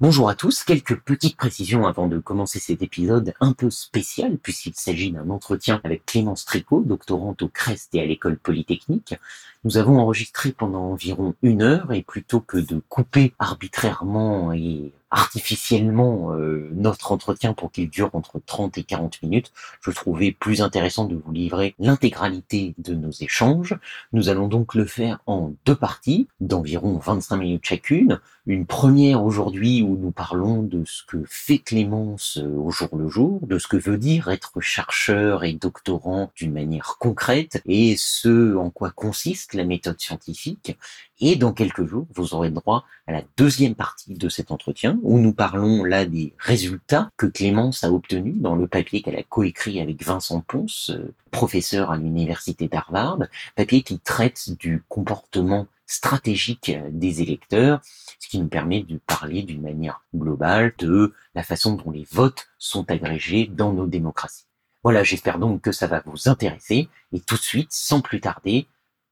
Bonjour 0.00 0.28
à 0.28 0.36
tous, 0.36 0.62
quelques 0.62 0.94
petites 0.94 1.36
précisions 1.36 1.84
avant 1.84 2.06
de 2.06 2.20
commencer 2.20 2.60
cet 2.60 2.82
épisode 2.82 3.34
un 3.40 3.52
peu 3.52 3.68
spécial 3.68 4.38
puisqu'il 4.38 4.76
s'agit 4.76 5.10
d'un 5.10 5.28
entretien 5.28 5.80
avec 5.82 6.06
Clémence 6.06 6.44
Tricot, 6.44 6.84
doctorante 6.86 7.42
au 7.42 7.48
CREST 7.48 7.96
et 7.96 8.02
à 8.02 8.06
l'école 8.06 8.38
polytechnique. 8.38 9.16
Nous 9.64 9.76
avons 9.76 9.98
enregistré 9.98 10.52
pendant 10.52 10.92
environ 10.92 11.34
une 11.42 11.62
heure 11.62 11.92
et 11.92 12.02
plutôt 12.02 12.38
que 12.38 12.58
de 12.58 12.80
couper 12.88 13.34
arbitrairement 13.40 14.52
et 14.52 14.92
artificiellement 15.10 16.34
euh, 16.34 16.70
notre 16.74 17.12
entretien 17.12 17.54
pour 17.54 17.72
qu'il 17.72 17.88
dure 17.88 18.10
entre 18.12 18.40
30 18.44 18.78
et 18.78 18.84
40 18.84 19.22
minutes, 19.22 19.52
je 19.80 19.90
trouvais 19.90 20.32
plus 20.32 20.60
intéressant 20.60 21.06
de 21.06 21.16
vous 21.16 21.32
livrer 21.32 21.74
l'intégralité 21.78 22.74
de 22.78 22.94
nos 22.94 23.10
échanges. 23.10 23.78
Nous 24.12 24.28
allons 24.28 24.48
donc 24.48 24.74
le 24.74 24.84
faire 24.84 25.20
en 25.26 25.52
deux 25.64 25.74
parties 25.74 26.28
d'environ 26.40 26.98
25 26.98 27.36
minutes 27.36 27.64
chacune. 27.64 28.20
Une 28.46 28.66
première 28.66 29.22
aujourd'hui 29.24 29.82
où 29.82 29.96
nous 29.96 30.10
parlons 30.10 30.62
de 30.62 30.82
ce 30.86 31.02
que 31.04 31.22
fait 31.26 31.58
Clémence 31.58 32.38
euh, 32.38 32.56
au 32.56 32.70
jour 32.70 32.88
le 32.96 33.08
jour, 33.08 33.46
de 33.46 33.58
ce 33.58 33.68
que 33.68 33.76
veut 33.76 33.98
dire 33.98 34.28
être 34.28 34.60
chercheur 34.60 35.44
et 35.44 35.52
doctorant 35.52 36.30
d'une 36.36 36.52
manière 36.52 36.96
concrète 36.98 37.62
et 37.66 37.96
ce 37.96 38.56
en 38.56 38.70
quoi 38.70 38.90
consiste 38.90 39.54
la 39.54 39.64
méthode 39.64 40.00
scientifique. 40.00 40.76
Et 41.20 41.34
dans 41.34 41.52
quelques 41.52 41.84
jours, 41.84 42.06
vous 42.14 42.34
aurez 42.34 42.50
droit 42.50 42.84
à 43.06 43.12
la 43.12 43.22
deuxième 43.36 43.74
partie 43.74 44.14
de 44.14 44.28
cet 44.28 44.52
entretien 44.52 45.00
où 45.02 45.18
nous 45.18 45.32
parlons 45.32 45.82
là 45.82 46.04
des 46.04 46.32
résultats 46.38 47.10
que 47.16 47.26
Clémence 47.26 47.82
a 47.82 47.90
obtenus 47.90 48.36
dans 48.36 48.54
le 48.54 48.68
papier 48.68 49.02
qu'elle 49.02 49.16
a 49.16 49.24
coécrit 49.24 49.80
avec 49.80 50.04
Vincent 50.04 50.40
Ponce, 50.40 50.90
euh, 50.90 51.12
professeur 51.32 51.90
à 51.90 51.96
l'université 51.96 52.68
d'Harvard, 52.68 53.18
papier 53.56 53.82
qui 53.82 53.98
traite 53.98 54.50
du 54.58 54.84
comportement 54.88 55.66
stratégique 55.86 56.70
des 56.90 57.22
électeurs, 57.22 57.80
ce 58.20 58.28
qui 58.28 58.38
nous 58.38 58.48
permet 58.48 58.82
de 58.82 58.98
parler 59.06 59.42
d'une 59.42 59.62
manière 59.62 60.02
globale 60.14 60.74
de 60.78 61.14
la 61.34 61.42
façon 61.42 61.74
dont 61.74 61.90
les 61.90 62.06
votes 62.12 62.48
sont 62.58 62.88
agrégés 62.90 63.50
dans 63.52 63.72
nos 63.72 63.86
démocraties. 63.86 64.44
Voilà, 64.84 65.02
j'espère 65.02 65.38
donc 65.38 65.62
que 65.62 65.72
ça 65.72 65.86
va 65.86 66.02
vous 66.04 66.28
intéresser 66.28 66.88
et 67.12 67.20
tout 67.20 67.36
de 67.36 67.40
suite, 67.40 67.72
sans 67.72 68.00
plus 68.00 68.20
tarder, 68.20 68.68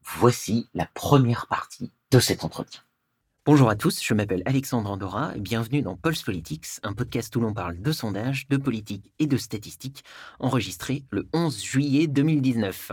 voici 0.06 0.68
la 0.72 0.86
première 0.86 1.46
partie 1.46 1.92
de 2.10 2.20
cet 2.20 2.44
entretien. 2.44 2.80
Bonjour 3.44 3.68
à 3.68 3.76
tous, 3.76 4.02
je 4.02 4.14
m'appelle 4.14 4.42
Alexandre 4.46 4.90
Andorra 4.90 5.36
et 5.36 5.40
bienvenue 5.40 5.82
dans 5.82 5.96
Pulse 5.96 6.22
Politics, 6.22 6.66
un 6.82 6.94
podcast 6.94 7.34
où 7.36 7.40
l'on 7.40 7.52
parle 7.52 7.80
de 7.80 7.92
sondages, 7.92 8.48
de 8.48 8.56
politique 8.56 9.12
et 9.18 9.26
de 9.26 9.36
statistiques, 9.36 10.04
enregistré 10.40 11.04
le 11.10 11.28
11 11.32 11.62
juillet 11.62 12.06
2019. 12.06 12.92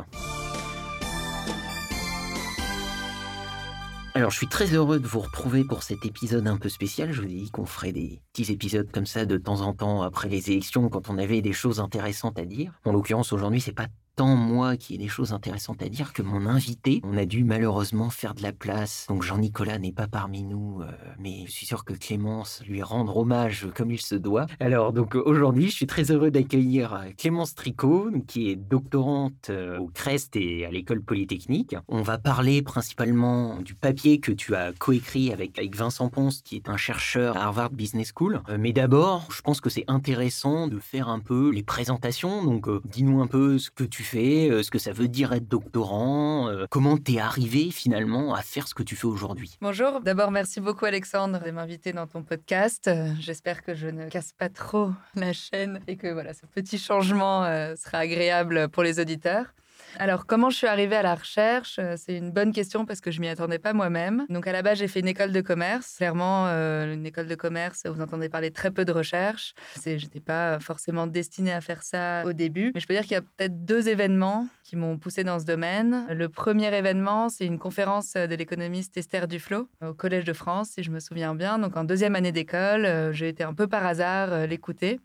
Alors, 4.15 4.29
je 4.29 4.37
suis 4.37 4.47
très 4.47 4.67
heureux 4.75 4.99
de 4.99 5.07
vous 5.07 5.21
retrouver 5.21 5.63
pour 5.63 5.81
cet 5.81 6.05
épisode 6.05 6.47
un 6.47 6.57
peu 6.57 6.69
spécial. 6.69 7.11
Je 7.11 7.21
vous 7.21 7.27
ai 7.27 7.33
dit 7.33 7.49
qu'on 7.49 7.65
ferait 7.65 7.91
des 7.91 8.21
petits 8.31 8.51
épisodes 8.51 8.91
comme 8.91 9.07
ça 9.07 9.25
de 9.25 9.37
temps 9.37 9.61
en 9.61 9.73
temps 9.73 10.03
après 10.03 10.29
les 10.29 10.51
élections 10.51 10.87
quand 10.89 11.09
on 11.09 11.17
avait 11.17 11.41
des 11.41 11.53
choses 11.53 11.79
intéressantes 11.79 12.37
à 12.37 12.45
dire. 12.45 12.79
En 12.85 12.91
l'occurrence, 12.91 13.33
aujourd'hui, 13.33 13.59
c'est 13.59 13.71
pas 13.71 13.87
tant 14.15 14.35
moi 14.35 14.77
qui 14.77 14.95
ai 14.95 14.97
des 14.97 15.07
choses 15.07 15.33
intéressantes 15.33 15.81
à 15.81 15.89
dire 15.89 16.13
que 16.13 16.21
mon 16.21 16.45
invité. 16.45 17.01
On 17.03 17.17
a 17.17 17.25
dû 17.25 17.43
malheureusement 17.43 18.09
faire 18.09 18.35
de 18.35 18.43
la 18.43 18.51
place. 18.51 19.05
Donc 19.09 19.23
Jean-Nicolas 19.23 19.79
n'est 19.79 19.91
pas 19.91 20.07
parmi 20.07 20.43
nous, 20.43 20.81
euh, 20.81 20.91
mais 21.19 21.43
je 21.45 21.51
suis 21.51 21.65
sûr 21.65 21.83
que 21.83 21.93
Clémence 21.93 22.61
lui 22.67 22.83
rendre 22.83 23.17
hommage 23.17 23.67
comme 23.75 23.91
il 23.91 24.01
se 24.01 24.15
doit. 24.15 24.45
Alors 24.59 24.93
donc 24.93 25.15
aujourd'hui, 25.15 25.69
je 25.69 25.75
suis 25.75 25.87
très 25.87 26.11
heureux 26.11 26.31
d'accueillir 26.31 26.93
euh, 26.93 27.09
Clémence 27.17 27.55
Tricot, 27.55 28.11
qui 28.27 28.49
est 28.49 28.55
doctorante 28.55 29.49
euh, 29.49 29.79
au 29.79 29.87
CREST 29.87 30.35
et 30.35 30.65
à 30.65 30.71
l'école 30.71 31.01
polytechnique. 31.01 31.75
On 31.87 32.01
va 32.01 32.17
parler 32.17 32.61
principalement 32.61 33.61
du 33.61 33.73
papier 33.73 34.19
que 34.19 34.31
tu 34.31 34.55
as 34.55 34.73
coécrit 34.73 35.31
avec, 35.31 35.57
avec 35.57 35.75
Vincent 35.75 36.09
Ponce, 36.09 36.41
qui 36.41 36.55
est 36.55 36.69
un 36.69 36.77
chercheur 36.77 37.37
à 37.37 37.43
Harvard 37.43 37.71
Business 37.71 38.11
School. 38.15 38.41
mais 38.59 38.73
d'abord, 38.73 39.27
je 39.31 39.41
pense 39.41 39.61
que 39.61 39.69
c'est 39.69 39.85
intéressant 39.87 40.67
de 40.67 40.79
faire 40.79 41.09
un 41.09 41.19
peu 41.19 41.49
les 41.51 41.63
présentations. 41.63 42.43
Donc 42.43 42.67
dis-nous 42.85 43.21
un 43.21 43.27
peu 43.27 43.57
ce 43.57 43.71
que 43.71 43.83
tu 43.83 44.02
fais, 44.03 44.49
euh, 44.49 44.63
ce 44.63 44.71
que 44.71 44.79
ça 44.79 44.91
veut 44.91 45.07
dire 45.07 45.33
être 45.33 45.47
doctorant, 45.47 46.47
euh, 46.49 46.65
comment 46.69 46.97
t'es 46.97 47.19
arrivé 47.19 47.71
finalement 47.71 48.33
à 48.33 48.41
faire 48.41 48.67
ce 48.67 48.73
que 48.73 48.83
tu 48.83 48.95
fais 48.95 49.07
aujourd'hui? 49.07 49.57
Bonjour, 49.61 50.01
d'abord 50.01 50.31
merci 50.31 50.61
beaucoup 50.61 50.85
Alexandre 50.85 51.43
de 51.43 51.51
m'inviter 51.51 51.93
dans 51.93 52.07
ton 52.07 52.23
podcast. 52.23 52.87
Euh, 52.87 53.09
j'espère 53.19 53.63
que 53.63 53.73
je 53.73 53.87
ne 53.87 54.09
casse 54.09 54.33
pas 54.33 54.49
trop 54.49 54.91
la 55.15 55.33
chaîne 55.33 55.79
et 55.87 55.97
que 55.97 56.11
voilà, 56.11 56.33
ce 56.33 56.45
petit 56.45 56.77
changement 56.77 57.43
sera 57.75 57.99
agréable 57.99 58.69
pour 58.69 58.83
les 58.83 58.99
auditeurs. 58.99 59.53
Alors, 59.99 60.25
comment 60.25 60.49
je 60.49 60.57
suis 60.57 60.67
arrivée 60.67 60.95
à 60.95 61.03
la 61.03 61.15
recherche 61.15 61.77
euh, 61.79 61.95
C'est 61.97 62.17
une 62.17 62.31
bonne 62.31 62.51
question 62.51 62.85
parce 62.85 62.99
que 62.99 63.11
je 63.11 63.21
m'y 63.21 63.27
attendais 63.27 63.59
pas 63.59 63.73
moi-même. 63.73 64.25
Donc, 64.29 64.47
à 64.47 64.51
la 64.51 64.61
base, 64.61 64.79
j'ai 64.79 64.87
fait 64.87 65.01
une 65.01 65.07
école 65.07 65.31
de 65.31 65.41
commerce. 65.41 65.95
Clairement, 65.97 66.47
euh, 66.47 66.93
une 66.93 67.05
école 67.05 67.27
de 67.27 67.35
commerce, 67.35 67.83
vous 67.85 68.01
entendez 68.01 68.29
parler 68.29 68.51
très 68.51 68.71
peu 68.71 68.85
de 68.85 68.91
recherche. 68.91 69.53
Je 69.85 69.91
n'étais 69.91 70.19
pas 70.19 70.59
forcément 70.59 71.07
destinée 71.07 71.53
à 71.53 71.61
faire 71.61 71.83
ça 71.83 72.23
au 72.25 72.33
début. 72.33 72.71
Mais 72.73 72.79
je 72.79 72.87
peux 72.87 72.93
dire 72.93 73.03
qu'il 73.03 73.11
y 73.11 73.15
a 73.15 73.21
peut-être 73.21 73.65
deux 73.65 73.87
événements 73.87 74.47
qui 74.63 74.75
m'ont 74.75 74.97
poussée 74.97 75.23
dans 75.23 75.39
ce 75.39 75.45
domaine. 75.45 76.05
Le 76.09 76.29
premier 76.29 76.75
événement, 76.75 77.29
c'est 77.29 77.45
une 77.45 77.59
conférence 77.59 78.13
de 78.13 78.35
l'économiste 78.35 78.97
Esther 78.97 79.27
Duflo 79.27 79.69
au 79.81 79.93
Collège 79.93 80.23
de 80.23 80.33
France, 80.33 80.69
si 80.69 80.83
je 80.83 80.91
me 80.91 80.99
souviens 80.99 81.35
bien. 81.35 81.59
Donc, 81.59 81.77
en 81.77 81.83
deuxième 81.83 82.15
année 82.15 82.31
d'école, 82.31 82.85
euh, 82.85 83.11
j'ai 83.11 83.29
été 83.29 83.43
un 83.43 83.53
peu 83.53 83.67
par 83.67 83.85
hasard 83.85 84.47
l'écouter 84.47 84.99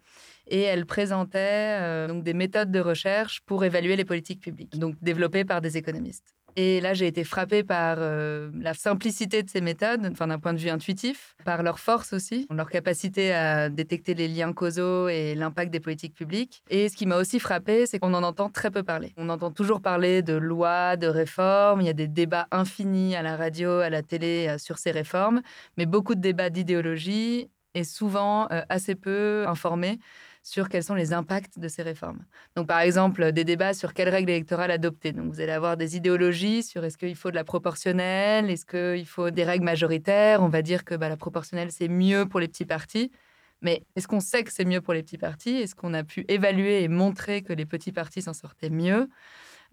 et 0.48 0.62
elle 0.62 0.86
présentait 0.86 1.78
euh, 1.80 2.08
donc 2.08 2.24
des 2.24 2.34
méthodes 2.34 2.70
de 2.70 2.80
recherche 2.80 3.40
pour 3.46 3.64
évaluer 3.64 3.96
les 3.96 4.04
politiques 4.04 4.40
publiques, 4.40 4.78
donc 4.78 4.96
développées 5.02 5.44
par 5.44 5.60
des 5.60 5.76
économistes. 5.76 6.34
Et 6.60 6.80
là, 6.80 6.92
j'ai 6.92 7.06
été 7.06 7.22
frappée 7.22 7.62
par 7.62 7.98
euh, 8.00 8.50
la 8.58 8.74
simplicité 8.74 9.44
de 9.44 9.48
ces 9.48 9.60
méthodes, 9.60 10.08
enfin 10.10 10.26
d'un 10.26 10.40
point 10.40 10.54
de 10.54 10.58
vue 10.58 10.70
intuitif, 10.70 11.36
par 11.44 11.62
leur 11.62 11.78
force 11.78 12.12
aussi, 12.12 12.48
leur 12.50 12.68
capacité 12.68 13.32
à 13.32 13.68
détecter 13.68 14.14
les 14.14 14.26
liens 14.26 14.52
causaux 14.52 15.08
et 15.08 15.36
l'impact 15.36 15.70
des 15.70 15.78
politiques 15.78 16.16
publiques. 16.16 16.64
Et 16.68 16.88
ce 16.88 16.96
qui 16.96 17.06
m'a 17.06 17.16
aussi 17.16 17.38
frappée, 17.38 17.86
c'est 17.86 18.00
qu'on 18.00 18.12
en 18.12 18.24
entend 18.24 18.48
très 18.48 18.72
peu 18.72 18.82
parler. 18.82 19.12
On 19.16 19.28
entend 19.28 19.52
toujours 19.52 19.80
parler 19.80 20.22
de 20.22 20.34
lois, 20.34 20.96
de 20.96 21.06
réformes. 21.06 21.80
Il 21.80 21.86
y 21.86 21.90
a 21.90 21.92
des 21.92 22.08
débats 22.08 22.48
infinis 22.50 23.14
à 23.14 23.22
la 23.22 23.36
radio, 23.36 23.70
à 23.78 23.88
la 23.88 24.02
télé 24.02 24.48
euh, 24.48 24.58
sur 24.58 24.78
ces 24.78 24.90
réformes, 24.90 25.42
mais 25.76 25.86
beaucoup 25.86 26.16
de 26.16 26.20
débats 26.20 26.50
d'idéologie 26.50 27.50
et 27.74 27.84
souvent 27.84 28.48
assez 28.68 28.96
peu 28.96 29.44
informés 29.46 30.00
sur 30.48 30.70
quels 30.70 30.82
sont 30.82 30.94
les 30.94 31.12
impacts 31.12 31.58
de 31.58 31.68
ces 31.68 31.82
réformes. 31.82 32.24
Donc, 32.56 32.66
par 32.66 32.80
exemple, 32.80 33.32
des 33.32 33.44
débats 33.44 33.74
sur 33.74 33.92
quelles 33.92 34.08
règles 34.08 34.30
électorales 34.30 34.70
adopter. 34.70 35.12
Donc, 35.12 35.30
vous 35.30 35.40
allez 35.40 35.52
avoir 35.52 35.76
des 35.76 35.96
idéologies 35.96 36.62
sur 36.62 36.84
est-ce 36.84 36.96
qu'il 36.96 37.16
faut 37.16 37.30
de 37.30 37.34
la 37.34 37.44
proportionnelle, 37.44 38.48
est-ce 38.48 38.64
qu'il 38.64 39.06
faut 39.06 39.30
des 39.30 39.44
règles 39.44 39.64
majoritaires. 39.64 40.42
On 40.42 40.48
va 40.48 40.62
dire 40.62 40.84
que 40.86 40.94
bah, 40.94 41.10
la 41.10 41.18
proportionnelle, 41.18 41.70
c'est 41.70 41.88
mieux 41.88 42.24
pour 42.26 42.40
les 42.40 42.48
petits 42.48 42.64
partis. 42.64 43.12
Mais 43.60 43.82
est-ce 43.94 44.08
qu'on 44.08 44.20
sait 44.20 44.42
que 44.42 44.50
c'est 44.50 44.64
mieux 44.64 44.80
pour 44.80 44.94
les 44.94 45.02
petits 45.02 45.18
partis? 45.18 45.56
Est-ce 45.56 45.74
qu'on 45.74 45.92
a 45.92 46.02
pu 46.02 46.24
évaluer 46.28 46.82
et 46.82 46.88
montrer 46.88 47.42
que 47.42 47.52
les 47.52 47.66
petits 47.66 47.92
partis 47.92 48.22
s'en 48.22 48.32
sortaient 48.32 48.70
mieux? 48.70 49.08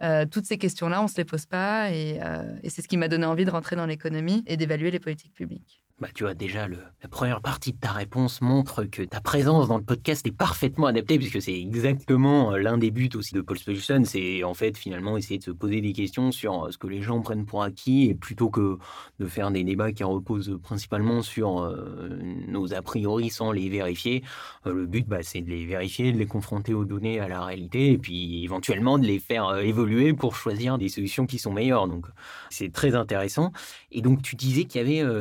Euh, 0.02 0.26
toutes 0.26 0.46
ces 0.46 0.58
questions-là, 0.58 1.00
on 1.00 1.04
ne 1.04 1.10
se 1.10 1.16
les 1.16 1.26
pose 1.26 1.46
pas 1.46 1.90
euh, 1.90 2.60
et 2.64 2.70
c'est 2.70 2.82
ce 2.82 2.88
qui 2.90 2.98
m'a 2.98 3.08
donné 3.08 3.26
envie 3.26 3.46
de 3.46 3.52
rentrer 3.52 3.78
dans 3.78 3.86
l'économie 3.86 4.44
et 4.46 4.58
d'évaluer 4.58 4.92
les 4.92 5.00
politiques 5.00 5.34
publiques 5.34 5.85
bah, 6.02 6.10
tu 6.14 6.24
vois, 6.26 6.34
déjà, 6.34 6.68
le, 6.68 6.78
la 7.02 7.08
première 7.08 7.40
partie 7.40 7.72
de 7.72 7.78
ta 7.78 7.94
réponse 7.94 8.42
montre 8.42 8.84
que 8.84 9.02
ta 9.02 9.22
présence 9.22 9.70
dans 9.70 9.78
le 9.78 9.84
podcast 9.84 10.28
est 10.28 10.32
parfaitement 10.32 10.88
adaptée, 10.88 11.18
puisque 11.18 11.42
c'est 11.42 11.58
exactement 11.58 12.52
euh, 12.52 12.58
l'un 12.58 12.78
des 12.78 12.92
buts 12.92 13.10
aussi 13.16 13.34
de 13.34 13.40
Paul 13.40 13.58
Solution, 13.58 14.04
c'est 14.04 14.44
en 14.44 14.54
fait 14.54 14.78
finalement 14.78 15.16
essayer 15.16 15.38
de 15.38 15.44
se 15.46 15.52
poser 15.52 15.80
des 15.80 15.94
questions 15.94 16.34
sur 16.34 16.66
euh, 16.66 16.72
ce 16.72 16.78
que 16.78 16.88
les 16.88 17.02
gens 17.02 17.22
prennent 17.22 17.46
pour 17.46 17.64
acquis, 17.64 18.10
et 18.10 18.14
plutôt 18.14 18.50
que 18.50 18.78
de 19.20 19.26
faire 19.26 19.52
des 19.52 19.64
débats 19.64 19.94
qui 19.94 20.04
reposent 20.04 20.60
principalement 20.62 21.22
sur 21.22 21.62
euh, 21.62 22.20
nos 22.50 22.74
a 22.74 22.82
priori 22.82 23.30
sans 23.30 23.54
les 23.54 23.70
vérifier, 23.70 24.22
le 24.66 24.86
but, 24.86 25.08
bah, 25.08 25.24
c'est 25.24 25.42
de 25.42 25.50
les 25.50 25.66
vérifier, 25.66 26.12
de 26.12 26.18
les 26.18 26.26
confronter 26.26 26.74
aux 26.74 26.84
données, 26.84 27.22
à 27.22 27.30
la 27.30 27.42
réalité, 27.42 27.92
et 27.94 27.98
puis 27.98 28.44
éventuellement 28.44 29.00
de 29.00 29.06
les 29.06 29.20
faire 29.20 29.60
évoluer 29.60 30.14
pour 30.14 30.36
choisir 30.36 30.78
des 30.78 30.90
solutions 30.90 31.26
qui 31.26 31.40
sont 31.40 31.54
meilleures. 31.54 31.88
Donc 31.88 32.08
c'est 32.50 32.74
très 32.74 32.96
intéressant. 32.96 33.54
Et 33.94 34.02
donc 34.02 34.22
tu 34.22 34.36
disais 34.36 34.66
qu'il 34.66 34.82
y 34.82 34.84
avait 34.84 35.14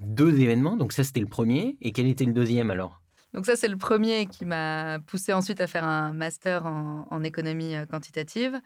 deux 0.00 0.40
événements. 0.40 0.76
Donc 0.76 0.92
ça, 0.92 1.04
c'était 1.04 1.20
le 1.20 1.26
premier. 1.26 1.76
Et 1.80 1.92
quel 1.92 2.06
était 2.06 2.24
le 2.24 2.32
deuxième 2.32 2.70
alors? 2.70 3.02
Donc 3.34 3.44
ça, 3.44 3.56
c'est 3.56 3.68
le 3.68 3.76
premier 3.76 4.26
qui 4.26 4.46
m'a 4.46 4.98
poussé 5.06 5.32
ensuite 5.32 5.60
à 5.60 5.66
faire 5.66 5.84
un 5.84 6.12
master 6.12 6.64
en, 6.66 7.22
économie 7.22 7.74
euh, 7.74 7.84
quantitative. 7.84 8.58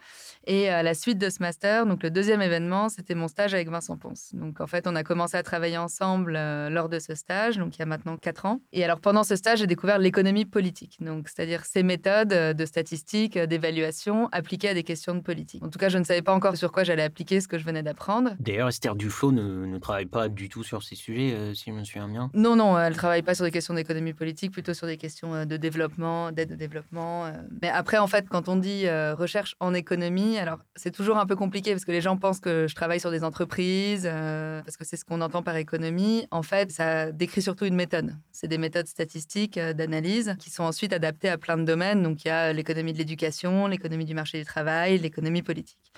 Et 0.46 0.68
à 0.68 0.82
la 0.82 0.94
suite 0.94 1.16
de 1.16 1.30
ce 1.30 1.38
master, 1.40 1.86
donc 1.86 2.02
le 2.02 2.10
deuxième 2.10 2.42
événement, 2.42 2.90
c'était 2.90 3.14
mon 3.14 3.28
stage 3.28 3.54
avec 3.54 3.70
Vincent 3.70 3.96
Ponce. 3.96 4.34
Donc 4.34 4.60
en 4.60 4.66
fait, 4.66 4.86
on 4.86 4.94
a 4.94 5.02
commencé 5.02 5.36
à 5.38 5.42
travailler 5.42 5.78
ensemble 5.78 6.36
euh, 6.36 6.68
lors 6.68 6.90
de 6.90 6.98
ce 6.98 7.14
stage, 7.14 7.56
donc 7.56 7.76
il 7.76 7.78
y 7.78 7.82
a 7.82 7.86
maintenant 7.86 8.18
quatre 8.18 8.44
ans. 8.44 8.60
Et 8.72 8.84
alors 8.84 9.00
pendant 9.00 9.24
ce 9.24 9.36
stage, 9.36 9.60
j'ai 9.60 9.66
découvert 9.66 9.98
l'économie 9.98 10.44
politique, 10.44 10.98
donc 11.00 11.28
c'est-à-dire 11.28 11.64
ces 11.64 11.82
méthodes 11.82 12.32
euh, 12.32 12.52
de 12.52 12.66
statistiques, 12.66 13.38
d'évaluation 13.38 14.28
appliquées 14.32 14.68
à 14.68 14.74
des 14.74 14.84
questions 14.84 15.14
de 15.14 15.20
politique. 15.20 15.64
En 15.64 15.70
tout 15.70 15.78
cas, 15.78 15.88
je 15.88 15.98
ne 15.98 16.04
savais 16.04 16.22
pas 16.22 16.34
encore 16.34 16.56
sur 16.56 16.70
quoi 16.72 16.84
j'allais 16.84 17.02
appliquer 17.02 17.40
ce 17.40 17.48
que 17.48 17.58
je 17.58 17.64
venais 17.64 17.82
d'apprendre. 17.82 18.36
D'ailleurs, 18.38 18.68
Esther 18.68 18.94
Duflo 18.94 19.32
ne, 19.32 19.64
ne, 19.64 19.78
travaille 19.78 20.06
pas 20.06 20.28
du 20.28 20.48
tout 20.48 20.62
sur 20.62 20.82
ces 20.82 20.94
sujets, 20.94 21.54
si 21.54 21.70
je 21.70 21.72
me 21.72 21.84
souviens 21.84 22.08
bien. 22.08 22.30
Non, 22.34 22.54
non, 22.54 22.78
elle 22.78 22.92
ne 22.92 22.98
travaille 22.98 23.22
pas 23.22 23.34
sur 23.34 23.44
des 23.44 23.50
questions 23.50 23.74
d'économie 23.74 24.12
politique 24.12 24.51
plutôt 24.52 24.74
sur 24.74 24.86
des 24.86 24.96
questions 24.96 25.44
de 25.44 25.56
développement, 25.56 26.30
d'aide 26.30 26.52
au 26.52 26.56
développement. 26.56 27.32
Mais 27.60 27.68
après, 27.68 27.98
en 27.98 28.06
fait, 28.06 28.28
quand 28.28 28.48
on 28.48 28.56
dit 28.56 28.88
recherche 28.88 29.56
en 29.58 29.74
économie, 29.74 30.38
alors 30.38 30.60
c'est 30.76 30.92
toujours 30.92 31.18
un 31.18 31.26
peu 31.26 31.34
compliqué 31.34 31.72
parce 31.72 31.84
que 31.84 31.90
les 31.90 32.00
gens 32.00 32.16
pensent 32.16 32.38
que 32.38 32.66
je 32.68 32.74
travaille 32.74 33.00
sur 33.00 33.10
des 33.10 33.24
entreprises, 33.24 34.04
parce 34.04 34.76
que 34.76 34.84
c'est 34.84 34.96
ce 34.96 35.04
qu'on 35.04 35.20
entend 35.20 35.42
par 35.42 35.56
économie. 35.56 36.26
En 36.30 36.42
fait, 36.42 36.70
ça 36.70 37.10
décrit 37.10 37.42
surtout 37.42 37.64
une 37.64 37.74
méthode. 37.74 38.14
C'est 38.30 38.48
des 38.48 38.58
méthodes 38.58 38.86
statistiques 38.86 39.58
d'analyse 39.58 40.36
qui 40.38 40.50
sont 40.50 40.64
ensuite 40.64 40.92
adaptées 40.92 41.30
à 41.30 41.38
plein 41.38 41.56
de 41.56 41.64
domaines. 41.64 42.02
Donc, 42.02 42.24
il 42.24 42.28
y 42.28 42.30
a 42.30 42.52
l'économie 42.52 42.92
de 42.92 42.98
l'éducation, 42.98 43.66
l'économie 43.66 44.04
du 44.04 44.14
marché 44.14 44.38
du 44.38 44.44
travail, 44.44 44.98
l'économie 44.98 45.42
politique. 45.42 45.92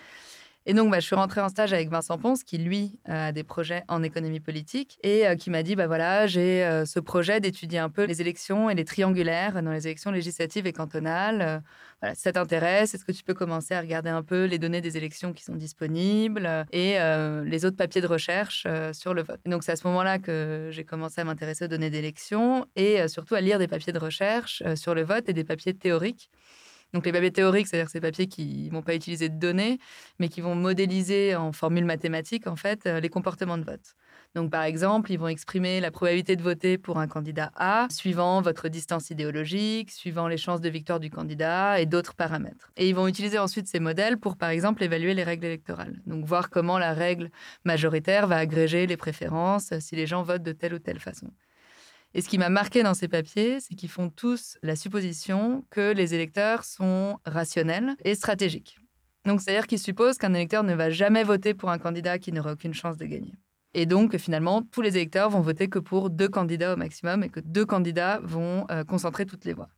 Et 0.67 0.73
donc, 0.73 0.91
bah, 0.91 0.99
je 0.99 1.05
suis 1.05 1.15
rentrée 1.15 1.43
en 1.43 1.51
stage 1.51 1.75
avec 1.75 1.91
Vincent 1.91 2.17
Ponce, 2.17 2.43
qui, 2.43 2.57
lui, 2.57 2.99
a 3.05 3.33
des 3.33 3.45
projets 3.45 3.85
en 3.89 4.03
économie 4.03 4.41
politique, 4.41 4.99
et 5.03 5.27
euh, 5.27 5.37
qui 5.37 5.51
m'a 5.51 5.63
dit, 5.63 5.77
bah 5.77 5.87
voilà, 5.87 6.27
j'ai 6.27 6.65
euh, 6.65 6.87
ce 6.87 7.01
projet 7.01 7.39
d'étudier 7.39 7.79
un 7.79 7.91
peu 7.91 8.05
les 8.05 8.23
élections 8.23 8.71
et 8.71 8.75
les 8.75 8.87
triangulaires 8.87 9.63
dans 9.63 9.73
les 9.73 9.87
élections 9.87 10.11
législatives 10.11 10.67
et 10.67 10.73
cantonales. 10.73 11.43
Euh, 11.43 11.59
voilà, 12.01 12.15
si 12.15 12.23
ça 12.23 12.33
t'intéresse, 12.33 12.95
est-ce 12.95 13.05
que 13.05 13.13
tu 13.13 13.25
peux 13.25 13.35
commencer 13.35 13.75
à 13.75 13.81
regarder 13.81 14.09
un 14.09 14.23
peu 14.23 14.45
les 14.45 14.59
données 14.59 14.81
des 14.81 14.97
élections 14.97 15.35
qui 15.35 15.45
sont 15.45 15.55
disponibles 15.55 16.67
et 16.73 16.99
les 17.45 17.65
autres 17.65 17.77
papiers 17.77 18.03
de 18.03 18.07
recherche 18.07 18.67
sur 18.93 19.15
le 19.15 19.23
vote? 19.23 19.41
Et 19.47 19.49
donc, 19.49 19.65
c'est 19.65 19.73
à 19.73 19.77
ce 19.77 19.87
moment-là 19.87 20.19
que 20.19 20.69
j'ai 20.71 20.85
commencé 20.85 21.23
à 21.23 21.25
m'intéresser 21.25 21.65
aux 21.65 21.69
données 21.69 21.89
d'élections 21.89 22.67
et 22.77 23.09
surtout 23.09 23.37
à 23.37 23.41
lire 23.41 23.59
des 23.59 23.69
papiers 23.69 23.95
de 23.95 23.99
recherche 23.99 24.63
sur 24.75 24.95
le 24.95 25.03
vote 25.03 25.31
et 25.31 25.33
des 25.33 25.45
papiers 25.45 25.73
théoriques 25.73 26.31
donc 26.95 27.05
les 27.05 27.13
papiers 27.13 27.33
théoriques, 27.33 27.67
c'est-à-dire 27.67 27.91
ces 27.91 28.01
papiers 28.01 28.29
qui 28.29 28.71
vont 28.71 28.83
pas 28.83 28.95
utiliser 28.95 29.29
de 29.29 29.37
données, 29.37 29.79
mais 30.21 30.29
qui 30.29 30.41
vont 30.41 30.55
modéliser 30.55 31.35
en 31.35 31.53
formule 31.53 31.85
mathématique 31.85 32.47
en 32.47 32.55
fait 32.55 32.87
euh, 32.87 33.01
les 33.01 33.09
comportements 33.09 33.59
de 33.59 33.65
vote. 33.65 33.97
Donc 34.37 34.51
par 34.53 34.63
exemple, 34.63 35.11
ils 35.11 35.19
vont 35.19 35.27
exprimer 35.27 35.81
la 35.81 35.91
probabilité 35.91 36.37
de 36.37 36.43
voter 36.43 36.79
pour 36.79 36.99
un 36.99 37.09
candidat 37.09 37.51
A 37.57 37.89
suivant 37.91 38.41
votre 38.43 38.69
distance 38.69 39.11
idéologique, 39.11 39.91
suivant 39.91 40.29
les 40.29 40.37
chances 40.37 40.61
de 40.61 40.69
victoire 40.69 41.01
du 41.01 41.11
candidat 41.11 41.81
et 41.81 41.87
d'autres 41.87 42.15
paramètres. 42.15 42.71
Et 42.77 42.89
ils 42.89 42.95
vont 42.95 43.09
utiliser 43.09 43.39
ensuite 43.39 43.67
ces 43.67 43.81
modèles 43.81 44.19
pour 44.19 44.37
par 44.37 44.51
exemple 44.51 44.83
évaluer 44.85 45.15
les 45.15 45.25
règles 45.25 45.47
électorales. 45.47 46.01
Donc 46.07 46.25
voir 46.25 46.49
comment 46.49 46.79
la 46.79 46.93
règle 46.93 47.31
majoritaire 47.65 48.29
va 48.29 48.37
agréger 48.37 48.87
les 48.87 48.97
préférences 48.97 49.77
si 49.81 49.97
les 49.97 50.07
gens 50.07 50.23
votent 50.23 50.45
de 50.45 50.53
telle 50.53 50.75
ou 50.75 50.79
telle 50.79 51.01
façon. 51.01 51.29
Et 52.15 52.21
ce 52.21 52.29
qui 52.29 52.39
m'a 52.39 52.49
marqué 52.49 52.85
dans 52.85 52.95
ces 52.95 53.09
papiers, 53.09 53.59
c'est 53.61 53.75
qu'ils 53.75 53.91
font 53.91 54.09
tous 54.09 54.57
la 54.63 54.77
supposition 54.77 55.65
que 55.71 55.93
les 55.93 56.15
électeurs 56.15 56.65
sont 56.65 57.19
rationnels 57.27 57.97
et 58.05 58.15
stratégiques. 58.15 58.79
Donc, 59.25 59.41
c'est-à-dire 59.41 59.67
qu'ils 59.67 59.81
supposent 59.81 60.19
qu'un 60.19 60.33
électeur 60.33 60.63
ne 60.63 60.75
va 60.75 60.91
jamais 60.91 61.25
voter 61.25 61.55
pour 61.55 61.71
un 61.71 61.79
candidat 61.79 62.19
qui 62.19 62.31
n'aura 62.31 62.53
aucune 62.53 62.75
chance 62.75 62.99
de 62.99 63.07
gagner. 63.07 63.35
Et 63.73 63.87
donc, 63.87 64.17
finalement, 64.19 64.63
tous 64.63 64.81
les 64.81 64.97
électeurs 64.97 65.29
vont 65.31 65.41
voter 65.41 65.69
que 65.69 65.81
pour 65.81 66.09
deux 66.09 66.29
candidats 66.29 66.75
au 66.75 66.77
maximum 66.77 67.25
et 67.25 67.29
que 67.29 67.41
deux 67.41 67.67
candidats 67.67 68.21
vont 68.23 68.67
euh, 68.71 68.85
concentrer 68.85 69.27
toutes 69.27 69.45
les 69.45 69.53
voix. 69.53 69.69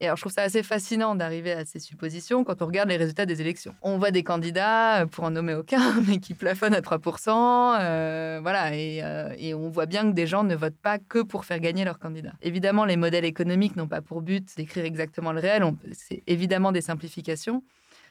Et 0.00 0.06
alors, 0.06 0.16
je 0.16 0.22
trouve 0.22 0.32
ça 0.32 0.42
assez 0.42 0.62
fascinant 0.62 1.14
d'arriver 1.14 1.52
à 1.52 1.66
ces 1.66 1.78
suppositions 1.78 2.42
quand 2.42 2.62
on 2.62 2.66
regarde 2.66 2.88
les 2.88 2.96
résultats 2.96 3.26
des 3.26 3.42
élections. 3.42 3.74
On 3.82 3.98
voit 3.98 4.10
des 4.10 4.22
candidats, 4.22 5.02
euh, 5.02 5.06
pour 5.06 5.24
en 5.24 5.30
nommer 5.30 5.52
aucun, 5.52 6.00
mais 6.08 6.18
qui 6.18 6.32
plafonnent 6.32 6.74
à 6.74 6.80
3%. 6.80 7.78
Euh, 7.80 8.38
voilà, 8.40 8.74
et, 8.74 9.00
euh, 9.02 9.34
et, 9.36 9.52
on 9.52 9.68
voit 9.68 9.84
bien 9.84 10.08
que 10.08 10.14
des 10.14 10.26
gens 10.26 10.42
ne 10.42 10.56
votent 10.56 10.80
pas 10.82 10.98
que 10.98 11.18
pour 11.18 11.44
faire 11.44 11.60
gagner 11.60 11.84
leur 11.84 11.98
candidat. 11.98 12.32
Évidemment, 12.40 12.86
les 12.86 12.96
modèles 12.96 13.26
économiques 13.26 13.76
n'ont 13.76 13.88
pas 13.88 14.00
pour 14.00 14.22
but 14.22 14.56
d'écrire 14.56 14.86
exactement 14.86 15.32
le 15.32 15.40
réel. 15.40 15.62
C'est 15.92 16.22
évidemment 16.26 16.72
des 16.72 16.80
simplifications. 16.80 17.62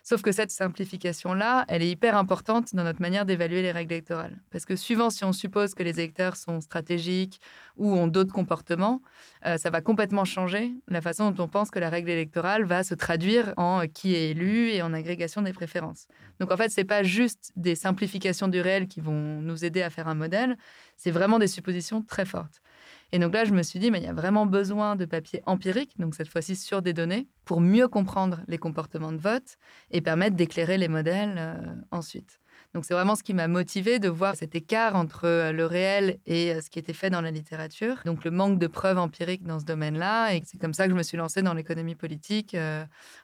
Sauf 0.10 0.24
que 0.24 0.32
cette 0.32 0.50
simplification-là, 0.50 1.66
elle 1.68 1.84
est 1.84 1.92
hyper 1.92 2.18
importante 2.18 2.74
dans 2.74 2.84
notre 2.84 3.00
manière 3.00 3.28
d'évaluer 3.28 3.62
les 3.62 3.72
règles 3.72 3.94
électorales. 3.94 4.42
Parce 4.50 4.66
que 4.66 4.76
suivant 4.76 5.12
si 5.12 5.24
on 5.24 5.34
suppose 5.34 5.76
que 5.76 5.84
les 5.84 6.00
électeurs 6.00 6.36
sont 6.36 6.62
stratégiques 6.62 7.40
ou 7.78 7.94
ont 7.94 8.08
d'autres 8.08 8.34
comportements, 8.34 9.04
euh, 9.46 9.60
ça 9.60 9.70
va 9.70 9.82
complètement 9.82 10.26
changer 10.26 10.74
la 10.88 11.02
façon 11.02 11.30
dont 11.30 11.44
on 11.44 11.48
pense 11.48 11.70
que 11.70 11.78
la 11.78 11.92
règle 11.92 12.10
électorale 12.10 12.64
va 12.64 12.84
se 12.84 12.96
traduire 12.96 13.54
en 13.56 13.84
qui 13.86 14.16
est 14.16 14.32
élu 14.32 14.72
et 14.72 14.82
en 14.82 14.94
agrégation 14.94 15.44
des 15.44 15.54
préférences. 15.54 16.08
Donc 16.40 16.52
en 16.52 16.58
fait, 16.58 16.70
ce 16.70 16.82
n'est 16.82 16.86
pas 16.86 17.04
juste 17.04 17.52
des 17.56 17.76
simplifications 17.76 18.48
du 18.48 18.62
réel 18.62 18.88
qui 18.88 19.02
vont 19.02 19.42
nous 19.44 19.64
aider 19.64 19.84
à 19.84 19.92
faire 19.92 20.08
un 20.08 20.16
modèle, 20.16 20.58
c'est 20.98 21.12
vraiment 21.12 21.38
des 21.38 21.46
suppositions 21.46 22.02
très 22.02 22.26
fortes. 22.26 22.64
Et 23.12 23.20
donc 23.20 23.34
là, 23.34 23.44
je 23.46 23.54
me 23.54 23.64
suis 23.64 23.80
dit, 23.80 23.90
mais 23.90 24.00
il 24.00 24.04
y 24.04 24.08
a 24.08 24.14
vraiment 24.14 24.46
besoin 24.46 24.96
de 24.96 25.06
papier 25.06 25.42
empirique, 25.46 25.98
donc 25.98 26.16
cette 26.16 26.28
fois-ci 26.28 26.56
sur 26.56 26.82
des 26.82 26.94
données, 26.94 27.28
pour 27.46 27.60
mieux 27.60 27.88
comprendre 27.88 28.42
les 28.48 28.60
comportements 28.60 29.12
de 29.12 29.18
vote 29.18 29.58
et 29.90 30.02
permettre 30.02 30.36
d'éclairer 30.36 30.78
les 30.78 30.88
modèles 30.88 31.36
euh, 31.38 31.56
ensuite. 31.92 32.40
Donc 32.76 32.86
c'est 32.86 32.94
vraiment 32.94 33.16
ce 33.16 33.24
qui 33.24 33.34
m'a 33.34 33.48
motivé 33.48 33.98
de 33.98 34.10
voir 34.10 34.36
cet 34.36 34.54
écart 34.54 34.96
entre 34.96 35.26
euh, 35.26 35.52
le 35.52 35.66
réel 35.66 36.20
et 36.28 36.54
euh, 36.54 36.62
ce 36.62 36.70
qui 36.70 36.78
était 36.78 36.94
fait 36.94 37.10
dans 37.10 37.22
la 37.22 37.32
littérature. 37.32 37.96
Donc 38.06 38.24
le 38.24 38.32
manque 38.32 38.60
de 38.60 38.68
preuves 38.68 39.00
empiriques 39.00 39.44
dans 39.44 39.60
ce 39.60 39.66
domaine-là. 39.66 40.36
Et 40.36 40.44
c'est 40.46 40.60
comme 40.60 40.74
ça 40.74 40.86
que 40.86 40.92
je 40.92 40.98
me 40.98 41.04
suis 41.04 41.18
lancée 41.18 41.42
dans 41.42 41.56
l'économie 41.56 41.96
politique 41.96 42.56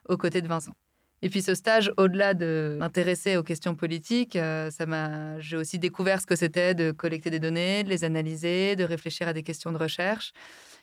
aux 0.09 0.17
côtés 0.17 0.41
de 0.41 0.47
Vincent. 0.47 0.73
Et 1.21 1.29
puis 1.29 1.41
ce 1.41 1.55
stage, 1.55 1.91
au-delà 1.97 2.33
de 2.33 2.75
m'intéresser 2.79 3.37
aux 3.37 3.43
questions 3.43 3.75
politiques, 3.75 4.35
euh, 4.35 4.69
ça 4.69 4.85
m'a, 4.85 5.39
j'ai 5.39 5.57
aussi 5.57 5.79
découvert 5.79 6.21
ce 6.21 6.25
que 6.25 6.35
c'était 6.35 6.75
de 6.75 6.91
collecter 6.91 7.29
des 7.29 7.39
données, 7.39 7.83
de 7.83 7.89
les 7.89 8.03
analyser, 8.03 8.75
de 8.75 8.83
réfléchir 8.83 9.27
à 9.27 9.33
des 9.33 9.43
questions 9.43 9.71
de 9.71 9.77
recherche. 9.77 10.33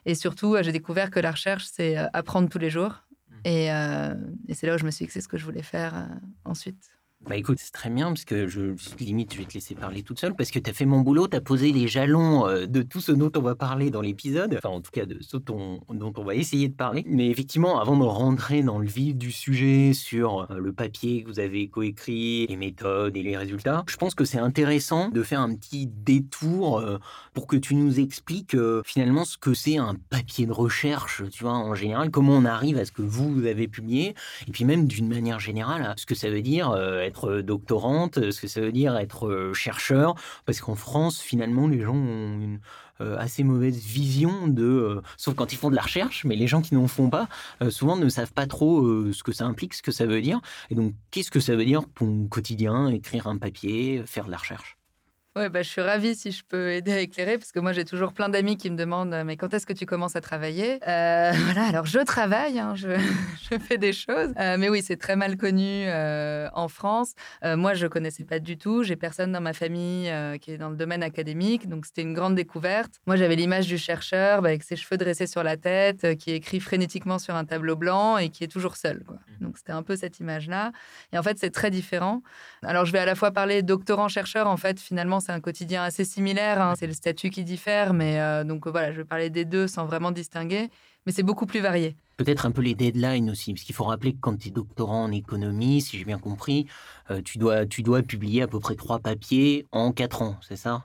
Et 0.05 0.15
surtout, 0.15 0.55
euh, 0.55 0.63
j'ai 0.63 0.73
découvert 0.73 1.11
que 1.11 1.21
la 1.21 1.31
recherche, 1.31 1.65
c'est 1.71 1.97
euh, 1.97 2.07
apprendre 2.13 2.49
tous 2.49 2.59
les 2.59 2.71
jours. 2.71 3.05
Mmh. 3.31 3.35
Et, 3.45 3.67
et 3.67 4.55
c'est 4.55 4.67
là 4.67 4.75
où 4.75 4.79
je 4.79 4.85
me 4.85 4.91
suis 4.91 5.05
dit 5.05 5.07
que 5.09 5.13
c'est 5.13 5.21
ce 5.21 5.29
que 5.29 5.37
je 5.37 5.45
voulais 5.45 5.63
faire 5.63 6.09
ensuite. 6.45 6.91
Bah 7.29 7.37
écoute, 7.37 7.59
c'est 7.61 7.73
très 7.73 7.89
bien 7.89 8.09
parce 8.09 8.25
que 8.25 8.49
je 8.49 8.75
limite 8.99 9.33
je 9.33 9.39
vais 9.39 9.45
te 9.45 9.55
laisser 9.55 9.77
parler 9.77 10.03
toute 10.03 10.19
seule 10.19 10.35
parce 10.35 10.51
que 10.51 10.59
tu 10.59 10.69
as 10.69 10.73
fait 10.73 10.87
mon 10.87 11.01
boulot, 11.01 11.29
tu 11.29 11.37
as 11.37 11.41
posé 11.41 11.71
les 11.71 11.87
jalons 11.87 12.49
euh, 12.49 12.67
de 12.67 12.83
tout 12.83 13.01
ce 13.01 13.13
dont 13.13 13.31
on 13.37 13.41
va 13.41 13.55
parler 13.55 13.91
dans 13.91 14.01
l'épisode, 14.01 14.55
enfin 14.57 14.71
en 14.71 14.81
tout 14.81 14.91
cas 14.91 15.07
de 15.07 15.19
ce 15.21 15.37
dont, 15.37 15.81
on 15.89 16.25
va 16.25 16.35
essayer 16.35 16.69
de 16.69 16.75
parler. 16.75 17.05
Mais 17.07 17.29
effectivement, 17.29 17.81
avant 17.81 17.97
de 17.97 18.03
rentrer 18.03 18.63
dans 18.63 18.79
le 18.79 18.89
vif 18.89 19.15
du 19.15 19.31
sujet 19.31 19.93
sur 19.93 20.51
euh, 20.51 20.59
le 20.59 20.73
papier 20.73 21.23
que 21.23 21.29
vous 21.29 21.39
avez 21.39 21.69
coécrit, 21.69 22.49
les 22.49 22.57
méthodes 22.57 23.17
et 23.17 23.23
les 23.23 23.37
résultats, 23.37 23.85
je 23.89 23.97
pense 23.97 24.17
que 24.17 24.25
c'est 24.25 24.39
intéressant 24.39 25.09
de 25.09 25.23
faire 25.23 25.41
un 25.41 25.55
petit 25.55 25.87
détour 25.87 26.81
euh, 26.81 26.99
pour 27.35 27.47
que 27.47 27.57
tu 27.57 27.77
nous 27.77 28.01
expliques 28.01 28.57
finalement 28.85 29.25
ce 29.25 29.39
que 29.39 29.55
c'est 29.55 29.77
un 29.77 29.95
papier 30.11 30.47
de 30.47 30.53
recherche, 30.53 31.23
tu 31.31 31.45
vois, 31.45 31.55
en 31.55 31.77
général, 31.77 32.11
comment 32.11 32.33
on 32.33 32.45
arrive 32.45 32.79
à 32.79 32.85
ce 32.85 32.91
que 32.91 33.03
vous 33.03 33.47
avez 33.47 33.69
publié 33.69 34.17
et 34.49 34.51
puis 34.51 34.65
même 34.65 34.89
d'une 34.89 35.09
manière 35.09 35.39
générale, 35.39 35.95
ce 35.97 36.05
que 36.05 36.17
ça 36.17 36.29
veut 36.29 36.43
dire 36.43 36.75
doctorante, 37.43 38.31
ce 38.31 38.41
que 38.41 38.47
ça 38.47 38.61
veut 38.61 38.73
dire 38.73 38.97
être 38.97 39.29
euh, 39.29 39.53
chercheur, 39.55 40.15
parce 40.47 40.61
qu'en 40.61 40.75
France, 40.75 41.21
finalement, 41.21 41.69
les 41.69 41.81
gens 41.81 41.95
ont 41.95 42.41
une 42.41 42.61
euh, 43.01 43.17
assez 43.19 43.45
mauvaise 43.45 43.79
vision 43.79 44.49
de, 44.49 44.65
euh, 44.65 45.03
sauf 45.17 45.35
quand 45.35 45.53
ils 45.53 45.57
font 45.57 45.71
de 45.71 45.77
la 45.77 45.83
recherche, 45.83 46.25
mais 46.25 46.37
les 46.37 46.47
gens 46.47 46.63
qui 46.63 46.75
n'en 46.75 46.89
font 46.89 47.11
pas, 47.11 47.29
souvent 47.71 47.97
ne 47.97 48.09
savent 48.09 48.33
pas 48.33 48.47
trop 48.47 49.13
ce 49.13 49.23
que 49.23 49.33
ça 49.33 49.45
implique, 49.47 49.75
ce 49.75 49.83
que 49.83 49.93
ça 49.93 50.07
veut 50.07 50.21
dire. 50.21 50.41
Et 50.71 50.75
donc, 50.75 50.95
qu'est-ce 51.11 51.31
que 51.31 51.41
ça 51.41 51.57
veut 51.57 51.65
dire 51.65 51.87
pour 51.89 52.07
mon 52.07 52.27
quotidien, 52.29 52.89
écrire 52.89 53.27
un 53.27 53.39
papier, 53.39 54.03
faire 54.07 54.27
de 54.27 54.31
la 54.31 54.39
recherche? 54.39 54.82
Ouais, 55.35 55.49
bah, 55.49 55.63
je 55.63 55.69
suis 55.71 55.81
ravie 55.81 56.15
si 56.15 56.31
je 56.31 56.45
peux 56.47 56.73
aider 56.73 56.93
à 56.93 56.99
éclairer, 57.01 57.39
parce 57.39 57.53
que 57.53 57.59
moi, 57.59 57.73
j'ai 57.73 57.87
toujours 57.87 58.13
plein 58.13 58.29
d'amis 58.29 58.59
qui 58.59 58.69
me 58.69 58.77
demandent 58.77 59.17
Mais 59.25 59.39
quand 59.39 59.55
est-ce 59.55 59.65
que 59.65 59.73
tu 59.73 59.87
commences 59.87 60.15
à 60.15 60.21
travailler? 60.21 60.79
Euh, 60.87 61.33
Voilà, 61.45 61.65
alors 61.69 61.87
je 61.87 62.01
travaille, 62.01 62.59
hein, 62.59 62.75
je, 62.75 62.89
je, 63.51 63.59
fais 63.59 63.79
des 63.79 63.95
choses. 63.95 64.35
Euh, 64.39 64.59
mais 64.59 64.69
oui, 64.69 64.83
c'est 64.83 64.99
très 64.99 65.17
mal 65.17 65.39
connu 65.39 65.87
euh, 65.87 66.51
en 66.53 66.69
France. 66.69 67.15
moi, 67.43 67.73
je 67.73 67.87
connaissais 67.87 68.25
pas 68.25 68.41
du 68.41 68.59
tout. 68.59 68.83
J'ai 68.83 68.97
personne 68.97 69.33
dans 69.33 69.41
ma 69.41 69.55
famille 69.55 70.13
qui 70.41 70.51
est 70.51 70.59
dans 70.59 70.69
le 70.69 70.77
domaine 70.77 71.03
académique, 71.03 71.67
donc 71.67 71.87
c'était 71.87 72.03
une 72.03 72.13
grande 72.13 72.35
découverte. 72.35 73.01
Moi, 73.07 73.17
j'avais 73.17 73.37
l'image 73.37 73.67
du 73.67 73.79
chercheur 73.79 74.43
bah, 74.43 74.51
avec 74.51 74.63
ses 74.63 74.77
cheveux 74.77 74.99
dressés 74.99 75.27
sur 75.27 75.43
la 75.43 75.57
tête, 75.57 76.15
qui 76.19 76.33
écrit 76.33 76.61
frénétiquement 76.61 77.19
sur 77.19 77.35
un 77.37 77.47
tableau 77.47 77.75
blanc 77.75 78.19
et 78.19 78.29
qui 78.29 78.45
est 78.45 78.49
toujours 78.53 78.77
seul. 78.77 79.03
Quoi. 79.07 79.17
Mmh. 79.17 79.45
Donc, 79.45 79.57
c'était 79.57 79.73
un 79.73 79.83
peu 79.83 79.97
cette 79.97 80.21
image-là. 80.21 80.73
Et 81.15 81.19
en 81.19 81.23
fait, 81.23 81.39
c'est 81.39 81.51
très 81.51 81.71
différent. 81.71 82.23
Alors, 82.63 82.85
je 82.85 82.93
vais 82.93 82.99
à 82.99 83.07
la 83.07 83.15
fois 83.15 83.31
parler 83.31 83.63
doctorant-chercheur, 83.63 84.47
en 84.47 84.59
fait, 84.59 84.79
finalement, 84.79 85.22
c'est 85.23 85.33
un 85.33 85.41
quotidien 85.41 85.83
assez 85.83 86.05
similaire. 86.05 86.61
Hein. 86.61 86.75
C'est 86.79 86.87
le 86.87 86.93
statut 86.93 87.31
qui 87.31 87.45
diffère, 87.45 87.95
mais 87.95 88.21
euh, 88.21 88.45
donc 88.45 88.67
voilà, 88.67 88.93
je 88.93 88.99
vais 88.99 89.05
parler 89.05 89.31
des 89.31 89.45
deux 89.45 89.67
sans 89.67 89.87
vraiment 89.87 90.11
distinguer. 90.11 90.69
Mais 91.07 91.13
c'est 91.13 91.23
beaucoup 91.23 91.47
plus 91.47 91.61
varié. 91.61 91.97
Peut-être 92.17 92.47
un 92.47 92.53
peu 92.53 92.63
les 92.63 92.75
deadlines 92.75 93.31
aussi, 93.31 93.53
parce 93.53 93.65
qu'il 93.65 93.75
faut 93.75 93.85
rappeler 93.85 94.13
que 94.13 94.21
quand 94.21 94.37
tu 94.37 94.49
es 94.49 94.51
doctorant 94.51 95.05
en 95.05 95.11
économie, 95.11 95.81
si 95.81 95.99
j'ai 95.99 96.05
bien 96.05 96.19
compris, 96.19 96.67
euh, 97.11 97.23
tu, 97.23 97.39
dois, 97.39 97.67
tu 97.67 97.83
dois 97.83 98.03
publier 98.03 98.43
à 98.43 98.47
peu 98.47 98.61
près 98.61 98.77
trois 98.77 99.01
papiers 99.01 99.67
en 99.73 99.93
quatre 99.93 100.23
ans, 100.23 100.37
c'est 100.43 100.57
ça? 100.57 100.85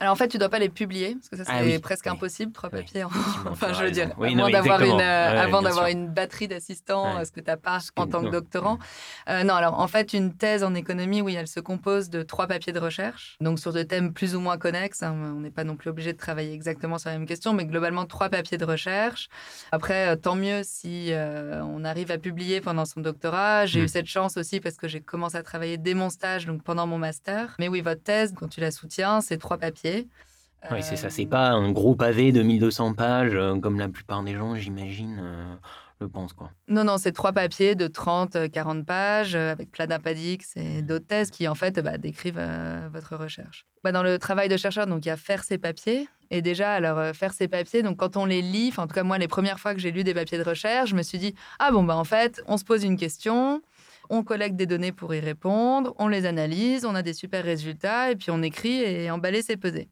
Alors 0.00 0.14
en 0.14 0.16
fait, 0.16 0.28
tu 0.28 0.38
dois 0.38 0.48
pas 0.48 0.58
les 0.58 0.70
publier 0.70 1.14
parce 1.14 1.28
que 1.28 1.36
ça 1.36 1.44
ah 1.46 1.62
c'est 1.62 1.78
presque 1.78 2.06
impossible, 2.06 2.52
trois 2.52 2.70
papiers. 2.70 3.04
enfin, 3.50 3.74
je 3.74 3.84
veux 3.84 3.90
dire, 3.90 4.08
d'avoir 4.50 4.80
une, 4.80 4.98
euh, 4.98 5.42
avant 5.42 5.60
d'avoir 5.60 5.88
une 5.88 6.08
batterie 6.08 6.48
d'assistants, 6.48 7.22
ce 7.22 7.30
que 7.30 7.40
tu 7.40 7.46
n'as 7.46 7.58
pas 7.58 7.80
en 7.96 8.06
tant 8.06 8.22
que 8.22 8.30
doctorant. 8.30 8.78
Euh, 9.28 9.44
non, 9.44 9.52
alors 9.52 9.78
en 9.78 9.88
fait, 9.88 10.14
une 10.14 10.32
thèse 10.32 10.64
en 10.64 10.74
économie, 10.74 11.20
oui, 11.20 11.34
elle 11.34 11.48
se 11.48 11.60
compose 11.60 12.08
de 12.08 12.22
trois 12.22 12.46
papiers 12.46 12.72
de 12.72 12.78
recherche, 12.78 13.36
donc 13.42 13.58
sur 13.58 13.74
des 13.74 13.86
thèmes 13.86 14.14
plus 14.14 14.34
ou 14.34 14.40
moins 14.40 14.56
connexes. 14.56 15.02
Hein, 15.02 15.14
on 15.36 15.40
n'est 15.40 15.50
pas 15.50 15.64
non 15.64 15.76
plus 15.76 15.90
obligé 15.90 16.14
de 16.14 16.18
travailler 16.18 16.54
exactement 16.54 16.96
sur 16.96 17.10
la 17.10 17.18
même 17.18 17.28
question, 17.28 17.52
mais 17.52 17.66
globalement 17.66 18.06
trois 18.06 18.30
papiers 18.30 18.56
de 18.56 18.64
recherche. 18.64 19.28
Après, 19.70 20.08
euh, 20.08 20.16
tant 20.16 20.34
mieux 20.34 20.62
si 20.64 21.12
on 21.14 21.84
arrive 21.84 22.10
à 22.10 22.16
publier 22.16 22.62
pendant 22.62 22.86
son 22.86 23.00
doctorat. 23.00 23.66
J'ai 23.66 23.80
eu 23.80 23.84
mm. 23.84 23.88
cette 23.88 24.06
chance 24.06 24.38
aussi 24.38 24.60
parce 24.60 24.76
que 24.76 24.88
j'ai 24.88 25.00
commencé 25.00 25.36
à 25.36 25.42
travailler 25.42 25.76
dès 25.76 25.92
mon 25.92 26.08
stage, 26.08 26.46
donc 26.46 26.62
pendant 26.62 26.86
mon 26.86 26.96
master. 26.96 27.54
Mais 27.58 27.68
oui, 27.68 27.82
votre 27.82 28.02
thèse, 28.02 28.32
quand 28.34 28.48
tu 28.48 28.60
la 28.60 28.70
soutiens, 28.70 29.20
c'est 29.20 29.36
trois 29.36 29.58
papiers 29.58 29.89
Oui, 30.70 30.82
c'est 30.82 30.96
ça. 30.96 31.10
C'est 31.10 31.26
pas 31.26 31.50
un 31.50 31.72
gros 31.72 31.94
pavé 31.94 32.32
de 32.32 32.42
1200 32.42 32.94
pages, 32.94 33.38
comme 33.62 33.78
la 33.78 33.88
plupart 33.88 34.22
des 34.22 34.34
gens, 34.34 34.54
j'imagine, 34.56 35.58
le 36.00 36.08
pensent. 36.08 36.32
Quoi. 36.34 36.50
Non, 36.68 36.84
non, 36.84 36.98
c'est 36.98 37.12
trois 37.12 37.32
papiers 37.32 37.74
de 37.74 37.86
30, 37.86 38.50
40 38.50 38.84
pages, 38.84 39.34
avec 39.34 39.70
plein 39.70 39.86
d'appendix 39.86 40.54
et 40.56 40.82
d'autres 40.82 41.06
thèses 41.06 41.30
qui, 41.30 41.48
en 41.48 41.54
fait, 41.54 41.80
bah, 41.80 41.98
décrivent 41.98 42.42
votre 42.92 43.16
recherche. 43.16 43.64
Bah, 43.84 43.92
dans 43.92 44.02
le 44.02 44.18
travail 44.18 44.48
de 44.48 44.56
chercheur, 44.56 44.86
donc, 44.86 45.04
il 45.06 45.08
y 45.08 45.12
a 45.12 45.16
faire 45.16 45.44
ses 45.44 45.56
papiers. 45.56 46.08
Et 46.30 46.42
déjà, 46.42 46.74
alors, 46.74 47.14
faire 47.16 47.32
ces 47.32 47.48
papiers, 47.48 47.82
donc 47.82 47.96
quand 47.96 48.16
on 48.16 48.24
les 48.24 48.40
lit, 48.40 48.72
en 48.76 48.86
tout 48.86 48.94
cas, 48.94 49.02
moi, 49.02 49.18
les 49.18 49.28
premières 49.28 49.58
fois 49.58 49.74
que 49.74 49.80
j'ai 49.80 49.90
lu 49.90 50.04
des 50.04 50.14
papiers 50.14 50.38
de 50.38 50.44
recherche, 50.44 50.90
je 50.90 50.94
me 50.94 51.02
suis 51.02 51.18
dit, 51.18 51.34
ah 51.58 51.72
bon, 51.72 51.82
bah, 51.82 51.96
en 51.96 52.04
fait, 52.04 52.40
on 52.46 52.56
se 52.56 52.64
pose 52.64 52.84
une 52.84 52.96
question, 52.96 53.62
on 54.10 54.22
collecte 54.22 54.56
des 54.56 54.66
données 54.66 54.92
pour 54.92 55.14
y 55.14 55.20
répondre, 55.20 55.94
on 55.98 56.08
les 56.08 56.26
analyse, 56.26 56.84
on 56.84 56.94
a 56.94 57.02
des 57.02 57.14
super 57.14 57.44
résultats, 57.44 58.10
et 58.10 58.16
puis 58.16 58.30
on 58.30 58.42
écrit 58.42 58.82
et 58.82 59.10
emballer, 59.10 59.40
c'est 59.40 59.56
peser. 59.56 59.88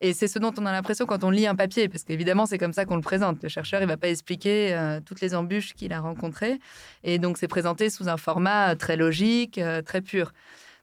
Et 0.00 0.12
c'est 0.12 0.28
ce 0.28 0.38
dont 0.38 0.52
on 0.56 0.64
a 0.64 0.70
l'impression 0.70 1.06
quand 1.06 1.24
on 1.24 1.30
lit 1.30 1.46
un 1.46 1.56
papier, 1.56 1.88
parce 1.88 2.04
qu'évidemment, 2.04 2.46
c'est 2.46 2.58
comme 2.58 2.72
ça 2.72 2.84
qu'on 2.84 2.94
le 2.94 3.02
présente. 3.02 3.42
Le 3.42 3.48
chercheur, 3.48 3.80
il 3.80 3.84
ne 3.86 3.88
va 3.88 3.96
pas 3.96 4.08
expliquer 4.08 4.72
euh, 4.74 5.00
toutes 5.04 5.20
les 5.20 5.34
embûches 5.34 5.74
qu'il 5.74 5.92
a 5.92 6.00
rencontrées. 6.00 6.60
Et 7.02 7.18
donc, 7.18 7.36
c'est 7.36 7.48
présenté 7.48 7.90
sous 7.90 8.08
un 8.08 8.16
format 8.16 8.76
très 8.76 8.96
logique, 8.96 9.58
euh, 9.58 9.82
très 9.82 10.00
pur. 10.00 10.32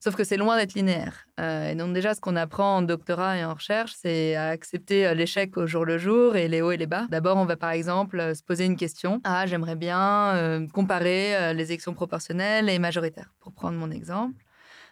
Sauf 0.06 0.16
que 0.16 0.24
c'est 0.24 0.38
loin 0.38 0.56
d'être 0.56 0.76
linéaire. 0.76 1.26
Euh, 1.40 1.72
et 1.72 1.74
donc 1.74 1.96
déjà, 1.96 2.14
ce 2.14 2.22
qu'on 2.22 2.36
apprend 2.36 2.78
en 2.78 2.84
doctorat 2.84 3.40
et 3.40 3.44
en 3.44 3.56
recherche, 3.56 3.92
c'est 4.00 4.36
à 4.36 4.50
accepter 4.50 5.08
euh, 5.08 5.16
l'échec 5.16 5.58
au 5.58 5.66
jour 5.66 5.84
le 5.84 5.98
jour 5.98 6.36
et 6.36 6.48
les 6.48 6.62
hauts 6.62 6.70
et 6.70 6.78
les 6.78 6.86
bas. 6.86 7.08
D'abord, 7.10 7.38
on 7.38 7.46
va 7.46 7.56
par 7.56 7.72
exemple 7.72 8.20
euh, 8.20 8.36
se 8.36 8.44
poser 8.44 8.66
une 8.66 8.78
question. 8.78 9.20
Ah, 9.24 9.48
j'aimerais 9.48 9.76
bien 9.76 10.68
comparer 10.74 11.56
les 11.56 11.64
élections 11.72 11.96
proportionnelles 11.96 12.70
et 12.70 12.78
majoritaires, 12.78 13.34
pour 13.40 13.52
prendre 13.52 13.80
mon 13.80 13.90
exemple 13.90 14.45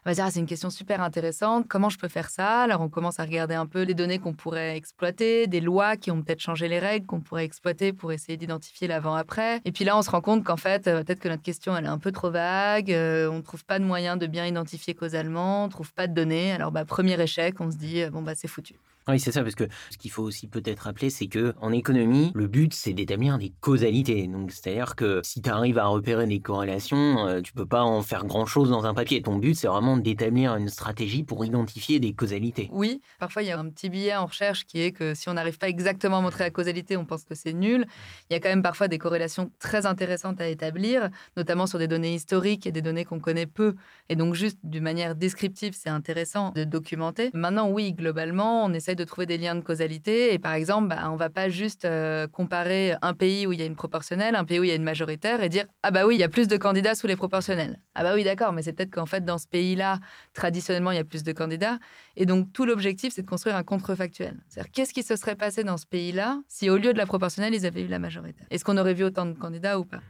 on 0.05 0.09
va 0.09 0.13
dire, 0.13 0.25
ah, 0.25 0.31
c'est 0.31 0.39
une 0.39 0.45
question 0.45 0.69
super 0.69 1.01
intéressante, 1.01 1.65
comment 1.67 1.89
je 1.89 1.97
peux 1.97 2.09
faire 2.09 2.29
ça? 2.29 2.63
Alors 2.63 2.81
on 2.81 2.89
commence 2.89 3.19
à 3.19 3.23
regarder 3.23 3.55
un 3.55 3.65
peu 3.65 3.83
les 3.83 3.93
données 3.93 4.19
qu'on 4.19 4.33
pourrait 4.33 4.75
exploiter, 4.75 5.47
des 5.47 5.61
lois 5.61 5.95
qui 5.95 6.11
ont 6.11 6.21
peut-être 6.21 6.41
changé 6.41 6.67
les 6.67 6.79
règles 6.79 7.05
qu'on 7.05 7.21
pourrait 7.21 7.45
exploiter 7.45 7.93
pour 7.93 8.11
essayer 8.11 8.37
d'identifier 8.37 8.87
l'avant-après. 8.87 9.61
Et 9.65 9.71
puis 9.71 9.85
là, 9.85 9.97
on 9.97 10.01
se 10.01 10.09
rend 10.09 10.21
compte 10.21 10.43
qu'en 10.43 10.57
fait, 10.57 10.87
euh, 10.87 11.03
peut-être 11.03 11.19
que 11.19 11.29
notre 11.29 11.43
question, 11.43 11.75
elle 11.75 11.85
est 11.85 11.89
un 11.89 11.99
peu 11.99 12.11
trop 12.11 12.31
vague, 12.31 12.91
euh, 12.91 13.29
on 13.29 13.37
ne 13.37 13.41
trouve 13.41 13.63
pas 13.65 13.79
de 13.79 13.85
moyen 13.85 14.17
de 14.17 14.27
bien 14.27 14.45
identifier 14.45 14.93
causalement, 14.93 15.63
on 15.63 15.67
ne 15.67 15.71
trouve 15.71 15.93
pas 15.93 16.07
de 16.07 16.13
données. 16.13 16.51
Alors, 16.51 16.71
bah, 16.71 16.85
premier 16.85 17.19
échec, 17.21 17.59
on 17.59 17.71
se 17.71 17.77
dit, 17.77 18.03
euh, 18.03 18.09
bon, 18.09 18.21
bah, 18.21 18.33
c'est 18.35 18.47
foutu. 18.47 18.75
Oui, 19.07 19.19
c'est 19.19 19.33
ça, 19.33 19.43
parce 19.43 19.55
que 19.55 19.65
ce 19.89 19.97
qu'il 19.97 20.11
faut 20.11 20.23
aussi 20.23 20.47
peut-être 20.47 20.81
rappeler, 20.81 21.09
c'est 21.09 21.27
que 21.27 21.53
en 21.59 21.71
économie, 21.73 22.31
le 22.33 22.47
but, 22.47 22.73
c'est 22.73 22.93
d'établir 22.93 23.37
des 23.37 23.51
causalités. 23.59 24.27
Donc, 24.27 24.51
c'est-à-dire 24.51 24.95
que 24.95 25.19
si 25.23 25.41
tu 25.41 25.49
arrives 25.49 25.77
à 25.77 25.87
repérer 25.87 26.25
des 26.25 26.39
corrélations, 26.39 27.27
euh, 27.27 27.41
tu 27.41 27.51
peux 27.51 27.65
pas 27.65 27.83
en 27.83 28.01
faire 28.01 28.25
grand-chose 28.25 28.69
dans 28.69 28.85
un 28.85 28.93
papier. 28.93 29.21
Ton 29.21 29.37
but, 29.37 29.55
c'est 29.55 29.67
vraiment 29.67 29.97
d'établir 29.97 30.55
une 30.55 30.69
stratégie 30.69 31.23
pour 31.23 31.43
identifier 31.43 31.99
des 31.99 32.13
causalités. 32.13 32.69
Oui, 32.71 33.01
parfois, 33.19 33.43
il 33.43 33.49
y 33.49 33.51
a 33.51 33.59
un 33.59 33.69
petit 33.69 33.89
billet 33.89 34.15
en 34.15 34.25
recherche 34.25 34.65
qui 34.65 34.81
est 34.81 34.91
que 34.91 35.13
si 35.13 35.27
on 35.27 35.33
n'arrive 35.33 35.57
pas 35.57 35.67
exactement 35.67 36.19
à 36.19 36.21
montrer 36.21 36.45
la 36.45 36.49
causalité, 36.49 36.95
on 36.95 37.05
pense 37.05 37.25
que 37.25 37.35
c'est 37.35 37.53
nul. 37.53 37.85
Il 38.29 38.33
y 38.33 38.35
a 38.37 38.39
quand 38.39 38.49
même 38.49 38.63
parfois 38.63 38.87
des 38.87 38.97
corrélations 38.97 39.51
très 39.59 39.85
intéressantes 39.85 40.39
à 40.39 40.47
établir, 40.47 41.09
notamment 41.35 41.67
sur 41.67 41.77
des 41.77 41.87
données 41.87 42.15
historiques 42.15 42.65
et 42.67 42.71
des 42.71 42.81
données 42.81 43.03
qu'on 43.03 43.19
connaît 43.19 43.47
peu. 43.47 43.75
Et 44.07 44.15
donc, 44.15 44.33
juste 44.33 44.59
d'une 44.63 44.83
manière 44.83 45.15
descriptive, 45.15 45.73
c'est 45.75 45.89
intéressant 45.89 46.51
de 46.51 46.63
documenter. 46.63 47.31
Maintenant, 47.33 47.69
oui, 47.69 47.91
globalement, 47.91 48.63
on 48.63 48.73
essaie 48.73 48.92
de 48.95 49.03
trouver 49.03 49.25
des 49.25 49.37
liens 49.37 49.55
de 49.55 49.61
causalité. 49.61 50.33
Et 50.33 50.39
par 50.39 50.53
exemple, 50.53 50.87
bah, 50.89 51.09
on 51.11 51.15
va 51.15 51.29
pas 51.29 51.49
juste 51.49 51.85
euh, 51.85 52.27
comparer 52.27 52.95
un 53.01 53.13
pays 53.13 53.47
où 53.47 53.53
il 53.53 53.59
y 53.59 53.63
a 53.63 53.65
une 53.65 53.75
proportionnelle, 53.75 54.35
un 54.35 54.45
pays 54.45 54.59
où 54.59 54.63
il 54.63 54.69
y 54.69 54.71
a 54.71 54.75
une 54.75 54.83
majoritaire 54.83 55.43
et 55.43 55.49
dire 55.49 55.65
ah 55.83 55.91
bah 55.91 56.05
oui, 56.05 56.15
il 56.15 56.19
y 56.19 56.23
a 56.23 56.29
plus 56.29 56.47
de 56.47 56.57
candidats 56.57 56.95
sous 56.95 57.07
les 57.07 57.15
proportionnels. 57.15 57.79
Ah 57.95 58.03
bah 58.03 58.13
oui, 58.15 58.23
d'accord, 58.23 58.53
mais 58.53 58.61
c'est 58.61 58.73
peut-être 58.73 58.91
qu'en 58.91 59.05
fait 59.05 59.23
dans 59.25 59.37
ce 59.37 59.47
pays-là, 59.47 59.99
traditionnellement, 60.33 60.91
il 60.91 60.97
y 60.97 60.99
a 60.99 61.03
plus 61.03 61.23
de 61.23 61.31
candidats. 61.31 61.79
Et 62.15 62.25
donc 62.25 62.51
tout 62.53 62.65
l'objectif, 62.65 63.13
c'est 63.13 63.21
de 63.21 63.29
construire 63.29 63.55
un 63.55 63.63
contrefactuel. 63.63 64.37
C'est-à-dire 64.47 64.71
qu'est-ce 64.71 64.93
qui 64.93 65.03
se 65.03 65.15
serait 65.15 65.35
passé 65.35 65.63
dans 65.63 65.77
ce 65.77 65.85
pays-là 65.85 66.41
si 66.47 66.69
au 66.69 66.77
lieu 66.77 66.93
de 66.93 66.97
la 66.97 67.05
proportionnelle, 67.05 67.53
ils 67.53 67.65
avaient 67.65 67.81
eu 67.81 67.87
la 67.87 67.99
majoritaire? 67.99 68.45
Est-ce 68.49 68.63
qu'on 68.63 68.77
aurait 68.77 68.93
vu 68.93 69.03
autant 69.03 69.25
de 69.25 69.33
candidats 69.33 69.79
ou 69.79 69.85
pas? 69.85 70.01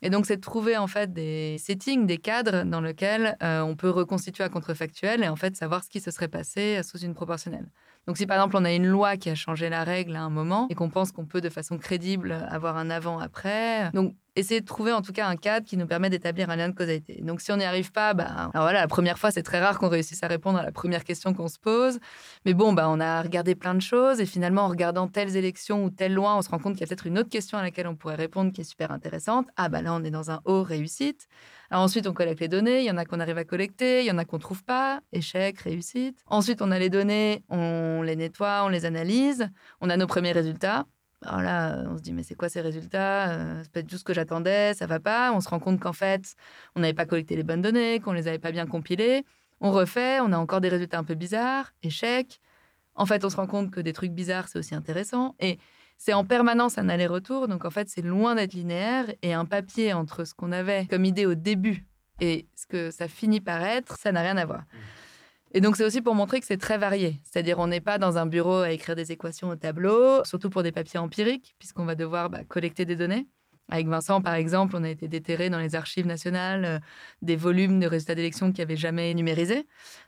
Et 0.00 0.10
donc, 0.10 0.26
c'est 0.26 0.36
de 0.36 0.40
trouver 0.40 0.76
en 0.76 0.86
fait 0.86 1.12
des 1.12 1.56
settings, 1.58 2.06
des 2.06 2.18
cadres 2.18 2.64
dans 2.64 2.80
lesquels 2.80 3.36
euh, 3.42 3.60
on 3.62 3.74
peut 3.74 3.90
reconstituer 3.90 4.44
un 4.44 4.48
contrefactuel 4.48 5.24
et 5.24 5.28
en 5.28 5.36
fait 5.36 5.56
savoir 5.56 5.82
ce 5.82 5.88
qui 5.88 6.00
se 6.00 6.10
serait 6.10 6.28
passé 6.28 6.80
sous 6.82 6.98
une 6.98 7.14
proportionnelle. 7.14 7.66
Donc 8.06 8.16
si 8.16 8.24
par 8.24 8.38
exemple 8.38 8.56
on 8.56 8.64
a 8.64 8.72
une 8.72 8.86
loi 8.86 9.18
qui 9.18 9.28
a 9.28 9.34
changé 9.34 9.68
la 9.68 9.84
règle 9.84 10.16
à 10.16 10.22
un 10.22 10.30
moment 10.30 10.66
et 10.70 10.74
qu'on 10.74 10.88
pense 10.88 11.12
qu'on 11.12 11.26
peut 11.26 11.42
de 11.42 11.50
façon 11.50 11.76
crédible 11.76 12.32
avoir 12.48 12.78
un 12.78 12.88
avant-après, 12.88 13.90
donc 13.92 14.14
essayer 14.38 14.60
de 14.60 14.66
trouver 14.66 14.92
en 14.92 15.02
tout 15.02 15.12
cas 15.12 15.26
un 15.26 15.36
cadre 15.36 15.66
qui 15.66 15.76
nous 15.76 15.86
permet 15.86 16.10
d'établir 16.10 16.50
un 16.50 16.56
lien 16.56 16.68
de 16.68 16.74
causalité. 16.74 17.20
Donc 17.22 17.40
si 17.40 17.52
on 17.52 17.56
n'y 17.56 17.64
arrive 17.64 17.92
pas, 17.92 18.14
bah, 18.14 18.50
voilà, 18.54 18.80
la 18.80 18.88
première 18.88 19.18
fois 19.18 19.30
c'est 19.30 19.42
très 19.42 19.60
rare 19.60 19.78
qu'on 19.78 19.88
réussisse 19.88 20.22
à 20.22 20.28
répondre 20.28 20.58
à 20.58 20.62
la 20.62 20.72
première 20.72 21.04
question 21.04 21.34
qu'on 21.34 21.48
se 21.48 21.58
pose, 21.58 21.98
mais 22.44 22.54
bon, 22.54 22.72
bah, 22.72 22.86
on 22.88 23.00
a 23.00 23.22
regardé 23.22 23.54
plein 23.54 23.74
de 23.74 23.82
choses 23.82 24.20
et 24.20 24.26
finalement 24.26 24.62
en 24.62 24.68
regardant 24.68 25.08
telles 25.08 25.36
élections 25.36 25.84
ou 25.84 25.90
telle 25.90 26.14
loi, 26.14 26.36
on 26.36 26.42
se 26.42 26.48
rend 26.48 26.58
compte 26.58 26.74
qu'il 26.74 26.82
y 26.82 26.84
a 26.84 26.86
peut-être 26.86 27.06
une 27.06 27.18
autre 27.18 27.28
question 27.28 27.58
à 27.58 27.62
laquelle 27.62 27.86
on 27.86 27.96
pourrait 27.96 28.14
répondre 28.14 28.52
qui 28.52 28.60
est 28.60 28.64
super 28.64 28.90
intéressante. 28.90 29.46
Ah 29.56 29.68
bah 29.68 29.82
là 29.82 29.92
on 29.92 30.04
est 30.04 30.10
dans 30.10 30.30
un 30.30 30.40
haut 30.44 30.62
réussite. 30.62 31.28
Alors 31.70 31.82
ensuite, 31.82 32.06
on 32.06 32.14
collecte 32.14 32.40
les 32.40 32.48
données. 32.48 32.80
Il 32.80 32.84
y 32.86 32.90
en 32.90 32.96
a 32.96 33.04
qu'on 33.04 33.20
arrive 33.20 33.38
à 33.38 33.44
collecter, 33.44 34.00
il 34.00 34.06
y 34.06 34.10
en 34.10 34.18
a 34.18 34.24
qu'on 34.24 34.38
trouve 34.38 34.64
pas. 34.64 35.00
Échec, 35.12 35.60
réussite. 35.60 36.22
Ensuite, 36.26 36.62
on 36.62 36.70
a 36.70 36.78
les 36.78 36.88
données, 36.88 37.44
on 37.50 38.02
les 38.02 38.16
nettoie, 38.16 38.62
on 38.64 38.68
les 38.68 38.84
analyse. 38.84 39.48
On 39.80 39.90
a 39.90 39.96
nos 39.96 40.06
premiers 40.06 40.32
résultats. 40.32 40.86
Alors 41.22 41.42
là, 41.42 41.84
on 41.88 41.96
se 41.96 42.02
dit, 42.02 42.12
mais 42.12 42.22
c'est 42.22 42.34
quoi 42.34 42.48
ces 42.48 42.60
résultats? 42.60 43.30
Euh, 43.30 43.60
C'est 43.62 43.72
peut-être 43.72 43.90
juste 43.90 44.00
ce 44.00 44.04
que 44.04 44.14
j'attendais, 44.14 44.74
ça 44.74 44.86
va 44.86 45.00
pas. 45.00 45.32
On 45.32 45.40
se 45.40 45.48
rend 45.48 45.58
compte 45.58 45.80
qu'en 45.80 45.92
fait, 45.92 46.34
on 46.76 46.80
n'avait 46.80 46.94
pas 46.94 47.06
collecté 47.06 47.34
les 47.34 47.42
bonnes 47.42 47.62
données, 47.62 48.00
qu'on 48.00 48.12
les 48.12 48.28
avait 48.28 48.38
pas 48.38 48.52
bien 48.52 48.66
compilées. 48.66 49.24
On 49.60 49.72
refait, 49.72 50.20
on 50.20 50.32
a 50.32 50.38
encore 50.38 50.60
des 50.60 50.68
résultats 50.68 50.98
un 50.98 51.04
peu 51.04 51.14
bizarres. 51.14 51.72
Échec. 51.82 52.40
En 52.94 53.06
fait, 53.06 53.24
on 53.24 53.30
se 53.30 53.36
rend 53.36 53.46
compte 53.46 53.70
que 53.70 53.80
des 53.80 53.92
trucs 53.92 54.12
bizarres, 54.12 54.48
c'est 54.48 54.58
aussi 54.58 54.74
intéressant. 54.74 55.34
Et 55.40 55.58
c'est 55.96 56.12
en 56.12 56.24
permanence 56.24 56.78
un 56.78 56.88
aller-retour. 56.88 57.48
Donc 57.48 57.64
en 57.64 57.70
fait, 57.70 57.88
c'est 57.88 58.02
loin 58.02 58.36
d'être 58.36 58.54
linéaire. 58.54 59.06
Et 59.22 59.34
un 59.34 59.44
papier 59.44 59.92
entre 59.92 60.24
ce 60.24 60.34
qu'on 60.34 60.52
avait 60.52 60.86
comme 60.86 61.04
idée 61.04 61.26
au 61.26 61.34
début 61.34 61.84
et 62.20 62.46
ce 62.54 62.66
que 62.66 62.90
ça 62.92 63.08
finit 63.08 63.40
par 63.40 63.62
être, 63.62 63.96
ça 63.96 64.12
n'a 64.12 64.22
rien 64.22 64.36
à 64.36 64.44
voir. 64.44 64.60
Mmh. 64.60 64.76
Et 65.52 65.60
donc 65.60 65.76
c'est 65.76 65.84
aussi 65.84 66.02
pour 66.02 66.14
montrer 66.14 66.40
que 66.40 66.46
c'est 66.46 66.58
très 66.58 66.78
varié. 66.78 67.20
C'est-à-dire 67.24 67.58
on 67.58 67.66
n'est 67.66 67.80
pas 67.80 67.98
dans 67.98 68.18
un 68.18 68.26
bureau 68.26 68.58
à 68.58 68.70
écrire 68.70 68.96
des 68.96 69.12
équations 69.12 69.48
au 69.48 69.56
tableau, 69.56 70.24
surtout 70.24 70.50
pour 70.50 70.62
des 70.62 70.72
papiers 70.72 70.98
empiriques, 70.98 71.54
puisqu'on 71.58 71.84
va 71.84 71.94
devoir 71.94 72.30
bah, 72.30 72.44
collecter 72.44 72.84
des 72.84 72.96
données. 72.96 73.26
Avec 73.70 73.86
Vincent, 73.86 74.22
par 74.22 74.34
exemple, 74.34 74.74
on 74.76 74.82
a 74.82 74.88
été 74.88 75.08
déterré 75.08 75.50
dans 75.50 75.58
les 75.58 75.74
archives 75.74 76.06
nationales 76.06 76.64
euh, 76.64 76.78
des 77.20 77.36
volumes 77.36 77.80
de 77.80 77.86
résultats 77.86 78.14
d'élections 78.14 78.50
qui 78.50 78.62
n'avaient 78.62 78.76
jamais 78.76 79.12
numérisés. 79.12 79.66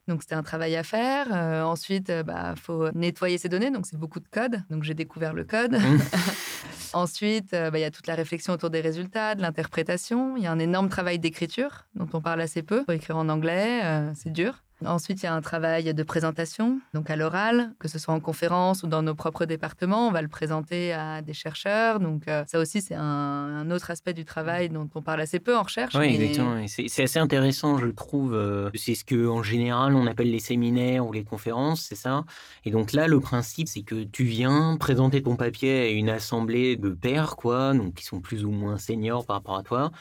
Donc, 0.09 0.23
c'était 0.23 0.35
un 0.35 0.42
travail 0.42 0.76
à 0.76 0.82
faire. 0.82 1.26
Euh, 1.30 1.62
ensuite, 1.62 2.09
il 2.09 2.14
euh, 2.14 2.23
bah, 2.23 2.54
faut 2.56 2.90
nettoyer 2.92 3.37
ces 3.37 3.50
données. 3.50 3.70
Donc, 3.70 3.85
c'est 3.85 3.99
beaucoup 3.99 4.20
de 4.20 4.28
code. 4.28 4.62
Donc, 4.70 4.85
j'ai 4.85 4.94
découvert 4.94 5.35
le 5.35 5.44
code. 5.44 5.73
Mmh. 5.73 5.99
ensuite, 6.94 7.50
bah, 7.50 7.70
il 7.75 7.82
y 7.82 7.85
a 7.85 7.90
toute 7.90 8.06
la 8.06 8.14
réflexion 8.14 8.54
autour 8.54 8.70
des 8.70 8.80
résultats, 8.80 9.35
de 9.35 9.42
l'interprétation. 9.42 10.38
Il 10.38 10.42
y 10.42 10.47
a 10.47 10.52
un 10.52 10.59
énorme 10.59 10.88
travail 10.88 11.18
d'écriture 11.18 11.87
dont 11.94 12.09
on 12.14 12.23
parle 12.23 12.40
assez 12.40 12.62
peu. 12.62 12.85
Faut 12.87 12.92
écrire 12.92 13.18
en 13.18 13.28
anglais, 13.28 13.82
c'est 14.14 14.32
dur. 14.32 14.62
Ensuite, 14.84 15.22
il 15.22 15.26
y 15.26 15.28
a 15.28 15.34
un 15.34 15.42
travail 15.42 15.92
de 15.92 16.02
présentation, 16.02 16.80
donc 16.94 17.10
à 17.10 17.16
l'oral, 17.16 17.72
que 17.78 17.87
ce 17.87 17.99
soit 17.99 18.14
en 18.14 18.20
conférence 18.20 18.82
ou 18.82 18.87
dans 18.87 19.02
nos 19.02 19.14
propres 19.14 19.44
départements. 19.44 20.08
On 20.08 20.10
va 20.10 20.22
le 20.22 20.28
présenter 20.28 20.92
à 20.92 21.20
des 21.20 21.34
chercheurs. 21.34 22.00
Donc, 22.00 22.28
euh, 22.28 22.44
ça 22.46 22.58
aussi, 22.58 22.80
c'est 22.80 22.94
un, 22.96 23.70
autre 23.70 23.90
aspect 23.90 24.14
du 24.14 24.25
travail 24.25 24.68
dont 24.68 24.88
on 24.94 25.02
parle 25.02 25.20
assez 25.20 25.38
peu 25.38 25.56
en 25.56 25.62
recherche. 25.62 25.94
Oui, 25.94 26.06
exactement. 26.06 26.64
C'est 26.66 27.02
assez 27.02 27.18
intéressant, 27.18 27.78
je 27.78 27.87
trouve. 27.88 28.34
Euh, 28.34 28.70
c'est 28.75 28.94
ce 28.94 29.04
qu'en 29.04 29.42
général, 29.42 29.94
on 29.94 30.06
appelle 30.06 30.30
les 30.30 30.40
séminaires 30.40 31.06
ou 31.06 31.12
les 31.12 31.25
conférences, 31.25 31.82
c'est 31.82 31.94
ça. 31.94 32.25
Et 32.64 32.70
donc 32.70 32.92
là, 32.92 33.06
le 33.06 33.20
principe, 33.20 33.68
c'est 33.68 33.82
que 33.82 34.04
tu 34.04 34.25
viens 34.25 34.76
présenter 34.78 35.22
ton 35.22 35.37
papier 35.37 35.80
à 35.80 35.88
une 35.90 36.08
assemblée 36.08 36.76
de 36.76 36.90
pairs, 36.90 37.37
quoi, 37.37 37.75
donc 37.75 37.94
qui 37.94 38.04
sont 38.04 38.20
plus 38.20 38.44
ou 38.44 38.50
moins 38.50 38.78
seniors 38.78 39.26
par 39.26 39.37
rapport 39.37 39.56
à 39.56 39.62
toi. 39.62 39.92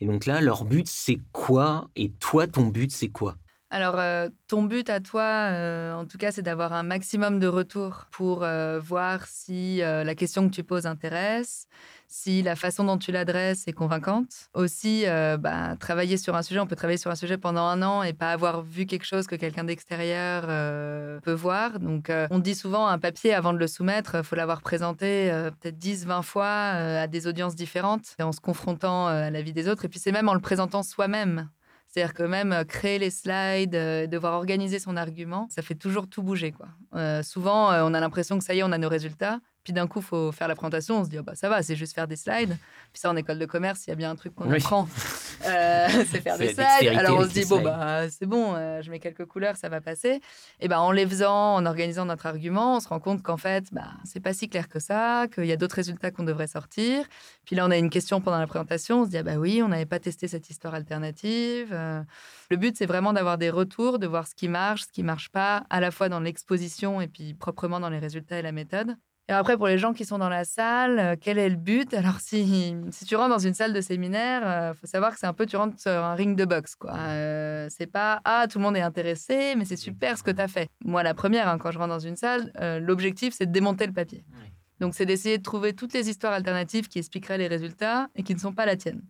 Et 0.00 0.06
donc 0.06 0.26
là, 0.26 0.40
leur 0.40 0.64
but, 0.64 0.86
c'est 0.86 1.18
quoi? 1.32 1.88
Et 1.96 2.10
toi, 2.10 2.46
ton 2.46 2.66
but, 2.66 2.92
c'est 2.92 3.08
quoi? 3.08 3.36
Alors, 3.68 3.98
euh, 3.98 4.28
ton 4.46 4.62
but 4.62 4.88
à 4.88 5.00
toi, 5.00 5.22
euh, 5.24 5.92
en 5.92 6.04
tout 6.04 6.18
cas, 6.18 6.30
c'est 6.30 6.42
d'avoir 6.42 6.72
un 6.72 6.84
maximum 6.84 7.40
de 7.40 7.48
retours 7.48 8.06
pour 8.12 8.44
euh, 8.44 8.78
voir 8.78 9.26
si 9.26 9.78
la 9.78 10.14
question 10.14 10.48
que 10.48 10.54
tu 10.54 10.62
poses 10.62 10.86
intéresse, 10.86 11.66
si 12.06 12.42
la 12.42 12.54
façon 12.54 12.84
dont 12.84 12.96
tu 12.96 13.10
l'adresses 13.10 13.66
est 13.66 13.72
convaincante. 13.72 14.50
Aussi, 14.54 15.04
bah, 15.40 15.76
travailler 15.80 16.16
sur 16.16 16.36
un 16.36 16.42
sujet, 16.42 16.60
on 16.60 16.66
peut 16.66 16.76
travailler 16.76 16.98
sur 16.98 17.10
un 17.10 17.16
sujet 17.16 17.38
pendant 17.38 17.64
un 17.64 17.82
an 17.82 18.02
et 18.04 18.12
pas 18.12 18.30
avoir 18.30 18.62
vu 18.62 18.86
quelque 18.86 19.04
chose 19.04 19.26
que 19.26 19.34
quelqu'un 19.34 19.64
d'extérieur 19.64 20.42
peut 21.22 21.32
voir. 21.32 21.80
Donc, 21.80 22.10
on 22.30 22.38
dit 22.38 22.54
souvent 22.54 22.86
un 22.86 22.98
papier, 22.98 23.34
avant 23.34 23.52
de 23.52 23.58
le 23.58 23.66
soumettre, 23.66 24.16
il 24.16 24.22
faut 24.22 24.36
l'avoir 24.36 24.62
présenté 24.62 25.30
peut-être 25.60 25.78
10, 25.78 26.06
20 26.06 26.22
fois 26.22 26.46
à 26.46 27.06
des 27.08 27.26
audiences 27.26 27.56
différentes, 27.56 28.14
en 28.20 28.32
se 28.32 28.40
confrontant 28.40 29.08
à 29.08 29.30
la 29.30 29.42
vie 29.42 29.52
des 29.52 29.68
autres. 29.68 29.84
Et 29.84 29.88
puis, 29.88 29.98
c'est 29.98 30.12
même 30.12 30.28
en 30.28 30.34
le 30.34 30.40
présentant 30.40 30.82
soi-même 30.82 31.48
c'est-à-dire 31.96 32.12
que 32.12 32.24
même 32.24 32.52
euh, 32.52 32.64
créer 32.64 32.98
les 32.98 33.10
slides, 33.10 33.74
euh, 33.74 34.06
devoir 34.06 34.34
organiser 34.34 34.78
son 34.78 34.98
argument, 34.98 35.46
ça 35.48 35.62
fait 35.62 35.74
toujours 35.74 36.06
tout 36.10 36.22
bouger. 36.22 36.52
Quoi. 36.52 36.68
Euh, 36.94 37.22
souvent, 37.22 37.72
on 37.72 37.94
a 37.94 38.00
l'impression 38.00 38.38
que 38.38 38.44
ça 38.44 38.54
y 38.54 38.58
est, 38.58 38.62
on 38.62 38.72
a 38.72 38.76
nos 38.76 38.90
résultats. 38.90 39.40
Puis 39.66 39.72
d'un 39.72 39.88
coup, 39.88 39.98
il 39.98 40.04
faut 40.04 40.30
faire 40.30 40.46
la 40.46 40.54
présentation. 40.54 41.00
On 41.00 41.04
se 41.04 41.10
dit, 41.10 41.18
oh, 41.18 41.24
bah, 41.24 41.34
ça 41.34 41.48
va, 41.48 41.60
c'est 41.60 41.74
juste 41.74 41.92
faire 41.92 42.06
des 42.06 42.14
slides. 42.14 42.56
Puis 42.92 43.00
ça, 43.00 43.10
en 43.10 43.16
école 43.16 43.40
de 43.40 43.46
commerce, 43.46 43.84
il 43.84 43.90
y 43.90 43.92
a 43.92 43.96
bien 43.96 44.12
un 44.12 44.14
truc 44.14 44.32
qu'on 44.32 44.48
apprend, 44.48 44.86
euh, 45.44 45.88
c'est 46.08 46.20
faire 46.20 46.38
des 46.38 46.54
slides. 46.54 46.96
Alors 46.96 47.18
on 47.18 47.24
se 47.24 47.30
dit, 47.30 47.44
bon, 47.46 47.60
bah, 47.60 48.08
c'est 48.08 48.26
bon, 48.26 48.54
euh, 48.54 48.80
je 48.80 48.92
mets 48.92 49.00
quelques 49.00 49.24
couleurs, 49.24 49.56
ça 49.56 49.68
va 49.68 49.80
passer. 49.80 50.20
Et 50.60 50.68
ben, 50.68 50.78
en 50.78 50.92
les 50.92 51.04
faisant, 51.04 51.56
en 51.56 51.66
organisant 51.66 52.04
notre 52.04 52.26
argument, 52.26 52.76
on 52.76 52.80
se 52.80 52.86
rend 52.86 53.00
compte 53.00 53.24
qu'en 53.24 53.36
fait, 53.36 53.64
bah, 53.72 53.88
c'est 54.04 54.20
pas 54.20 54.32
si 54.32 54.48
clair 54.48 54.68
que 54.68 54.78
ça, 54.78 55.26
qu'il 55.34 55.46
y 55.46 55.52
a 55.52 55.56
d'autres 55.56 55.74
résultats 55.74 56.12
qu'on 56.12 56.22
devrait 56.22 56.46
sortir. 56.46 57.04
Puis 57.44 57.56
là, 57.56 57.66
on 57.66 57.72
a 57.72 57.76
une 57.76 57.90
question 57.90 58.20
pendant 58.20 58.38
la 58.38 58.46
présentation. 58.46 59.00
On 59.00 59.04
se 59.04 59.10
dit, 59.10 59.18
ah, 59.18 59.24
bah 59.24 59.34
oui, 59.34 59.62
on 59.64 59.68
n'avait 59.68 59.84
pas 59.84 59.98
testé 59.98 60.28
cette 60.28 60.48
histoire 60.48 60.74
alternative. 60.74 61.70
Euh. 61.72 62.02
le 62.50 62.56
but, 62.56 62.76
c'est 62.76 62.86
vraiment 62.86 63.12
d'avoir 63.12 63.36
des 63.36 63.50
retours, 63.50 63.98
de 63.98 64.06
voir 64.06 64.28
ce 64.28 64.36
qui 64.36 64.46
marche, 64.46 64.82
ce 64.82 64.92
qui 64.92 65.02
marche 65.02 65.30
pas, 65.30 65.64
à 65.70 65.80
la 65.80 65.90
fois 65.90 66.08
dans 66.08 66.20
l'exposition 66.20 67.00
et 67.00 67.08
puis 67.08 67.34
proprement 67.34 67.80
dans 67.80 67.90
les 67.90 67.98
résultats 67.98 68.38
et 68.38 68.42
la 68.42 68.52
méthode. 68.52 68.96
Et 69.28 69.32
après, 69.32 69.56
pour 69.56 69.66
les 69.66 69.76
gens 69.76 69.92
qui 69.92 70.04
sont 70.04 70.18
dans 70.18 70.28
la 70.28 70.44
salle, 70.44 70.98
euh, 71.00 71.16
quel 71.20 71.38
est 71.38 71.48
le 71.48 71.56
but? 71.56 71.92
Alors, 71.94 72.20
si, 72.20 72.76
si 72.90 73.04
tu 73.04 73.16
rentres 73.16 73.30
dans 73.30 73.38
une 73.38 73.54
salle 73.54 73.72
de 73.72 73.80
séminaire, 73.80 74.42
il 74.42 74.46
euh, 74.46 74.74
faut 74.74 74.86
savoir 74.86 75.12
que 75.12 75.18
c'est 75.18 75.26
un 75.26 75.32
peu, 75.32 75.46
tu 75.46 75.56
rentres 75.56 75.80
sur 75.80 75.90
un 75.90 76.14
ring 76.14 76.36
de 76.36 76.44
boxe. 76.44 76.76
quoi. 76.76 76.94
Euh, 76.96 77.66
c'est 77.70 77.86
pas, 77.88 78.20
ah, 78.24 78.46
tout 78.48 78.58
le 78.58 78.64
monde 78.64 78.76
est 78.76 78.82
intéressé, 78.82 79.54
mais 79.56 79.64
c'est 79.64 79.76
super 79.76 80.16
ce 80.16 80.22
que 80.22 80.30
tu 80.30 80.40
as 80.40 80.48
fait. 80.48 80.68
Moi, 80.84 81.02
la 81.02 81.14
première, 81.14 81.48
hein, 81.48 81.58
quand 81.58 81.72
je 81.72 81.78
rentre 81.78 81.90
dans 81.90 81.98
une 81.98 82.16
salle, 82.16 82.52
l'objectif, 82.80 83.34
c'est 83.36 83.46
de 83.46 83.52
démonter 83.52 83.86
le 83.86 83.92
papier. 83.92 84.24
Donc, 84.78 84.94
c'est 84.94 85.06
d'essayer 85.06 85.38
de 85.38 85.42
trouver 85.42 85.72
toutes 85.72 85.92
les 85.94 86.08
histoires 86.08 86.34
alternatives 86.34 86.86
qui 86.86 86.98
expliqueraient 86.98 87.38
les 87.38 87.48
résultats 87.48 88.08
et 88.14 88.22
qui 88.22 88.34
ne 88.34 88.38
sont 88.38 88.52
pas 88.52 88.66
la 88.66 88.76
tienne. 88.76 89.02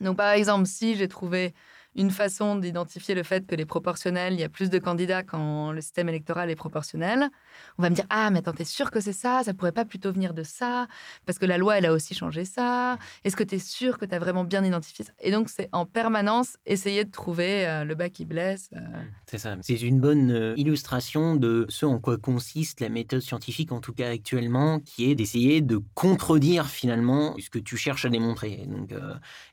Donc, 0.00 0.16
par 0.16 0.30
exemple, 0.32 0.66
si 0.66 0.94
j'ai 0.94 1.08
trouvé 1.08 1.54
une 1.98 2.12
façon 2.12 2.54
d'identifier 2.54 3.16
le 3.16 3.24
fait 3.24 3.44
que 3.44 3.56
les 3.56 3.66
proportionnels, 3.66 4.32
il 4.32 4.40
y 4.40 4.44
a 4.44 4.48
plus 4.48 4.70
de 4.70 4.78
candidats 4.78 5.24
quand 5.24 5.72
le 5.72 5.80
système 5.80 6.08
électoral 6.08 6.48
est 6.48 6.54
proportionnel. 6.54 7.28
On 7.76 7.82
va 7.82 7.90
me 7.90 7.94
dire 7.96 8.06
Ah, 8.08 8.30
mais 8.30 8.38
attends, 8.38 8.52
t'es 8.52 8.64
sûr 8.64 8.92
que 8.92 9.00
c'est 9.00 9.12
ça? 9.12 9.42
Ça 9.44 9.52
pourrait 9.52 9.72
pas 9.72 9.84
plutôt 9.84 10.12
venir 10.12 10.32
de 10.32 10.44
ça? 10.44 10.86
Parce 11.26 11.40
que 11.40 11.44
la 11.44 11.58
loi, 11.58 11.76
elle 11.76 11.86
a 11.86 11.92
aussi 11.92 12.14
changé 12.14 12.44
ça. 12.44 12.98
Est-ce 13.24 13.34
que 13.34 13.42
tu 13.42 13.56
es 13.56 13.58
sûr 13.58 13.98
que 13.98 14.04
tu 14.04 14.14
as 14.14 14.20
vraiment 14.20 14.44
bien 14.44 14.64
identifié 14.64 15.04
ça? 15.04 15.12
Et 15.20 15.32
donc, 15.32 15.48
c'est 15.48 15.68
en 15.72 15.86
permanence 15.86 16.56
essayer 16.66 17.04
de 17.04 17.10
trouver 17.10 17.66
euh, 17.66 17.84
le 17.84 17.96
bas 17.96 18.10
qui 18.10 18.24
blesse. 18.24 18.70
Euh. 18.76 18.80
C'est 19.26 19.38
ça. 19.38 19.56
C'est 19.62 19.80
une 19.82 19.98
bonne 19.98 20.30
euh, 20.30 20.54
illustration 20.56 21.34
de 21.34 21.66
ce 21.68 21.84
en 21.84 21.98
quoi 21.98 22.16
consiste 22.16 22.80
la 22.80 22.90
méthode 22.90 23.22
scientifique, 23.22 23.72
en 23.72 23.80
tout 23.80 23.92
cas 23.92 24.10
actuellement, 24.10 24.78
qui 24.78 25.10
est 25.10 25.16
d'essayer 25.16 25.62
de 25.62 25.80
contredire 25.94 26.68
finalement 26.68 27.34
ce 27.40 27.50
que 27.50 27.58
tu 27.58 27.76
cherches 27.76 28.04
à 28.04 28.08
démontrer. 28.08 28.64
Donc, 28.68 28.94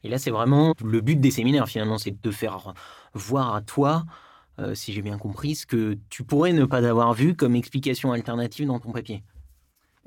et 0.04 0.10
là, 0.10 0.20
c'est 0.20 0.32
vraiment 0.32 0.76
le 0.84 1.02
but 1.02 1.20
des 1.20 1.32
séminaires 1.32 1.68
finalement, 1.68 1.98
c'est 1.98 2.22
de 2.22 2.32
faire 2.36 2.74
voir 3.14 3.56
à 3.56 3.62
toi, 3.62 4.06
euh, 4.60 4.76
si 4.76 4.94
j'ai 4.94 5.02
bien 5.02 5.18
compris, 5.18 5.56
ce 5.56 5.66
que 5.66 5.98
tu 6.10 6.24
pourrais 6.24 6.54
ne 6.54 6.66
pas 6.66 6.88
avoir 6.88 7.14
vu 7.14 7.36
comme 7.36 7.56
explication 7.56 8.12
alternative 8.12 8.68
dans 8.68 8.80
ton 8.80 8.92
papier. 8.92 9.24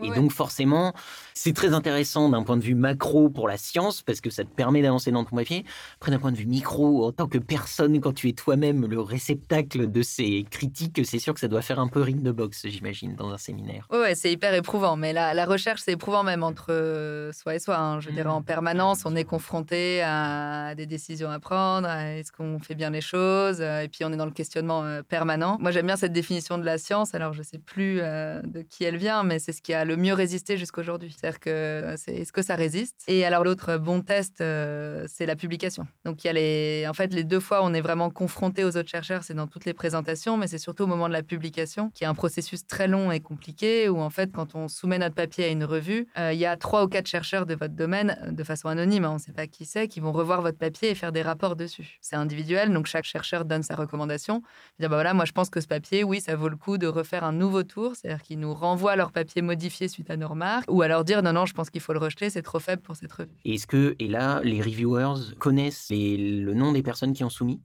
Et 0.02 0.10
donc 0.10 0.32
forcément, 0.32 0.92
c'est 1.34 1.52
très 1.52 1.74
intéressant 1.74 2.28
d'un 2.28 2.42
point 2.42 2.56
de 2.56 2.62
vue 2.62 2.74
macro 2.74 3.28
pour 3.30 3.48
la 3.48 3.56
science, 3.56 4.02
parce 4.02 4.20
que 4.20 4.30
ça 4.30 4.44
te 4.44 4.50
permet 4.50 4.82
d'avancer 4.82 5.10
dans 5.10 5.24
ton 5.24 5.36
papier. 5.36 5.64
Après, 5.96 6.10
d'un 6.10 6.18
point 6.18 6.32
de 6.32 6.36
vue 6.36 6.46
micro, 6.46 7.06
en 7.06 7.12
tant 7.12 7.26
que 7.26 7.38
personne, 7.38 8.00
quand 8.00 8.12
tu 8.12 8.28
es 8.28 8.32
toi-même 8.32 8.86
le 8.86 9.00
réceptacle 9.00 9.90
de 9.90 10.02
ces 10.02 10.46
critiques, 10.50 11.00
c'est 11.04 11.18
sûr 11.18 11.34
que 11.34 11.40
ça 11.40 11.48
doit 11.48 11.62
faire 11.62 11.80
un 11.80 11.88
peu 11.88 12.00
ring 12.00 12.22
de 12.22 12.32
boxe, 12.32 12.66
j'imagine, 12.66 13.16
dans 13.16 13.30
un 13.30 13.38
séminaire. 13.38 13.86
Oui, 13.90 13.98
ouais, 13.98 14.14
c'est 14.14 14.32
hyper 14.32 14.54
éprouvant. 14.54 14.96
Mais 14.96 15.12
la, 15.12 15.34
la 15.34 15.46
recherche, 15.46 15.82
c'est 15.84 15.92
éprouvant 15.92 16.22
même 16.22 16.42
entre 16.42 16.72
euh, 16.72 17.32
soi 17.32 17.54
et 17.54 17.58
soi. 17.58 17.78
Hein. 17.78 18.00
Je 18.00 18.10
dirais 18.10 18.28
en 18.28 18.40
mmh. 18.40 18.44
permanence, 18.44 19.02
on 19.04 19.16
est 19.16 19.24
confronté 19.24 20.02
à 20.02 20.74
des 20.76 20.86
décisions 20.86 21.30
à 21.30 21.38
prendre, 21.38 21.88
est-ce 21.88 22.32
qu'on 22.32 22.58
fait 22.58 22.74
bien 22.74 22.90
les 22.90 23.00
choses, 23.00 23.58
euh, 23.60 23.82
et 23.82 23.88
puis 23.88 24.04
on 24.04 24.12
est 24.12 24.16
dans 24.16 24.26
le 24.26 24.32
questionnement 24.32 24.84
euh, 24.84 25.02
permanent. 25.02 25.56
Moi, 25.60 25.70
j'aime 25.70 25.86
bien 25.86 25.96
cette 25.96 26.12
définition 26.12 26.58
de 26.58 26.64
la 26.64 26.78
science. 26.78 27.14
Alors, 27.14 27.32
je 27.32 27.40
ne 27.40 27.44
sais 27.44 27.58
plus 27.58 27.96
de 27.98 28.62
qui 28.62 28.84
elle 28.84 28.96
vient, 28.96 29.22
mais 29.22 29.38
c'est 29.38 29.52
ce 29.52 29.62
qui 29.62 29.74
a 29.74 29.84
le 29.88 29.96
mieux 29.96 30.14
résisté 30.14 30.56
jusqu'à 30.56 30.80
aujourd'hui. 30.80 31.16
C'est-à-dire 31.18 31.40
que 31.40 31.50
euh, 31.50 31.96
c'est 31.96 32.14
est-ce 32.14 32.32
que 32.32 32.42
ça 32.42 32.54
résiste? 32.54 33.02
Et 33.08 33.24
alors 33.24 33.42
l'autre 33.42 33.76
bon 33.78 34.02
test, 34.02 34.40
euh, 34.40 35.04
c'est 35.08 35.26
la 35.26 35.34
publication. 35.34 35.86
Donc 36.04 36.22
il 36.22 36.28
y 36.28 36.30
a 36.30 36.32
les, 36.32 36.86
en 36.88 36.94
fait, 36.94 37.12
les 37.12 37.24
deux 37.24 37.40
fois 37.40 37.62
où 37.62 37.64
on 37.64 37.74
est 37.74 37.80
vraiment 37.80 38.10
confronté 38.10 38.64
aux 38.64 38.76
autres 38.76 38.88
chercheurs, 38.88 39.24
c'est 39.24 39.34
dans 39.34 39.46
toutes 39.46 39.64
les 39.64 39.74
présentations, 39.74 40.36
mais 40.36 40.46
c'est 40.46 40.58
surtout 40.58 40.84
au 40.84 40.86
moment 40.86 41.08
de 41.08 41.12
la 41.12 41.22
publication, 41.22 41.90
qui 41.90 42.04
est 42.04 42.06
un 42.06 42.14
processus 42.14 42.66
très 42.66 42.86
long 42.86 43.10
et 43.10 43.20
compliqué, 43.20 43.88
où 43.88 43.98
en 44.00 44.10
fait, 44.10 44.30
quand 44.32 44.54
on 44.54 44.68
soumet 44.68 44.98
notre 44.98 45.14
papier 45.14 45.46
à 45.46 45.48
une 45.48 45.64
revue, 45.64 46.06
euh, 46.18 46.32
il 46.32 46.38
y 46.38 46.46
a 46.46 46.56
trois 46.56 46.84
ou 46.84 46.88
quatre 46.88 47.06
chercheurs 47.06 47.46
de 47.46 47.54
votre 47.54 47.74
domaine, 47.74 48.16
de 48.30 48.44
façon 48.44 48.68
anonyme, 48.68 49.04
hein, 49.04 49.10
on 49.10 49.14
ne 49.14 49.18
sait 49.18 49.32
pas 49.32 49.46
qui 49.46 49.64
c'est, 49.64 49.88
qui 49.88 50.00
vont 50.00 50.12
revoir 50.12 50.42
votre 50.42 50.58
papier 50.58 50.90
et 50.90 50.94
faire 50.94 51.12
des 51.12 51.22
rapports 51.22 51.56
dessus. 51.56 51.98
C'est 52.00 52.16
individuel, 52.16 52.72
donc 52.72 52.86
chaque 52.86 53.04
chercheur 53.04 53.44
donne 53.44 53.62
sa 53.62 53.74
recommandation. 53.74 54.42
Dire, 54.78 54.90
bah 54.90 54.96
voilà, 54.96 55.14
moi 55.14 55.24
je 55.24 55.32
pense 55.32 55.48
que 55.48 55.60
ce 55.60 55.66
papier, 55.66 56.04
oui, 56.04 56.20
ça 56.20 56.36
vaut 56.36 56.48
le 56.48 56.56
coup 56.56 56.76
de 56.76 56.86
refaire 56.86 57.24
un 57.24 57.32
nouveau 57.32 57.62
tour, 57.62 57.94
c'est-à-dire 57.94 58.22
qu'ils 58.22 58.40
nous 58.40 58.52
renvoient 58.52 58.96
leur 58.96 59.12
papier 59.12 59.40
modifié 59.42 59.77
suite 59.86 60.10
à 60.10 60.16
nos 60.16 60.26
remarques, 60.26 60.68
ou 60.68 60.82
alors 60.82 61.04
dire 61.04 61.22
non, 61.22 61.32
non, 61.32 61.46
je 61.46 61.54
pense 61.54 61.70
qu'il 61.70 61.80
faut 61.80 61.92
le 61.92 62.00
rejeter, 62.00 62.30
c'est 62.30 62.42
trop 62.42 62.58
faible 62.58 62.82
pour 62.82 62.96
cette 62.96 63.12
revue. 63.12 63.30
Est-ce 63.44 63.68
que, 63.68 63.94
et 64.00 64.08
là, 64.08 64.40
les 64.42 64.60
reviewers 64.60 65.36
connaissent 65.38 65.90
le 65.90 66.52
nom 66.54 66.72
des 66.72 66.82
personnes 66.82 67.12
qui 67.12 67.22
ont 67.22 67.30
soumis? 67.30 67.60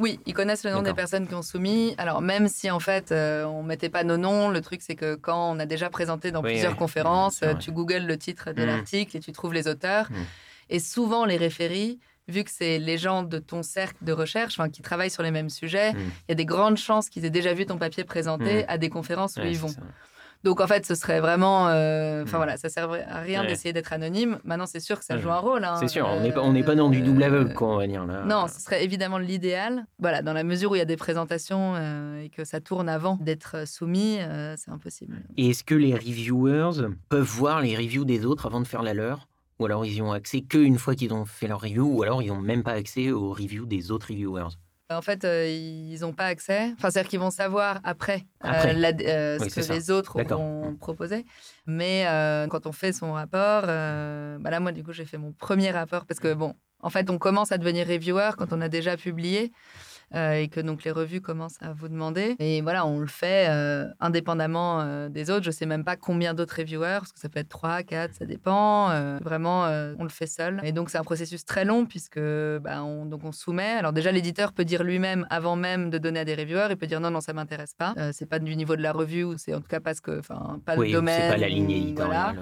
Oui, 0.00 0.18
ils 0.26 0.34
connaissent 0.34 0.64
le 0.64 0.72
nom 0.72 0.82
des 0.82 0.92
personnes 0.92 1.28
qui 1.28 1.34
ont 1.34 1.42
soumis. 1.42 1.94
Alors 1.98 2.20
même 2.20 2.48
si 2.48 2.68
en 2.68 2.80
fait 2.80 3.12
euh, 3.12 3.44
on 3.44 3.62
mettait 3.62 3.88
pas 3.88 4.02
nos 4.02 4.16
noms, 4.16 4.50
le 4.50 4.60
truc 4.60 4.82
c'est 4.82 4.96
que 4.96 5.14
quand 5.14 5.52
on 5.52 5.58
a 5.60 5.66
déjà 5.66 5.88
présenté 5.88 6.32
dans 6.32 6.42
plusieurs 6.42 6.76
conférences, 6.76 7.44
tu 7.60 7.70
googles 7.70 8.04
le 8.04 8.18
titre 8.18 8.52
de 8.52 8.62
mmh. 8.62 8.66
l'article 8.66 9.16
et 9.16 9.20
tu 9.20 9.30
trouves 9.32 9.54
les 9.54 9.68
auteurs. 9.68 10.10
Mmh. 10.10 10.14
Et 10.70 10.78
souvent 10.80 11.24
les 11.24 11.36
référies, 11.36 12.00
vu 12.26 12.42
que 12.42 12.50
c'est 12.50 12.78
les 12.78 12.98
gens 12.98 13.22
de 13.22 13.38
ton 13.38 13.62
cercle 13.62 13.98
de 14.02 14.12
recherche, 14.12 14.58
qui 14.72 14.82
travaillent 14.82 15.10
sur 15.10 15.22
les 15.22 15.30
mêmes 15.30 15.50
sujets, 15.50 15.92
mmh. 15.92 15.98
il 15.98 16.30
y 16.30 16.32
a 16.32 16.34
des 16.34 16.46
grandes 16.46 16.78
chances 16.78 17.08
qu'ils 17.08 17.24
aient 17.24 17.30
déjà 17.30 17.54
vu 17.54 17.64
ton 17.64 17.78
papier 17.78 18.02
présenté 18.02 18.66
à 18.66 18.78
des 18.78 18.90
conférences 18.90 19.36
où 19.36 19.42
ils 19.42 19.58
vont. 19.58 19.74
Donc 20.44 20.60
en 20.60 20.66
fait, 20.66 20.84
ce 20.84 20.94
serait 20.94 21.20
vraiment, 21.20 21.68
euh, 21.68 22.22
enfin 22.22 22.36
hmm. 22.36 22.36
voilà, 22.36 22.56
ça 22.58 22.68
sert 22.68 22.90
à 22.92 23.20
rien 23.20 23.44
d'essayer 23.44 23.72
d'être 23.72 23.94
anonyme. 23.94 24.38
Maintenant, 24.44 24.66
c'est 24.66 24.80
sûr 24.80 24.98
que 24.98 25.04
ça 25.04 25.16
joue 25.18 25.30
un 25.30 25.38
rôle. 25.38 25.64
Hein. 25.64 25.76
c'est 25.80 25.88
sûr, 25.88 26.06
on 26.06 26.52
n'est 26.52 26.62
pas, 26.62 26.74
dans 26.74 26.90
du 26.90 27.00
double 27.00 27.22
aveugle, 27.22 27.54
quoi, 27.54 27.68
on 27.68 27.76
va 27.78 27.86
dire 27.86 28.04
là. 28.04 28.24
Non, 28.26 28.46
ce 28.46 28.60
serait 28.60 28.84
évidemment 28.84 29.18
l'idéal. 29.18 29.86
Voilà, 29.98 30.20
dans 30.20 30.34
la 30.34 30.44
mesure 30.44 30.72
où 30.72 30.74
il 30.74 30.78
y 30.78 30.82
a 30.82 30.86
des 30.86 30.98
présentations 30.98 31.74
euh, 31.76 32.22
et 32.22 32.28
que 32.28 32.44
ça 32.44 32.60
tourne 32.60 32.90
avant 32.90 33.16
d'être 33.20 33.66
soumis, 33.66 34.18
euh, 34.20 34.54
c'est 34.58 34.70
impossible. 34.70 35.16
Et 35.38 35.50
est-ce 35.50 35.64
que 35.64 35.74
les 35.74 35.94
reviewers 35.94 36.88
peuvent 37.08 37.22
voir 37.22 37.62
les 37.62 37.74
reviews 37.74 38.04
des 38.04 38.26
autres 38.26 38.46
avant 38.46 38.60
de 38.60 38.66
faire 38.66 38.82
la 38.82 38.92
leur? 38.92 39.28
Ou 39.60 39.66
alors 39.66 39.86
ils 39.86 39.94
y 39.94 40.02
ont 40.02 40.12
accès 40.12 40.42
qu'une 40.42 40.78
fois 40.78 40.94
qu'ils 40.94 41.14
ont 41.14 41.24
fait 41.24 41.46
leur 41.46 41.60
review, 41.60 41.86
ou 41.86 42.02
alors 42.02 42.22
ils 42.22 42.28
n'ont 42.28 42.40
même 42.40 42.62
pas 42.62 42.72
accès 42.72 43.12
aux 43.12 43.30
reviews 43.30 43.66
des 43.66 43.90
autres 43.90 44.08
reviewers? 44.08 44.56
En 44.96 45.02
fait, 45.02 45.24
euh, 45.24 45.48
ils 45.48 46.00
n'ont 46.00 46.12
pas 46.12 46.26
accès. 46.26 46.70
Enfin, 46.72 46.90
c'est-à-dire 46.90 47.08
qu'ils 47.08 47.20
vont 47.20 47.30
savoir 47.30 47.80
après, 47.84 48.24
euh, 48.44 48.48
euh, 48.48 49.38
ce 49.38 49.60
que 49.60 49.72
les 49.72 49.90
autres 49.90 50.22
vont 50.22 50.76
proposer. 50.76 51.24
Mais 51.66 52.06
quand 52.50 52.66
on 52.66 52.72
fait 52.72 52.92
son 52.92 53.12
rapport, 53.12 53.62
bah 53.62 54.50
là, 54.50 54.60
moi, 54.60 54.72
du 54.72 54.82
coup, 54.84 54.92
j'ai 54.92 55.04
fait 55.04 55.18
mon 55.18 55.32
premier 55.32 55.70
rapport 55.70 56.06
parce 56.06 56.20
que, 56.20 56.34
bon, 56.34 56.54
en 56.80 56.90
fait, 56.90 57.10
on 57.10 57.18
commence 57.18 57.52
à 57.52 57.58
devenir 57.58 57.86
reviewer 57.86 58.30
quand 58.36 58.52
on 58.52 58.60
a 58.60 58.68
déjà 58.68 58.96
publié. 58.96 59.52
Euh, 60.14 60.34
et 60.34 60.48
que 60.48 60.60
donc 60.60 60.84
les 60.84 60.90
revues 60.90 61.20
commencent 61.20 61.58
à 61.60 61.72
vous 61.72 61.88
demander. 61.88 62.36
Et 62.38 62.60
voilà, 62.60 62.86
on 62.86 62.98
le 62.98 63.06
fait 63.06 63.48
euh, 63.48 63.86
indépendamment 64.00 64.80
euh, 64.80 65.08
des 65.08 65.30
autres. 65.30 65.44
Je 65.44 65.50
sais 65.50 65.66
même 65.66 65.84
pas 65.84 65.96
combien 65.96 66.34
d'autres 66.34 66.56
reviewers, 66.58 66.98
parce 67.00 67.12
que 67.12 67.20
ça 67.20 67.28
peut 67.28 67.40
être 67.40 67.48
3, 67.48 67.82
4, 67.82 68.14
ça 68.14 68.24
dépend. 68.24 68.88
vraiment, 69.20 69.64
on 69.98 70.04
le 70.04 70.08
fait 70.08 70.26
seul. 70.26 70.60
Et 70.62 70.72
donc 70.72 70.90
c'est 70.90 70.98
un 70.98 71.04
processus 71.04 71.44
très 71.44 71.64
long 71.64 71.86
puisque 71.86 72.20
bah, 72.20 72.82
on, 72.84 73.06
donc 73.06 73.24
on 73.24 73.32
soumet. 73.32 73.72
Alors 73.72 73.92
déjà, 73.92 74.12
l'éditeur 74.12 74.52
peut 74.52 74.64
dire 74.64 74.84
lui-même, 74.84 75.26
avant 75.30 75.56
même 75.56 75.90
de 75.90 75.98
donner 75.98 76.20
à 76.20 76.24
des 76.24 76.34
reviewers, 76.34 76.68
il 76.70 76.76
peut 76.76 76.86
dire 76.86 77.00
non, 77.00 77.10
non, 77.10 77.20
ça 77.20 77.32
m'intéresse 77.32 77.74
pas. 77.74 77.94
c'est 78.12 78.28
pas 78.28 78.38
du 78.38 78.56
niveau 78.56 78.76
de 78.76 78.82
la 78.82 78.92
revue 78.92 79.24
ou 79.24 79.36
c'est 79.36 79.54
en 79.54 79.60
tout 79.60 79.68
cas 79.68 79.80
parce 79.80 80.00
que, 80.00 80.18
enfin, 80.18 80.60
pas 80.64 80.76
le 80.76 80.90
domaine. 80.90 81.20
C'est 81.22 81.28
pas 81.28 81.36
la 81.36 81.48
ligne 81.48 81.70
éditoriale. 81.70 82.38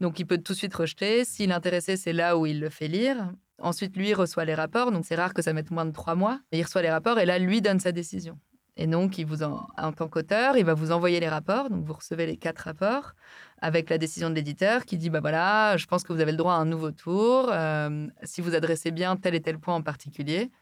Donc 0.00 0.18
il 0.20 0.26
peut 0.26 0.38
tout 0.38 0.52
de 0.52 0.58
suite 0.58 0.74
rejeter. 0.74 1.24
S'il 1.24 1.50
est 1.50 1.54
intéressé, 1.54 1.96
c'est 1.96 2.12
là 2.12 2.36
où 2.36 2.46
il 2.46 2.60
le 2.60 2.70
fait 2.70 2.88
lire. 2.88 3.32
Ensuite, 3.60 3.96
lui 3.96 4.14
reçoit 4.14 4.44
les 4.44 4.54
rapports, 4.54 4.92
donc 4.92 5.04
c'est 5.04 5.16
rare 5.16 5.34
que 5.34 5.42
ça 5.42 5.52
mette 5.52 5.70
moins 5.70 5.84
de 5.84 5.92
trois 5.92 6.14
mois. 6.14 6.40
il 6.52 6.62
reçoit 6.62 6.82
les 6.82 6.90
rapports 6.90 7.18
et 7.18 7.26
là, 7.26 7.38
lui 7.38 7.60
donne 7.60 7.80
sa 7.80 7.92
décision. 7.92 8.38
Et 8.76 8.86
donc, 8.86 9.18
il 9.18 9.26
vous 9.26 9.42
en, 9.42 9.66
en 9.76 9.92
tant 9.92 10.06
qu'auteur, 10.06 10.56
il 10.56 10.64
va 10.64 10.74
vous 10.74 10.92
envoyer 10.92 11.18
les 11.18 11.28
rapports. 11.28 11.68
Donc, 11.68 11.84
vous 11.84 11.94
recevez 11.94 12.26
les 12.26 12.36
quatre 12.36 12.60
rapports 12.60 13.14
avec 13.60 13.90
la 13.90 13.98
décision 13.98 14.30
de 14.30 14.36
l'éditeur 14.36 14.84
qui 14.84 14.96
dit 14.96 15.10
bah 15.10 15.18
voilà, 15.20 15.76
je 15.76 15.86
pense 15.86 16.04
que 16.04 16.12
vous 16.12 16.20
avez 16.20 16.30
le 16.30 16.38
droit 16.38 16.52
à 16.54 16.58
un 16.58 16.64
nouveau 16.64 16.92
tour 16.92 17.50
euh, 17.50 18.06
si 18.22 18.40
vous 18.40 18.54
adressez 18.54 18.92
bien 18.92 19.16
tel 19.16 19.34
et 19.34 19.40
tel 19.40 19.58
point 19.58 19.74
en 19.74 19.82
particulier. 19.82 20.52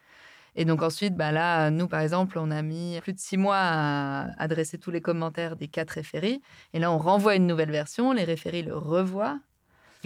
Et 0.55 0.65
donc 0.65 0.83
ensuite, 0.83 1.15
bah 1.15 1.33
là, 1.33 1.71
nous, 1.71 1.87
par 1.87 2.01
exemple, 2.01 2.39
on 2.39 2.51
a 2.51 2.63
mis 2.63 2.99
plus 3.03 3.13
de 3.13 3.19
six 3.19 3.37
mois 3.37 3.59
à 3.59 4.43
adresser 4.43 4.79
tous 4.79 4.91
les 4.91 5.03
commentaires 5.03 5.57
des 5.57 5.69
quatre 5.69 5.91
référies. 5.91 6.41
Et 6.73 6.79
là, 6.79 6.91
on 6.91 6.99
renvoie 6.99 7.37
une 7.37 7.47
nouvelle 7.47 7.71
version, 7.71 8.13
les 8.13 8.25
référies 8.25 8.63
le 8.63 8.77
revoient 8.77 9.39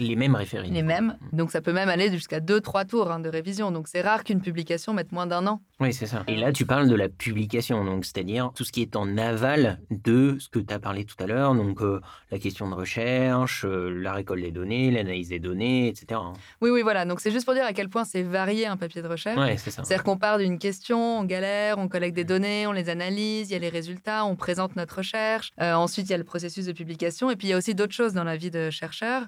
Les 0.01 0.15
mêmes 0.15 0.35
référés. 0.35 0.67
Les 0.67 0.81
mêmes. 0.81 1.15
Donc 1.31 1.51
ça 1.51 1.61
peut 1.61 1.73
même 1.73 1.89
aller 1.89 2.09
jusqu'à 2.09 2.39
deux, 2.39 2.59
trois 2.59 2.85
tours 2.85 3.11
hein, 3.11 3.19
de 3.19 3.29
révision. 3.29 3.71
Donc 3.71 3.87
c'est 3.87 4.01
rare 4.01 4.23
qu'une 4.23 4.41
publication 4.41 4.93
mette 4.93 5.11
moins 5.11 5.27
d'un 5.27 5.45
an. 5.45 5.61
Oui, 5.79 5.93
c'est 5.93 6.07
ça. 6.07 6.23
Et 6.27 6.35
là, 6.35 6.51
tu 6.51 6.65
parles 6.65 6.89
de 6.89 6.95
la 6.95 7.07
publication, 7.09 7.85
donc 7.85 8.05
c'est-à-dire 8.05 8.51
tout 8.55 8.63
ce 8.63 8.71
qui 8.71 8.81
est 8.81 8.95
en 8.95 9.17
aval 9.17 9.79
de 9.89 10.37
ce 10.39 10.49
que 10.49 10.59
tu 10.59 10.73
as 10.73 10.79
parlé 10.79 11.05
tout 11.05 11.15
à 11.19 11.27
l'heure, 11.27 11.55
donc 11.55 11.81
euh, 11.81 12.01
la 12.31 12.39
question 12.39 12.69
de 12.69 12.75
recherche, 12.75 13.65
euh, 13.65 13.89
la 13.89 14.13
récolte 14.13 14.41
des 14.41 14.51
données, 14.51 14.91
l'analyse 14.91 15.29
des 15.29 15.39
données, 15.39 15.87
etc. 15.87 16.19
Hein. 16.23 16.33
Oui, 16.61 16.69
oui, 16.69 16.81
voilà. 16.81 17.05
Donc 17.05 17.19
c'est 17.19 17.31
juste 17.31 17.45
pour 17.45 17.53
dire 17.53 17.65
à 17.65 17.73
quel 17.73 17.89
point 17.89 18.05
c'est 18.05 18.23
varié 18.23 18.67
un 18.67 18.77
papier 18.77 19.01
de 19.01 19.07
recherche. 19.07 19.39
Oui, 19.39 19.57
c'est 19.57 19.71
ça. 19.71 19.83
C'est-à-dire 19.83 20.03
qu'on 20.03 20.17
part 20.17 20.37
d'une 20.37 20.59
question, 20.59 21.19
on 21.19 21.23
galère, 21.23 21.77
on 21.77 21.87
collecte 21.87 22.15
des 22.15 22.25
données, 22.25 22.67
on 22.67 22.71
les 22.71 22.89
analyse, 22.89 23.49
il 23.49 23.53
y 23.53 23.55
a 23.55 23.59
les 23.59 23.69
résultats, 23.69 24.25
on 24.25 24.35
présente 24.35 24.75
notre 24.75 24.97
recherche. 24.97 25.51
Euh, 25.61 25.73
ensuite, 25.73 26.07
il 26.07 26.11
y 26.11 26.15
a 26.15 26.17
le 26.17 26.23
processus 26.23 26.65
de 26.65 26.71
publication. 26.71 27.29
Et 27.31 27.35
puis, 27.35 27.47
il 27.47 27.51
y 27.51 27.53
a 27.53 27.57
aussi 27.57 27.75
d'autres 27.75 27.93
choses 27.93 28.13
dans 28.13 28.23
la 28.23 28.37
vie 28.37 28.51
de 28.51 28.69
chercheur. 28.69 29.23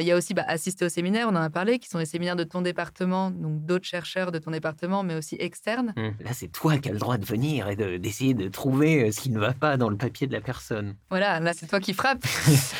Il 0.00 0.06
y 0.06 0.12
a 0.12 0.16
aussi 0.16 0.34
bah, 0.34 0.44
assister 0.46 0.84
aux 0.84 0.88
séminaires, 0.88 1.26
on 1.28 1.36
en 1.36 1.42
a 1.42 1.50
parlé, 1.50 1.78
qui 1.78 1.88
sont 1.88 1.98
les 1.98 2.06
séminaires 2.06 2.36
de 2.36 2.44
ton 2.44 2.62
département, 2.62 3.30
donc 3.30 3.64
d'autres 3.64 3.86
chercheurs 3.86 4.32
de 4.32 4.38
ton 4.38 4.50
département, 4.50 5.02
mais 5.02 5.14
aussi 5.14 5.36
externes. 5.38 5.92
Mmh. 5.96 6.24
Là, 6.24 6.30
c'est 6.32 6.48
toi 6.48 6.78
qui 6.78 6.88
as 6.88 6.92
le 6.92 6.98
droit 6.98 7.18
de 7.18 7.24
venir 7.24 7.68
et 7.68 7.76
d'essayer 7.98 8.34
de, 8.34 8.48
trouver 8.48 9.04
euh, 9.04 9.12
ce 9.12 9.20
qui 9.20 9.30
ne 9.30 9.38
va 9.38 9.52
pas 9.52 9.76
dans 9.76 9.88
le 9.88 9.96
papier 9.96 10.26
de 10.26 10.32
la 10.32 10.40
personne. 10.40 10.96
Voilà, 11.10 11.40
là, 11.40 11.52
c'est 11.54 11.66
toi 11.66 11.80
qui 11.80 11.94
frappes. 11.94 12.24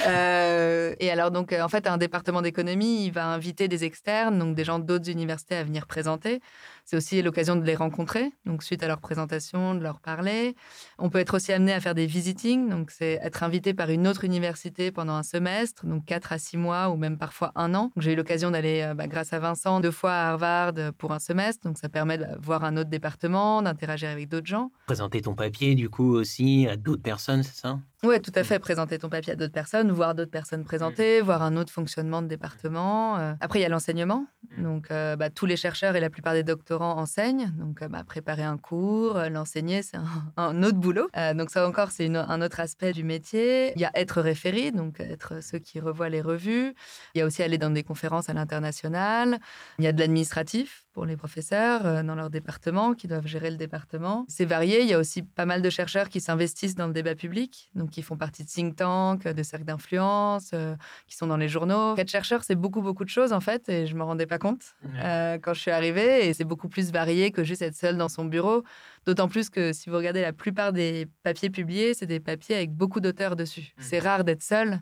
Euh, 0.07 0.95
et 1.01 1.11
alors, 1.11 1.31
donc, 1.31 1.53
euh, 1.53 1.63
en 1.63 1.69
fait, 1.69 1.87
un 1.87 1.97
département 1.97 2.43
d'économie, 2.43 3.07
il 3.07 3.11
va 3.11 3.27
inviter 3.27 3.69
des 3.69 3.85
externes, 3.85 4.39
donc 4.39 4.55
des 4.55 4.65
gens 4.65 4.79
d'autres 4.79 5.09
universités 5.09 5.57
à 5.57 5.65
venir 5.65 5.87
présenter. 5.87 6.41
C'est 6.85 6.97
aussi 6.97 7.23
l'occasion 7.23 7.57
de 7.57 7.65
les 7.65 7.75
rencontrer, 7.75 8.33
donc 8.45 8.63
suite 8.63 8.83
à 8.83 8.89
leur 8.89 9.01
présentation, 9.01 9.75
de 9.75 9.83
leur 9.83 10.01
parler. 10.01 10.55
On 10.99 11.09
peut 11.09 11.19
être 11.19 11.35
aussi 11.35 11.53
amené 11.53 11.73
à 11.73 11.81
faire 11.81 11.95
des 11.95 12.07
visitings, 12.07 12.69
donc 12.69 12.91
c'est 12.91 13.19
être 13.23 13.43
invité 13.43 13.73
par 13.73 13.89
une 13.89 14.07
autre 14.07 14.25
université 14.25 14.93
pendant 14.93 15.15
un 15.15 15.23
semestre, 15.23 15.87
donc 15.87 16.05
4 16.05 16.33
à 16.33 16.39
6 16.39 16.57
mois 16.59 16.91
ou 16.91 16.97
même 16.97 17.17
parfois 17.17 17.53
un 17.55 17.75
an. 17.75 17.91
J'ai 17.97 18.13
eu 18.13 18.17
l'occasion 18.17 18.51
d'aller, 18.51 18.93
bah, 18.95 19.07
grâce 19.07 19.33
à 19.33 19.39
Vincent, 19.39 19.81
deux 19.81 19.91
fois 19.91 20.13
à 20.13 20.31
Harvard 20.31 20.75
pour 20.99 21.13
un 21.13 21.19
semestre, 21.19 21.67
donc 21.67 21.79
ça 21.79 21.89
permet 21.89 22.19
de 22.19 22.27
voir 22.41 22.65
un 22.65 22.77
autre 22.77 22.91
département, 22.91 23.63
d'interagir 23.63 24.11
avec 24.11 24.29
d'autres 24.29 24.47
gens. 24.47 24.71
Présenter 24.87 25.23
ton 25.23 25.35
papier, 25.35 25.75
du 25.75 25.89
coup, 25.89 26.15
aussi 26.15 26.67
à 26.69 26.77
d'autres 26.77 27.03
personnes, 27.03 27.43
c'est 27.43 27.57
ça? 27.57 27.79
Oui, 28.05 28.21
tout 28.21 28.33
à 28.35 28.45
fait. 28.45 28.59
Présenter 28.59 28.99
ton 28.99 29.09
papier 29.09 29.33
à 29.33 29.37
d'autres 29.37 29.53
personnes, 29.53 29.91
voir 29.91 30.15
d'autres 30.15 30.31
personnes 30.31 30.65
présenter, 30.65 31.21
voir 31.21 31.43
un 31.43 31.57
autre 31.57 31.73
fonctionnement 31.73 32.23
de 32.23 32.29
département. 32.29 33.19
Euh. 33.19 33.33
Après, 33.41 33.59
il 33.59 33.63
y 33.63 33.65
a 33.65 33.69
l'enseignement. 33.69 34.27
Donc, 34.59 34.91
euh, 34.91 35.17
bah, 35.17 35.31
tous 35.31 35.47
les 35.47 35.57
chercheurs 35.57 35.97
et 35.97 36.01
la 36.01 36.11
plupart 36.11 36.35
des 36.35 36.43
doctorants 36.43 36.99
enseignent. 36.99 37.51
Donc, 37.59 37.83
euh, 37.83 37.89
bah, 37.89 38.05
préparer 38.05 38.43
un 38.43 38.59
cours, 38.59 39.19
l'enseigner, 39.31 39.83
c'est 39.83 39.97
un, 40.37 40.63
autre 40.63 40.79
boulot. 40.79 41.09
donc, 41.35 41.51
ça 41.51 41.67
encore, 41.67 41.91
c'est 41.91 42.15
un 42.15 42.43
autre 42.43 42.61
aspect 42.61 42.93
du 42.93 43.05
métier. 43.05 43.73
Il 43.75 43.81
y 43.81 43.87
a 43.87 43.91
être 43.95 44.21
référé, 44.21 44.71
donc 44.71 45.01
être 45.01 45.43
ceux 45.43 45.59
qui 45.59 45.81
revoient 45.81 46.11
les 46.11 46.21
revues. 46.21 46.75
Il 47.15 47.19
y 47.19 47.23
a 47.23 47.27
aussi 47.27 47.43
aller 47.43 47.59
dans 47.59 47.71
des 47.71 47.83
conférences 47.83 48.29
à 48.29 48.35
l'international. 48.35 49.39
Il 49.79 49.85
y 49.85 49.89
a 49.89 49.93
de 49.93 50.01
l'administratif 50.01 50.84
pour 50.95 51.05
les 51.05 51.17
professeurs 51.17 52.05
dans 52.05 52.15
leur 52.15 52.31
département, 52.31 52.95
qui 52.95 53.09
doivent 53.09 53.27
gérer 53.27 53.51
le 53.51 53.57
département. 53.57 54.25
C'est 54.29 54.45
varié. 54.45 54.81
Il 54.81 54.89
y 54.89 54.95
a 54.95 54.99
aussi 54.99 55.23
pas 55.23 55.45
mal 55.45 55.61
de 55.61 55.69
chercheurs 55.69 56.09
qui 56.09 56.21
s'investissent 56.21 56.77
dans 56.77 56.87
le 56.87 56.93
débat 56.93 57.15
public. 57.15 57.71
Donc, 57.75 57.91
qui 57.91 58.03
font 58.03 58.17
partie 58.17 58.45
de 58.45 58.49
think 58.49 58.77
tanks, 58.77 59.27
de 59.27 59.43
cercles 59.43 59.65
d'influence, 59.65 60.51
euh, 60.55 60.75
qui 61.07 61.17
sont 61.17 61.27
dans 61.27 61.37
les 61.37 61.49
journaux. 61.49 61.97
Être 61.97 62.11
chercheur, 62.11 62.45
c'est 62.45 62.55
beaucoup, 62.55 62.81
beaucoup 62.81 63.05
de 63.05 63.11
choses, 63.11 63.33
en 63.33 63.41
fait, 63.41 63.69
et 63.69 63.87
je 63.87 63.95
ne 63.95 63.99
me 63.99 64.05
rendais 64.05 64.27
pas 64.27 64.39
compte 64.39 64.75
euh, 64.97 65.39
quand 65.43 65.55
je 65.55 65.61
suis 65.61 65.71
arrivée. 65.71 66.29
Et 66.29 66.35
c'est 66.35 66.45
beaucoup 66.45 66.69
plus 66.69 66.93
varié 66.93 67.31
que 67.31 67.45
juste 67.45 67.63
être 67.63 67.77
seul 67.77 67.97
dans 67.97 68.09
son 68.09 68.25
bureau. 68.25 68.63
D'autant 69.07 69.29
plus 69.29 69.51
que 69.51 69.73
si 69.73 69.91
vous 69.91 69.97
regardez 69.97 70.23
la 70.23 70.33
plupart 70.33 70.73
des 70.73 71.07
papiers 71.23 71.51
publiés, 71.51 71.95
c'est 71.95 72.07
des 72.07 72.21
papiers 72.21 72.57
avec 72.57 72.73
beaucoup 72.73 73.01
d'auteurs 73.01 73.37
dessus. 73.37 73.75
Mmh. 73.77 73.83
C'est 73.83 73.99
rare 73.99 74.25
d'être 74.25 74.43
seul. 74.43 74.81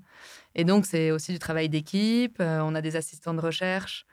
Et 0.55 0.65
donc, 0.65 0.87
c'est 0.87 1.11
aussi 1.11 1.33
du 1.33 1.39
travail 1.39 1.69
d'équipe. 1.69 2.37
Euh, 2.41 2.61
on 2.61 2.75
a 2.75 2.81
des 2.81 2.97
assistants 2.97 3.35
de 3.35 3.41
recherche. 3.41 4.07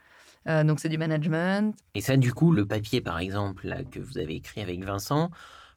Donc, 0.46 0.80
c'est 0.80 0.90
du 0.90 0.98
management. 0.98 1.76
Et 1.96 2.02
ça, 2.02 2.18
du 2.18 2.34
coup, 2.34 2.52
le 2.52 2.66
papier, 2.66 3.02
par 3.02 3.20
exemple, 3.20 3.68
là, 3.68 3.84
que 3.84 4.00
vous 4.00 4.18
avez 4.18 4.36
écrit 4.36 4.62
avec 4.62 4.84
Vincent, 4.84 5.30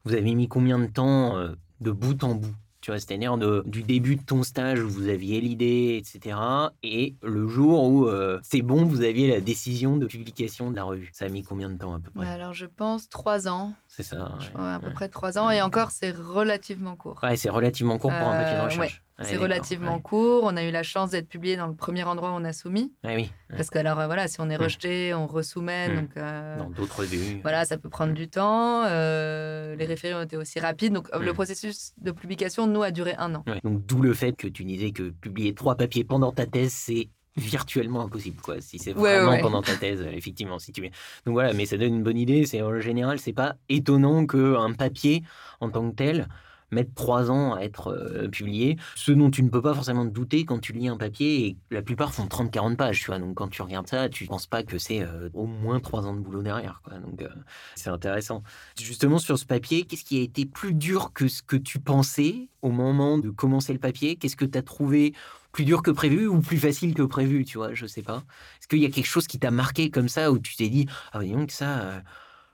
vous 0.04 0.14
avez 0.14 0.34
mis 0.34 0.48
combien 0.48 0.78
de 0.78 0.86
temps 0.86 1.36
de 1.80 1.90
bout 1.90 2.22
en 2.24 2.34
bout? 2.34 2.54
Tu 2.82 2.90
vois, 2.90 2.98
c'est-à-dire 2.98 3.38
du 3.64 3.84
début 3.84 4.16
de 4.16 4.22
ton 4.22 4.42
stage 4.42 4.82
où 4.82 4.88
vous 4.88 5.06
aviez 5.08 5.40
l'idée, 5.40 6.02
etc. 6.02 6.36
Et 6.82 7.14
le 7.22 7.46
jour 7.46 7.84
où 7.84 8.08
euh, 8.08 8.40
c'est 8.42 8.60
bon, 8.60 8.84
vous 8.84 9.02
aviez 9.02 9.30
la 9.30 9.40
décision 9.40 9.96
de 9.96 10.06
publication 10.06 10.72
de 10.72 10.74
la 10.74 10.82
revue. 10.82 11.08
Ça 11.12 11.26
a 11.26 11.28
mis 11.28 11.44
combien 11.44 11.70
de 11.70 11.78
temps 11.78 11.94
à 11.94 12.00
peu 12.00 12.10
près? 12.10 12.26
Alors 12.26 12.54
je 12.54 12.66
pense 12.66 13.08
trois 13.08 13.46
ans. 13.46 13.74
C'est 13.86 14.02
ça. 14.02 14.36
à 14.56 14.80
peu 14.80 14.90
près 14.90 15.08
trois 15.08 15.38
ans. 15.38 15.48
Et 15.48 15.62
encore, 15.62 15.92
c'est 15.92 16.10
relativement 16.10 16.96
court. 16.96 17.20
Ouais, 17.22 17.36
c'est 17.36 17.50
relativement 17.50 17.98
court 17.98 18.10
pour 18.10 18.28
un 18.28 18.42
papier 18.42 18.78
de 18.78 18.82
euh, 18.82 18.88
recherche. 19.18 19.36
C'est 19.36 19.42
relativement 19.42 19.98
court. 20.00 20.44
On 20.44 20.56
a 20.56 20.64
eu 20.64 20.70
la 20.70 20.82
chance 20.82 21.10
d'être 21.10 21.28
publié 21.28 21.56
dans 21.56 21.66
le 21.66 21.74
premier 21.74 22.04
endroit 22.04 22.30
où 22.30 22.34
on 22.34 22.44
a 22.44 22.52
soumis. 22.52 22.92
oui. 23.04 23.30
Parce 23.54 23.68
que 23.68 23.78
alors 23.78 23.98
euh, 24.00 24.06
voilà, 24.06 24.28
si 24.28 24.40
on 24.40 24.48
est 24.48 24.56
rejeté, 24.56 25.12
on 25.14 25.26
resoumet. 25.26 25.94
Donc, 25.94 26.16
euh, 26.16 26.58
dans 26.58 26.70
d'autres 26.70 27.00
revues. 27.00 27.40
Voilà, 27.42 27.64
ça 27.64 27.76
peut 27.76 27.90
prendre 27.90 28.14
du 28.14 28.28
temps. 28.28 28.84
Euh, 28.86 29.76
les 29.76 29.84
référés 29.84 30.14
ont 30.14 30.22
été 30.22 30.36
aussi 30.36 30.58
rapides. 30.58 30.92
Donc 30.92 31.08
le 31.18 31.32
processus 31.32 31.92
de 31.98 32.10
publication, 32.12 32.66
nous, 32.66 32.82
a 32.82 32.90
duré 32.90 33.14
un 33.18 33.34
an. 33.34 33.44
Donc 33.62 33.84
d'où 33.86 34.00
le 34.00 34.14
fait 34.14 34.32
que 34.32 34.48
tu 34.48 34.64
disais 34.64 34.92
que 34.92 35.10
publier 35.10 35.54
trois 35.54 35.76
papiers 35.76 36.04
pendant 36.04 36.32
ta 36.32 36.46
thèse, 36.46 36.72
c'est 36.72 37.08
virtuellement 37.36 38.02
impossible 38.02 38.40
quoi 38.42 38.60
si 38.60 38.78
c'est 38.78 38.92
vraiment 38.92 39.38
pendant 39.40 39.62
ta 39.62 39.74
thèse 39.74 40.06
effectivement 40.12 40.58
si 40.58 40.70
tu 40.70 40.82
donc 40.82 40.92
voilà 41.32 41.54
mais 41.54 41.64
ça 41.64 41.78
donne 41.78 41.94
une 41.94 42.02
bonne 42.02 42.18
idée 42.18 42.44
c'est 42.44 42.60
en 42.60 42.78
général 42.78 43.18
c'est 43.18 43.32
pas 43.32 43.56
étonnant 43.70 44.26
que 44.26 44.56
un 44.56 44.74
papier 44.74 45.22
en 45.60 45.70
tant 45.70 45.90
que 45.90 45.96
tel 45.96 46.28
mettre 46.72 46.92
trois 46.94 47.30
ans 47.30 47.54
à 47.54 47.60
être 47.60 47.88
euh, 47.88 48.28
publié. 48.28 48.76
Ce 48.96 49.12
dont 49.12 49.30
tu 49.30 49.42
ne 49.42 49.48
peux 49.48 49.62
pas 49.62 49.74
forcément 49.74 50.04
te 50.04 50.10
douter 50.10 50.44
quand 50.44 50.58
tu 50.58 50.72
lis 50.72 50.88
un 50.88 50.96
papier, 50.96 51.46
et 51.46 51.56
la 51.70 51.82
plupart 51.82 52.12
font 52.12 52.26
30-40 52.26 52.76
pages, 52.76 53.00
tu 53.00 53.06
vois. 53.06 53.18
Donc 53.18 53.34
quand 53.36 53.48
tu 53.48 53.62
regardes 53.62 53.88
ça, 53.88 54.08
tu 54.08 54.24
ne 54.24 54.28
penses 54.28 54.46
pas 54.46 54.62
que 54.62 54.78
c'est 54.78 55.02
euh, 55.02 55.28
au 55.34 55.46
moins 55.46 55.80
trois 55.80 56.06
ans 56.06 56.14
de 56.14 56.20
boulot 56.20 56.42
derrière, 56.42 56.80
quoi. 56.84 56.98
Donc 56.98 57.22
euh, 57.22 57.28
c'est 57.74 57.90
intéressant. 57.90 58.42
Justement, 58.80 59.18
sur 59.18 59.38
ce 59.38 59.46
papier, 59.46 59.84
qu'est-ce 59.84 60.04
qui 60.04 60.18
a 60.18 60.22
été 60.22 60.46
plus 60.46 60.74
dur 60.74 61.12
que 61.12 61.28
ce 61.28 61.42
que 61.42 61.56
tu 61.56 61.78
pensais 61.78 62.48
au 62.62 62.70
moment 62.70 63.18
de 63.18 63.30
commencer 63.30 63.72
le 63.72 63.78
papier? 63.78 64.16
Qu'est-ce 64.16 64.36
que 64.36 64.44
tu 64.44 64.58
as 64.58 64.62
trouvé 64.62 65.14
plus 65.52 65.64
dur 65.66 65.82
que 65.82 65.90
prévu 65.90 66.26
ou 66.26 66.40
plus 66.40 66.56
facile 66.56 66.94
que 66.94 67.02
prévu, 67.02 67.44
tu 67.44 67.58
vois, 67.58 67.74
je 67.74 67.84
sais 67.84 68.00
pas. 68.00 68.24
Est-ce 68.58 68.68
qu'il 68.68 68.78
y 68.78 68.86
a 68.86 68.90
quelque 68.90 69.06
chose 69.06 69.26
qui 69.26 69.38
t'a 69.38 69.50
marqué 69.50 69.90
comme 69.90 70.08
ça 70.08 70.32
où 70.32 70.38
tu 70.38 70.56
t'es 70.56 70.70
dit 70.70 70.86
ah 71.12 71.22
donc 71.22 71.50
ça 71.50 72.02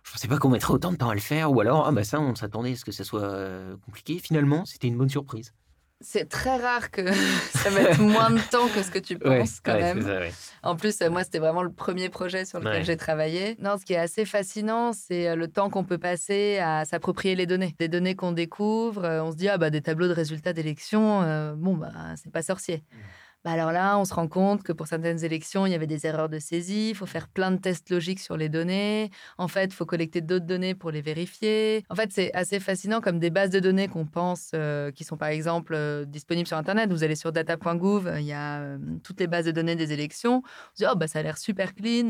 je 0.08 0.14
ne 0.14 0.18
sais 0.18 0.28
pas 0.28 0.38
qu'on 0.38 0.48
mettrait 0.48 0.72
autant 0.72 0.90
de 0.90 0.96
temps 0.96 1.10
à 1.10 1.14
le 1.14 1.20
faire, 1.20 1.52
ou 1.52 1.60
alors, 1.60 1.86
ah 1.86 1.92
bah 1.92 2.04
ça, 2.04 2.20
on 2.20 2.34
s'attendait 2.34 2.72
à 2.72 2.76
ce 2.76 2.84
que 2.84 2.92
ça 2.92 3.04
soit 3.04 3.22
euh, 3.22 3.76
compliqué. 3.84 4.18
Finalement, 4.18 4.64
c'était 4.64 4.88
une 4.88 4.96
bonne 4.96 5.10
surprise. 5.10 5.52
C'est 6.00 6.28
très 6.28 6.56
rare 6.56 6.90
que 6.90 7.12
ça 7.52 7.70
mette 7.70 7.98
moins 7.98 8.30
de 8.30 8.40
temps 8.50 8.68
que 8.68 8.82
ce 8.82 8.90
que 8.90 8.98
tu 8.98 9.18
penses 9.18 9.60
quand 9.60 9.74
même. 9.74 10.08
En 10.62 10.76
plus, 10.76 11.00
moi, 11.02 11.24
c'était 11.24 11.40
vraiment 11.40 11.62
le 11.62 11.72
premier 11.72 12.08
projet 12.08 12.44
sur 12.44 12.58
lequel 12.60 12.84
j'ai 12.84 12.96
travaillé. 12.96 13.56
Non, 13.60 13.76
ce 13.78 13.84
qui 13.84 13.92
est 13.92 13.98
assez 13.98 14.24
fascinant, 14.24 14.92
c'est 14.92 15.28
euh, 15.28 15.36
le 15.36 15.48
temps 15.48 15.68
qu'on 15.68 15.84
peut 15.84 15.98
passer 15.98 16.58
à 16.58 16.84
s'approprier 16.84 17.34
les 17.34 17.46
données. 17.46 17.74
Des 17.78 17.88
données 17.88 18.14
qu'on 18.14 18.32
découvre, 18.32 19.04
euh, 19.04 19.22
on 19.22 19.32
se 19.32 19.36
dit, 19.36 19.48
ah 19.48 19.58
bah 19.58 19.70
des 19.70 19.82
tableaux 19.82 20.08
de 20.08 20.14
résultats 20.14 20.52
d'élection, 20.52 21.54
bon, 21.56 21.74
bah 21.76 21.92
c'est 22.16 22.32
pas 22.32 22.42
sorcier. 22.42 22.78
Mmh. 22.78 22.96
Bah, 23.44 23.52
alors 23.52 23.70
là, 23.70 23.96
on 23.98 24.04
se 24.04 24.12
rend 24.12 24.26
compte 24.26 24.64
que 24.64 24.72
pour 24.72 24.88
certaines 24.88 25.24
élections, 25.24 25.64
il 25.64 25.70
y 25.70 25.74
avait 25.74 25.86
des 25.86 26.06
erreurs 26.06 26.28
de 26.28 26.40
saisie, 26.40 26.90
il 26.90 26.94
faut 26.96 27.06
faire 27.06 27.28
plein 27.28 27.52
de 27.52 27.58
tests 27.58 27.88
logiques 27.88 28.18
sur 28.18 28.36
les 28.36 28.48
données. 28.48 29.10
En 29.38 29.46
fait, 29.46 29.66
il 29.66 29.72
faut 29.72 29.86
collecter 29.86 30.20
d'autres 30.20 30.44
données 30.44 30.74
pour 30.74 30.90
les 30.90 31.00
vérifier. 31.02 31.84
En 31.88 31.94
fait, 31.94 32.12
c'est 32.12 32.32
assez 32.34 32.58
fascinant 32.58 33.00
comme 33.00 33.20
des 33.20 33.30
bases 33.30 33.50
de 33.50 33.60
données 33.60 33.86
qu'on 33.86 34.06
pense 34.06 34.50
euh, 34.54 34.90
qui 34.90 35.04
sont 35.04 35.16
par 35.16 35.28
exemple 35.28 35.74
euh, 35.74 36.04
disponibles 36.04 36.48
sur 36.48 36.56
Internet. 36.56 36.90
Vous 36.90 37.04
allez 37.04 37.14
sur 37.14 37.30
data.gouv, 37.30 38.12
il 38.18 38.24
y 38.24 38.32
a 38.32 38.60
euh, 38.60 38.78
toutes 39.04 39.20
les 39.20 39.28
bases 39.28 39.46
de 39.46 39.52
données 39.52 39.76
des 39.76 39.92
élections. 39.92 40.40
Vous 40.40 40.72
dites, 40.78 40.88
oh, 40.92 40.96
bah, 40.96 41.06
ça 41.06 41.20
a 41.20 41.22
l'air 41.22 41.38
super 41.38 41.74
clean, 41.74 42.08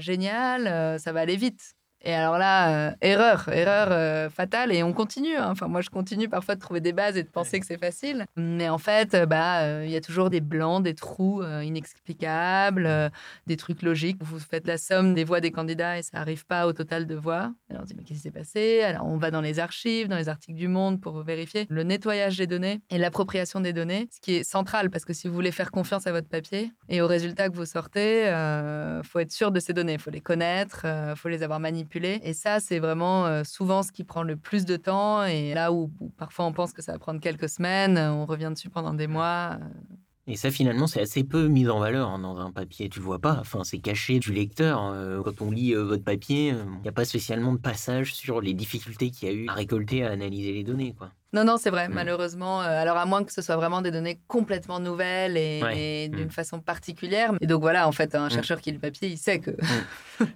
génial, 0.00 0.98
ça 0.98 1.12
va 1.12 1.20
aller 1.20 1.36
vite. 1.36 1.77
Et 2.04 2.14
alors 2.14 2.38
là, 2.38 2.90
euh, 2.90 2.92
erreur, 3.00 3.48
erreur 3.48 3.88
euh, 3.90 4.30
fatale, 4.30 4.72
et 4.72 4.82
on 4.82 4.92
continue. 4.92 5.36
Hein. 5.36 5.48
Enfin, 5.50 5.66
moi, 5.66 5.80
je 5.80 5.90
continue 5.90 6.28
parfois 6.28 6.54
de 6.54 6.60
trouver 6.60 6.80
des 6.80 6.92
bases 6.92 7.16
et 7.16 7.24
de 7.24 7.28
penser 7.28 7.58
que 7.58 7.66
c'est 7.66 7.78
facile. 7.78 8.26
Mais 8.36 8.68
en 8.68 8.78
fait, 8.78 9.14
euh, 9.14 9.26
bah, 9.26 9.82
il 9.84 9.90
y 9.90 9.96
a 9.96 10.00
toujours 10.00 10.30
des 10.30 10.40
blancs, 10.40 10.82
des 10.82 10.94
trous 10.94 11.42
inexplicables, 11.42 13.10
des 13.46 13.56
trucs 13.56 13.82
logiques. 13.82 14.18
Vous 14.20 14.38
faites 14.38 14.66
la 14.66 14.78
somme 14.78 15.14
des 15.14 15.24
voix 15.24 15.40
des 15.40 15.50
candidats 15.50 15.98
et 15.98 16.02
ça 16.02 16.18
n'arrive 16.18 16.46
pas 16.46 16.66
au 16.66 16.72
total 16.72 17.06
de 17.06 17.14
voix. 17.14 17.52
Alors 17.70 17.82
on 17.82 17.84
dit, 17.84 17.94
mais 17.96 18.04
qu'est-ce 18.04 18.20
qui 18.20 18.22
s'est 18.22 18.30
passé? 18.30 18.82
Alors 18.82 19.06
on 19.06 19.16
va 19.16 19.30
dans 19.30 19.40
les 19.40 19.58
archives, 19.58 20.08
dans 20.08 20.16
les 20.16 20.28
articles 20.28 20.56
du 20.56 20.68
Monde 20.68 21.00
pour 21.00 21.22
vérifier 21.22 21.66
le 21.68 21.82
nettoyage 21.82 22.36
des 22.36 22.46
données 22.46 22.80
et 22.90 22.98
l'appropriation 22.98 23.60
des 23.60 23.72
données, 23.72 24.08
ce 24.10 24.20
qui 24.20 24.36
est 24.36 24.44
central 24.44 24.90
parce 24.90 25.04
que 25.04 25.12
si 25.12 25.28
vous 25.28 25.34
voulez 25.34 25.52
faire 25.52 25.70
confiance 25.70 26.06
à 26.06 26.12
votre 26.12 26.28
papier 26.28 26.72
et 26.88 27.00
aux 27.00 27.06
résultats 27.06 27.48
que 27.48 27.54
vous 27.54 27.66
sortez, 27.66 28.24
il 28.26 29.04
faut 29.04 29.18
être 29.18 29.32
sûr 29.32 29.50
de 29.50 29.60
ces 29.60 29.72
données, 29.72 29.94
il 29.94 30.00
faut 30.00 30.10
les 30.10 30.20
connaître, 30.20 30.84
il 30.84 31.16
faut 31.16 31.28
les 31.28 31.42
avoir 31.42 31.60
manipulées 31.60 31.88
et 32.04 32.32
ça, 32.32 32.60
c'est 32.60 32.78
vraiment 32.78 33.26
euh, 33.26 33.44
souvent 33.44 33.82
ce 33.82 33.92
qui 33.92 34.04
prend 34.04 34.22
le 34.22 34.36
plus 34.36 34.64
de 34.64 34.76
temps. 34.76 35.24
Et 35.24 35.54
là 35.54 35.72
où, 35.72 35.90
parfois 36.16 36.46
on 36.46 36.52
pense 36.52 36.72
que 36.72 36.82
ça 36.82 36.92
va 36.92 36.98
prendre 36.98 37.20
quelques 37.20 37.48
semaines, 37.48 37.98
on 37.98 38.26
revient 38.26 38.50
dessus 38.52 38.70
pendant 38.70 38.94
des 38.94 39.06
mois. 39.06 39.58
Euh. 39.60 39.64
Et 40.26 40.36
ça, 40.36 40.50
finalement, 40.50 40.86
c'est 40.86 41.00
assez 41.00 41.24
peu 41.24 41.48
mis 41.48 41.68
en 41.68 41.78
valeur 41.78 42.08
hein, 42.08 42.18
dans 42.18 42.36
un 42.38 42.52
papier. 42.52 42.88
Tu 42.88 43.00
vois 43.00 43.18
pas. 43.18 43.38
Enfin, 43.40 43.64
c'est 43.64 43.78
caché 43.78 44.18
du 44.18 44.32
lecteur. 44.32 44.84
Euh, 44.84 45.22
quand 45.22 45.40
on 45.40 45.50
lit 45.50 45.74
votre 45.74 46.04
papier, 46.04 46.48
il 46.48 46.82
n'y 46.82 46.88
a 46.88 46.92
pas 46.92 47.06
spécialement 47.06 47.52
de 47.52 47.58
passage 47.58 48.14
sur 48.14 48.40
les 48.40 48.52
difficultés 48.52 49.10
qu'il 49.10 49.28
y 49.28 49.30
a 49.30 49.34
eu 49.34 49.48
à 49.48 49.54
récolter, 49.54 50.04
à 50.04 50.10
analyser 50.10 50.52
les 50.52 50.64
données. 50.64 50.94
Quoi. 50.94 51.10
Non, 51.34 51.44
non, 51.44 51.56
c'est 51.58 51.68
vrai, 51.70 51.88
Mm. 51.88 51.92
malheureusement. 51.92 52.62
euh, 52.62 52.64
alors, 52.80 52.96
à 52.96 53.04
moins 53.04 53.22
que 53.22 53.32
ce 53.32 53.42
soit 53.42 53.56
vraiment 53.56 53.82
des 53.82 53.90
données 53.90 54.18
complètement 54.28 54.80
nouvelles 54.80 55.36
et, 55.36 55.60
Ouais. 55.62 55.78
et 56.04 56.08
d'une 56.08 56.28
Mm. 56.28 56.30
façon 56.30 56.60
particulière. 56.60 57.32
Et 57.42 57.46
donc, 57.46 57.60
voilà, 57.60 57.86
en 57.86 57.92
fait, 57.92 58.14
un 58.14 58.28
Mm. 58.28 58.30
chercheur 58.30 58.60
qui 58.62 58.70
lit 58.70 58.76
le 58.76 58.80
papier, 58.80 59.08
il 59.08 59.18
sait 59.18 59.38
que. 59.38 59.50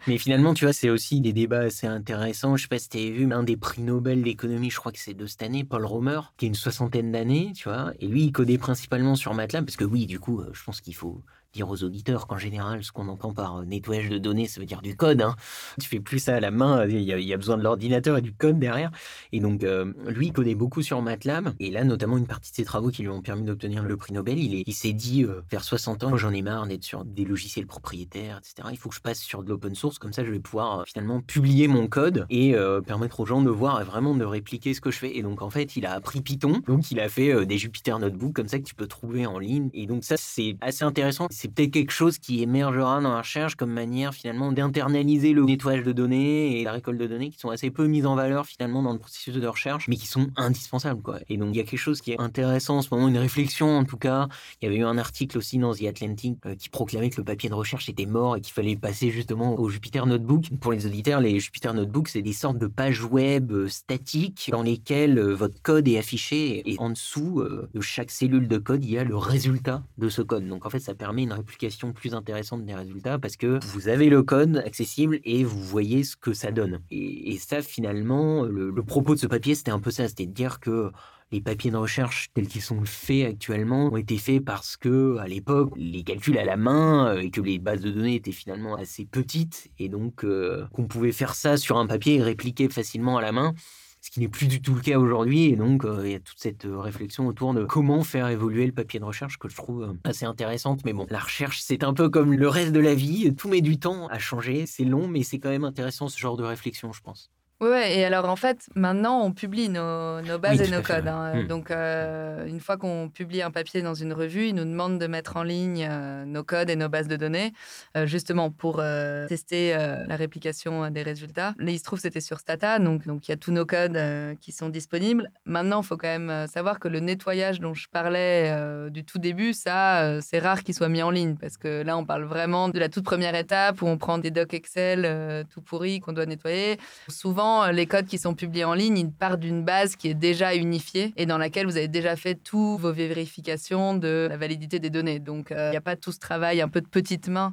Mais 0.07 0.19
finalement, 0.19 0.53
tu 0.53 0.65
vois, 0.67 0.75
c'est 0.75 0.91
aussi 0.91 1.21
des 1.23 1.33
débats 1.33 1.61
assez 1.61 1.87
intéressants. 1.87 2.57
Je 2.57 2.63
sais 2.65 2.69
pas 2.69 2.79
si 2.79 2.89
tu 2.91 2.99
as 2.99 3.11
vu, 3.11 3.33
un 3.33 3.43
des 3.43 3.57
prix 3.57 3.83
Nobel 3.83 4.23
d'économie, 4.23 4.71
je 4.71 4.77
crois 4.77 4.93
que 4.93 4.99
c'est 4.99 5.15
de 5.15 5.27
cette 5.27 5.43
année, 5.43 5.65
Paul 5.65 5.87
Romer, 5.87 6.21
qui 6.37 6.45
a 6.45 6.49
une 6.49 6.55
soixantaine 6.55 7.11
d'années, 7.11 7.53
tu 7.57 7.69
vois. 7.71 7.93
Et 7.99 8.07
lui, 8.07 8.25
il 8.25 8.33
codait 8.33 8.59
principalement 8.59 9.15
sur 9.15 9.33
MATLAB, 9.35 9.65
parce 9.65 9.77
que 9.77 9.85
oui, 9.85 10.07
du 10.07 10.21
coup, 10.21 10.41
euh, 10.41 10.51
je 10.53 10.63
pense 10.63 10.81
qu'il 10.83 10.95
faut 10.95 11.23
dire 11.53 11.69
aux 11.69 11.85
auditeurs 11.85 12.27
qu'en 12.27 12.39
général, 12.39 12.83
ce 12.83 12.93
qu'on 12.93 13.09
entend 13.09 13.33
par 13.33 13.59
euh, 13.59 13.65
nettoyage 13.65 14.09
de 14.09 14.19
données, 14.19 14.47
ça 14.47 14.61
veut 14.61 14.67
dire 14.67 14.83
du 14.83 14.97
code. 14.97 15.21
Hein. 15.23 15.37
Tu 15.81 15.89
fais 15.89 16.01
plus 16.01 16.19
ça 16.19 16.37
à 16.37 16.41
la 16.41 16.51
main, 16.51 16.87
il 16.87 17.01
y 17.03 17.13
a, 17.13 17.19
il 17.19 17.27
y 17.27 17.35
a 17.35 17.37
besoin 17.37 17.57
de 17.59 17.63
l'ordinateur 17.63 18.17
et 18.19 18.23
du 18.23 18.33
code 18.33 18.59
derrière. 18.59 18.91
Et 19.33 19.41
donc, 19.41 19.63
euh, 19.65 19.93
lui, 20.07 20.29
il 20.29 20.33
codait 20.33 20.55
beaucoup 20.55 20.83
sur 20.83 21.01
MATLAB. 21.03 21.55
Et 21.61 21.71
là, 21.71 21.85
notamment, 21.85 22.17
une 22.17 22.27
partie 22.27 22.51
de 22.51 22.57
ses 22.57 22.65
travaux 22.65 22.89
qui 22.91 23.03
lui 23.03 23.09
ont 23.11 23.23
permis 23.23 23.43
d'obtenir 23.45 23.83
le 23.83 23.97
prix 23.97 24.13
Nobel, 24.15 24.39
il 24.39 24.55
est- 24.55 24.65
il 24.67 24.73
s'est 24.75 24.93
dit, 24.93 25.25
euh, 25.25 25.43
vers 25.51 25.65
60 25.65 26.05
ans, 26.05 26.17
j'en 26.17 26.33
ai 26.33 26.43
marre 26.43 26.67
d'être 26.67 26.85
sur 26.85 27.05
des 27.05 27.25
logiciels 27.25 27.67
propriétaires, 27.67 28.39
etc. 28.39 28.69
Il 28.73 28.79
faut 28.79 28.89
que 28.89 28.95
je 28.95 29.01
passe 29.01 29.21
sur 29.21 29.43
de 29.43 29.49
l'open 29.51 29.75
source, 29.75 29.99
comme 29.99 30.13
ça, 30.13 30.25
je 30.25 30.31
vais 30.31 30.41
pouvoir 30.41 30.81
euh, 30.81 30.85
finalement 30.87 31.21
publier 31.21 31.69
mon 31.69 31.87
code 31.87 32.27
et 32.31 32.55
euh, 32.55 32.81
permettre 32.81 33.21
aux 33.21 33.27
gens 33.27 33.43
de 33.43 33.51
voir 33.51 33.81
et 33.81 33.85
vraiment 33.85 34.15
de 34.15 34.25
répliquer 34.25 34.73
ce 34.75 34.81
que 34.81 34.91
je 34.91 34.99
fais. 34.99 35.17
Et 35.17 35.23
donc, 35.23 35.43
en 35.43 35.51
fait, 35.51 35.77
il 35.77 35.85
a 35.87 35.93
appris 35.93 36.21
Python. 36.23 36.63
Donc, 36.67 36.91
il 36.91 37.01
a 37.01 37.09
fait 37.09 37.33
euh, 37.33 37.45
des 37.45 37.59
Jupyter 37.59 37.99
Notebook 37.99 38.33
comme 38.35 38.49
ça 38.49 38.59
que 38.59 38.65
tu 38.65 38.75
peux 38.75 38.87
trouver 38.87 39.27
en 39.27 39.39
ligne. 39.39 39.69
Et 39.75 39.87
donc, 39.87 40.05
ça, 40.05 40.17
c'est 40.17 40.57
assez 40.61 40.85
intéressant. 40.85 41.27
C'est 41.43 41.53
peut-être 41.53 41.73
quelque 41.73 41.91
chose 41.91 42.19
qui 42.19 42.41
émergera 42.41 43.01
dans 43.01 43.15
la 43.15 43.19
recherche 43.19 43.57
comme 43.57 43.73
manière 43.73 44.15
finalement 44.15 44.53
d'internaliser 44.53 45.33
le 45.33 45.43
nettoyage 45.43 45.83
de 45.83 45.91
données 45.91 46.61
et 46.61 46.63
la 46.63 46.71
récolte 46.71 47.01
de 47.01 47.07
données 47.09 47.31
qui 47.31 47.39
sont 47.41 47.51
assez 47.51 47.69
peu 47.73 47.89
mises 47.89 48.07
en 48.07 48.15
valeur 48.15 48.47
finalement 48.47 48.81
dans 48.81 48.93
le 48.93 49.01
processus 49.01 49.35
de 49.35 49.47
recherche, 49.49 49.89
mais 49.89 49.97
qui 49.97 50.07
sont 50.07 50.29
indispensables. 50.37 51.03
Quoi. 51.03 51.19
Et 51.29 51.37
donc, 51.39 51.49
il 51.53 51.57
y 51.57 51.61
a 51.61 51.65
quelque 51.65 51.81
chose 51.81 52.01
qui 52.01 52.13
est 52.13 52.21
intéressant 52.21 52.77
en 52.77 52.83
ce 52.83 52.95
moment, 52.95 53.09
une 53.09 53.19
réflexion 53.19 53.77
en 53.77 53.83
tout 53.83 53.97
cas. 53.97 54.29
Il 54.61 54.67
y 54.67 54.69
avait 54.69 54.77
eu 54.77 54.85
un 54.85 54.99
article 54.99 55.37
aussi 55.37 55.59
dans 55.59 55.75
The 55.75 55.83
Atlantic 55.83 56.39
euh, 56.47 56.55
qui 56.55 56.69
proclamait 56.69 57.11
que 57.11 57.17
le 57.17 57.25
papier 57.25 57.49
de 57.49 57.55
recherche 57.55 57.89
était 57.89 58.07
mort 58.07 58.37
et 58.37 58.41
qu'il 58.41 58.55
fallait 58.55 58.77
passer 58.77 59.11
justement 59.11 59.59
au 59.59 59.69
Jupyter 59.69 60.07
Notebook. 60.07 60.45
Pour 60.61 60.71
les 60.71 60.87
auditeurs, 60.87 61.21
les 61.21 61.41
Jupyter 61.41 61.73
Notebook, 61.75 62.07
c'est 62.07 62.23
des 62.23 62.35
sortes 62.35 62.59
de 62.59 62.69
pages 62.69 63.03
web 63.03 63.51
euh, 63.51 63.67
statiques 63.67 64.49
dans 64.53 64.63
lesquelles 64.63 65.19
euh, 65.19 65.35
votre 65.35 65.61
code 65.61 65.89
est 65.89 65.99
affiché 65.99 66.63
et 66.71 66.79
en 66.79 66.91
dessous 66.91 67.43
de 67.43 67.81
chaque 67.81 68.13
cellule 68.13 68.47
de 68.47 68.59
code, 68.59 68.85
il 68.85 68.93
y 68.93 68.99
a 68.99 69.03
le 69.03 69.17
résultat 69.17 69.83
de 69.99 70.09
ce 70.09 70.23
code. 70.23 70.47
Donc 70.47 70.67
en 70.67 70.71
fait, 70.71 70.79
ça 70.79 70.95
permet 70.95 71.25
une 71.25 71.32
réplication 71.35 71.93
plus 71.93 72.15
intéressante 72.15 72.65
des 72.65 72.75
résultats 72.75 73.19
parce 73.19 73.37
que 73.37 73.59
vous 73.73 73.89
avez 73.89 74.09
le 74.09 74.23
code 74.23 74.59
accessible 74.59 75.21
et 75.25 75.45
vous 75.45 75.63
voyez 75.63 76.05
ce 76.05 76.17
que 76.17 76.33
ça 76.33 76.51
donne. 76.51 76.81
Et, 76.91 77.39
ça, 77.39 77.63
finalement, 77.63 78.45
le, 78.45 78.71
le 78.71 78.83
propos 78.83 79.15
de 79.15 79.21
ce 79.21 79.27
papier, 79.27 79.55
c'était 79.55 79.71
un 79.71 79.81
peu 79.81 79.91
ça, 79.91 80.09
c'était 80.09 80.27
de 80.27 80.33
dire 80.33 80.61
que 80.61 80.91
les 81.33 81.41
papiers 81.41 81.71
de 81.71 81.77
recherche 81.77 82.31
tels 82.35 82.47
qu'ils 82.47 82.63
sont 82.63 82.85
faits 82.85 83.27
actuellement 83.27 83.87
ont 83.87 83.97
été 83.97 84.19
faits 84.19 84.45
parce 84.45 84.77
que 84.77 85.17
à 85.17 85.27
l'époque 85.27 85.73
les 85.77 86.05
calculs 86.05 86.39
à 86.39 86.45
la 86.45 86.57
main 86.57 87.09
euh, 87.09 87.21
et 87.21 87.31
que 87.31 87.41
les 87.41 87.59
bases 87.59 87.81
de 87.81 87.91
données 87.91 88.15
étaient 88.15 88.33
finalement 88.33 88.77
assez 88.77 89.07
petites 89.07 89.71
et 89.79 89.89
donc 89.89 90.25
euh, 90.25 90.67
qu'on 90.73 90.87
pouvait 90.87 91.13
faire 91.13 91.35
ça 91.35 91.57
sur 91.57 91.79
un 91.79 91.87
papier 91.87 92.17
et 92.17 92.23
répliquer 92.23 92.69
facilement 92.69 93.17
à 93.17 93.23
la 93.23 93.33
main 93.33 93.55
ce 94.03 94.11
qui 94.11 94.19
n'est 94.19 94.29
plus 94.29 94.49
du 94.49 94.61
tout 94.61 94.75
le 94.75 94.81
cas 94.81 94.99
aujourd'hui. 94.99 95.45
Et 95.45 95.57
donc, 95.57 95.85
euh, 95.85 96.03
il 96.05 96.13
y 96.13 96.15
a 96.15 96.21
toute 96.21 96.39
cette 96.39 96.65
euh, 96.65 96.81
réflexion 96.81 97.29
autour 97.29 97.55
de 97.55 97.65
comment 97.65 98.03
faire 98.03 98.27
évoluer 98.27 98.67
le 98.67 98.73
papier 98.73 98.99
de 98.99 99.05
recherche 99.05 99.39
que 99.39 99.49
je 99.49 99.55
trouve 99.55 99.85
euh, 99.85 99.93
assez 100.03 100.27
intéressante. 100.27 100.85
Mais 100.85 100.93
bon, 100.93 101.07
la 101.09 101.21
recherche, 101.21 101.61
c'est 101.63 101.85
un 101.85 101.95
peu 101.95 102.11
comme 102.11 102.35
le 102.35 102.49
reste 102.49 102.73
de 102.73 102.81
la 102.81 102.95
vie. 102.95 103.33
Tout 103.37 103.49
met 103.49 103.61
du 103.61 103.79
temps 103.79 104.09
à 104.09 104.19
changer. 104.19 104.67
C'est 104.67 104.85
long, 104.85 105.07
mais 105.07 105.23
c'est 105.23 105.39
quand 105.39 105.51
même 105.51 105.65
intéressant 105.65 106.09
ce 106.09 106.19
genre 106.19 106.37
de 106.37 106.43
réflexion, 106.43 106.93
je 106.93 107.01
pense. 107.01 107.31
Oui, 107.63 107.69
ouais, 107.69 107.97
et 107.97 108.05
alors 108.05 108.29
en 108.29 108.35
fait, 108.35 108.69
maintenant, 108.75 109.23
on 109.23 109.31
publie 109.31 109.69
nos, 109.69 110.21
nos 110.21 110.37
bases 110.41 110.59
Oui, 110.59 110.67
et 110.67 110.71
nos 110.73 110.83
codes. 110.83 111.07
hein. 111.07 111.45
Hmm. 111.45 111.47
Donc, 111.47 111.71
euh, 111.71 112.45
une 112.45 112.59
fois 112.59 112.77
qu'on 112.77 113.09
publie 113.09 113.41
un 113.41 113.53
papier 113.53 113.83
dans 113.83 113.95
une 113.95 114.13
revue, 114.13 114.49
ils 114.49 114.55
nous 114.55 114.65
demandent 114.65 114.99
de 114.99 115.07
mettre 115.07 115.37
en 115.37 115.45
ligne 115.45 115.87
euh, 115.89 116.25
nos 116.25 116.43
codes 116.43 116.71
et 116.71 116.75
nos 116.75 116.89
bases 116.89 117.07
de 117.07 117.15
données, 117.15 117.53
euh, 117.97 118.05
justement 118.05 118.51
pour 118.51 118.83
tester 119.29 119.77
la 120.09 120.17
réplication 120.17 120.91
des 120.91 121.03
résultats. 121.03 121.55
Là, 121.59 121.71
il 121.71 121.79
se 121.79 121.85
trouve 121.85 122.01
que 122.01 122.03
c'était 122.03 122.21
sur 122.21 122.41
Stata, 122.41 122.81
donc 122.81 123.07
donc 123.07 123.29
il 123.29 123.31
y 123.31 123.35
a 123.35 123.37
tous 123.37 123.53
nos 123.53 123.65
codes 123.65 123.99
qui 124.41 124.51
sont 124.51 124.69
disponibles. 124.69 125.31
Maintenant, 125.45 125.83
il 125.83 125.87
faut 125.87 125.97
quand 125.97 126.19
même 126.19 126.49
savoir 126.49 126.81
que 126.81 126.89
le 126.89 126.99
nettoyage 126.99 127.61
dont 127.61 127.75
je 127.75 127.87
parlais 127.89 128.53
du 128.91 129.05
tout 129.05 129.19
début, 129.19 129.53
ça, 129.53 130.21
c'est 130.21 130.41
rare 130.41 130.65
qu'il 130.65 130.75
soit 130.75 130.89
mis 130.89 131.03
en 131.03 131.11
ligne, 131.11 131.37
parce 131.37 131.59
que 131.59 131.83
là, 131.83 131.97
on 131.97 132.05
parle 132.05 132.25
vraiment 132.25 132.69
de 132.71 132.79
la 132.81 132.89
toute 132.89 133.05
première 133.05 133.37
étape 133.37 133.83
où 133.83 133.87
on 133.87 133.99
prend 133.99 134.19
des 134.19 134.33
docs 134.33 134.53
Excel 134.55 135.47
tout 135.49 135.63
pourris 135.63 136.01
qu'on 136.01 136.13
doit 136.13 136.27
nettoyer. 136.27 136.79
Souvent, 137.09 137.52
euh, 137.63 137.73
les 137.73 137.87
codes 137.87 138.07
qui 138.07 138.19
sont 138.19 138.35
publiés 138.35 138.65
en 138.65 138.75
ligne, 138.75 138.99
ils 138.99 139.11
partent 139.11 139.41
d'une 139.41 139.65
base 139.65 139.97
qui 139.97 140.09
est 140.09 140.15
déjà 140.15 140.55
unifiée 140.55 141.13
et 141.17 141.27
dans 141.27 141.39
laquelle 141.39 141.67
vous 141.67 141.77
avez 141.77 141.89
déjà 141.89 142.17
fait 142.17 142.35
toutes 142.35 142.81
vos 142.81 142.93
vérifications 142.93 143.95
de 143.95 144.27
la 144.31 144.37
validité 144.37 144.79
des 144.79 144.91
données. 144.91 145.19
Donc, 145.19 145.53
euh, 145.53 145.69
il 145.69 145.71
n'y 145.73 145.77
a 145.77 145.83
pas 145.83 145.97
tout 145.97 146.13
ce 146.13 146.19
travail 146.19 146.61
un 146.61 146.69
peu 146.69 146.81
de 146.81 146.87
petite 146.87 147.29
main 147.29 147.53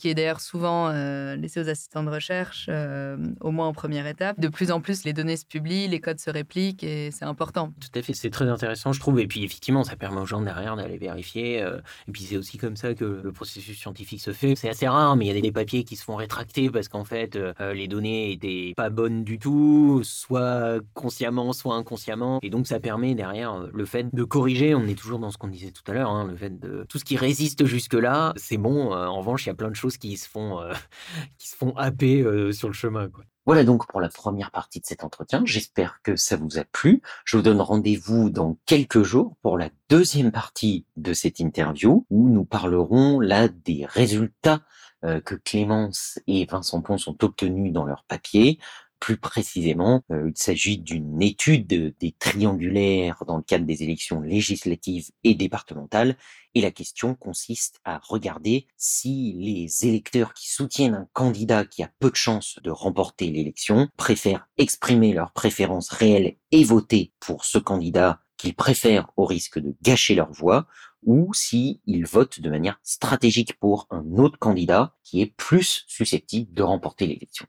qui 0.00 0.08
est 0.08 0.14
d'ailleurs 0.14 0.40
souvent 0.40 0.88
euh, 0.88 1.36
laissé 1.36 1.60
aux 1.60 1.68
assistants 1.68 2.02
de 2.02 2.08
recherche, 2.08 2.66
euh, 2.70 3.18
au 3.40 3.50
moins 3.50 3.68
en 3.68 3.74
première 3.74 4.06
étape. 4.06 4.40
De 4.40 4.48
plus 4.48 4.70
en 4.70 4.80
plus, 4.80 5.04
les 5.04 5.12
données 5.12 5.36
se 5.36 5.44
publient, 5.44 5.88
les 5.88 6.00
codes 6.00 6.18
se 6.18 6.30
répliquent 6.30 6.82
et 6.82 7.10
c'est 7.10 7.26
important. 7.26 7.72
Tout 7.78 7.98
à 7.98 8.02
fait, 8.02 8.14
c'est 8.14 8.30
très 8.30 8.48
intéressant, 8.48 8.92
je 8.92 9.00
trouve. 9.00 9.20
Et 9.20 9.26
puis, 9.26 9.44
effectivement, 9.44 9.84
ça 9.84 9.96
permet 9.96 10.22
aux 10.22 10.26
gens 10.26 10.40
derrière 10.40 10.74
d'aller 10.76 10.96
vérifier. 10.96 11.62
euh, 11.62 11.80
et 12.08 12.12
puis, 12.12 12.22
c'est 12.22 12.38
aussi 12.38 12.56
comme 12.56 12.76
ça 12.76 12.94
que 12.94 13.20
le 13.22 13.32
processus 13.32 13.78
scientifique 13.78 14.22
se 14.22 14.32
fait. 14.32 14.56
C'est 14.56 14.70
assez 14.70 14.88
rare, 14.88 15.16
mais 15.16 15.26
il 15.26 15.34
y 15.34 15.38
a 15.38 15.40
des, 15.40 15.50
papiers 15.50 15.82
qui 15.82 15.96
se 15.96 16.04
font 16.04 16.14
rétracter 16.14 16.70
parce 16.70 16.88
qu'en 16.88 17.04
fait, 17.04 17.36
les 17.74 17.88
données 17.88 18.30
étaient 18.30 18.72
pas 18.76 18.88
bonnes 18.88 19.24
du 19.24 19.40
tout, 19.40 20.00
soit 20.04 20.78
consciemment, 20.94 21.52
soit 21.52 21.74
inconsciemment. 21.74 22.38
Et 22.42 22.50
donc, 22.50 22.68
ça 22.68 22.78
permet 22.78 23.16
derrière 23.16 23.66
le 23.72 23.84
fait 23.84 24.06
de 24.14 24.22
corriger. 24.22 24.76
On 24.76 24.86
est 24.86 24.94
toujours 24.94 25.18
dans 25.18 25.32
ce 25.32 25.38
qu'on 25.38 25.48
disait 25.48 25.72
tout 25.72 25.82
à 25.90 25.92
l'heure, 25.92 26.10
hein, 26.10 26.28
le 26.30 26.36
fait 26.36 26.56
de 26.58 26.86
tout 26.88 26.98
ce 26.98 27.04
qui 27.04 27.16
résiste 27.16 27.64
jusque-là, 27.64 28.32
c'est 28.36 28.58
bon. 28.58 28.92
En 28.92 29.18
revanche, 29.18 29.44
il 29.44 29.48
y 29.48 29.50
a 29.50 29.54
plein 29.54 29.70
de 29.70 29.74
choses 29.74 29.89
qui 29.98 30.16
se 30.16 30.28
font, 30.28 30.60
euh, 30.60 30.72
qui 31.38 31.48
se 31.48 31.56
font 31.56 31.76
happer 31.76 32.20
euh, 32.20 32.52
sur 32.52 32.68
le 32.68 32.74
chemin. 32.74 33.08
Voilà 33.46 33.64
donc 33.64 33.86
pour 33.88 34.00
la 34.00 34.08
première 34.08 34.50
partie 34.50 34.80
de 34.80 34.86
cet 34.86 35.02
entretien. 35.02 35.42
J'espère 35.44 36.00
que 36.02 36.16
ça 36.16 36.36
vous 36.36 36.58
a 36.58 36.64
plu. 36.64 37.02
Je 37.24 37.36
vous 37.36 37.42
donne 37.42 37.60
rendez-vous 37.60 38.30
dans 38.30 38.58
quelques 38.66 39.02
jours 39.02 39.36
pour 39.42 39.58
la 39.58 39.70
deuxième 39.88 40.30
partie 40.30 40.86
de 40.96 41.12
cette 41.12 41.40
interview 41.40 42.06
où 42.10 42.28
nous 42.28 42.44
parlerons 42.44 43.20
là 43.20 43.48
des 43.48 43.86
résultats 43.86 44.60
euh, 45.04 45.20
que 45.20 45.34
Clémence 45.34 46.18
et 46.26 46.44
Vincent 46.44 46.82
Pons 46.82 47.08
ont 47.08 47.16
obtenus 47.22 47.72
dans 47.72 47.84
leur 47.84 48.04
papier. 48.04 48.58
Plus 48.98 49.16
précisément, 49.16 50.02
il 50.10 50.34
s'agit 50.34 50.76
d'une 50.76 51.22
étude 51.22 51.66
des 51.66 52.14
triangulaires 52.18 53.24
dans 53.26 53.38
le 53.38 53.42
cadre 53.42 53.64
des 53.64 53.82
élections 53.82 54.20
législatives 54.20 55.08
et 55.24 55.34
départementales. 55.34 56.18
Et 56.54 56.60
la 56.60 56.72
question 56.72 57.14
consiste 57.14 57.80
à 57.84 58.00
regarder 58.02 58.66
si 58.76 59.34
les 59.38 59.86
électeurs 59.86 60.34
qui 60.34 60.50
soutiennent 60.50 60.94
un 60.94 61.08
candidat 61.12 61.64
qui 61.64 61.82
a 61.82 61.90
peu 62.00 62.10
de 62.10 62.16
chances 62.16 62.58
de 62.64 62.70
remporter 62.70 63.30
l'élection 63.30 63.88
préfèrent 63.96 64.48
exprimer 64.58 65.12
leurs 65.12 65.32
préférences 65.32 65.90
réelles 65.90 66.36
et 66.50 66.64
voter 66.64 67.12
pour 67.20 67.44
ce 67.44 67.58
candidat 67.58 68.20
qu'ils 68.36 68.56
préfèrent 68.56 69.10
au 69.16 69.26
risque 69.26 69.60
de 69.60 69.76
gâcher 69.82 70.14
leur 70.14 70.32
voix 70.32 70.66
ou 71.04 71.32
si 71.34 71.80
ils 71.86 72.04
votent 72.04 72.40
de 72.40 72.50
manière 72.50 72.80
stratégique 72.82 73.58
pour 73.58 73.86
un 73.90 74.04
autre 74.16 74.38
candidat 74.38 74.96
qui 75.04 75.22
est 75.22 75.34
plus 75.36 75.84
susceptible 75.86 76.52
de 76.52 76.62
remporter 76.62 77.06
l'élection. 77.06 77.46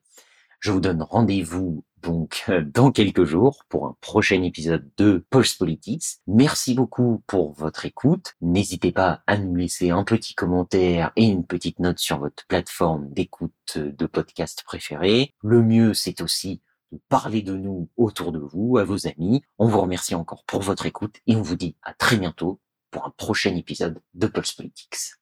Je 0.59 0.71
vous 0.71 0.79
donne 0.79 1.01
rendez-vous 1.01 1.83
donc 2.01 2.49
dans 2.73 2.91
quelques 2.91 3.25
jours 3.25 3.65
pour 3.69 3.85
un 3.87 3.95
prochain 4.01 4.41
épisode 4.43 4.89
de 4.97 5.25
Pulse 5.29 5.55
Politics. 5.55 6.19
Merci 6.27 6.73
beaucoup 6.73 7.23
pour 7.27 7.53
votre 7.53 7.85
écoute. 7.85 8.35
N'hésitez 8.41 8.91
pas 8.91 9.21
à 9.27 9.37
nous 9.37 9.55
laisser 9.55 9.89
un 9.89 10.03
petit 10.03 10.33
commentaire 10.33 11.11
et 11.15 11.25
une 11.25 11.45
petite 11.45 11.79
note 11.79 11.99
sur 11.99 12.19
votre 12.19 12.45
plateforme 12.47 13.09
d'écoute 13.09 13.77
de 13.77 14.05
podcast 14.05 14.63
préférée. 14.65 15.33
Le 15.41 15.61
mieux, 15.61 15.93
c'est 15.93 16.21
aussi 16.21 16.61
de 16.91 16.99
parler 17.09 17.41
de 17.41 17.55
nous 17.55 17.89
autour 17.97 18.31
de 18.31 18.39
vous, 18.39 18.77
à 18.77 18.83
vos 18.83 19.07
amis. 19.07 19.41
On 19.57 19.67
vous 19.67 19.81
remercie 19.81 20.15
encore 20.15 20.43
pour 20.45 20.61
votre 20.61 20.85
écoute 20.85 21.17
et 21.27 21.35
on 21.35 21.41
vous 21.41 21.55
dit 21.55 21.75
à 21.83 21.93
très 21.93 22.17
bientôt 22.17 22.59
pour 22.89 23.05
un 23.05 23.13
prochain 23.15 23.55
épisode 23.55 24.01
de 24.13 24.27
Pulse 24.27 24.53
Politics. 24.53 25.20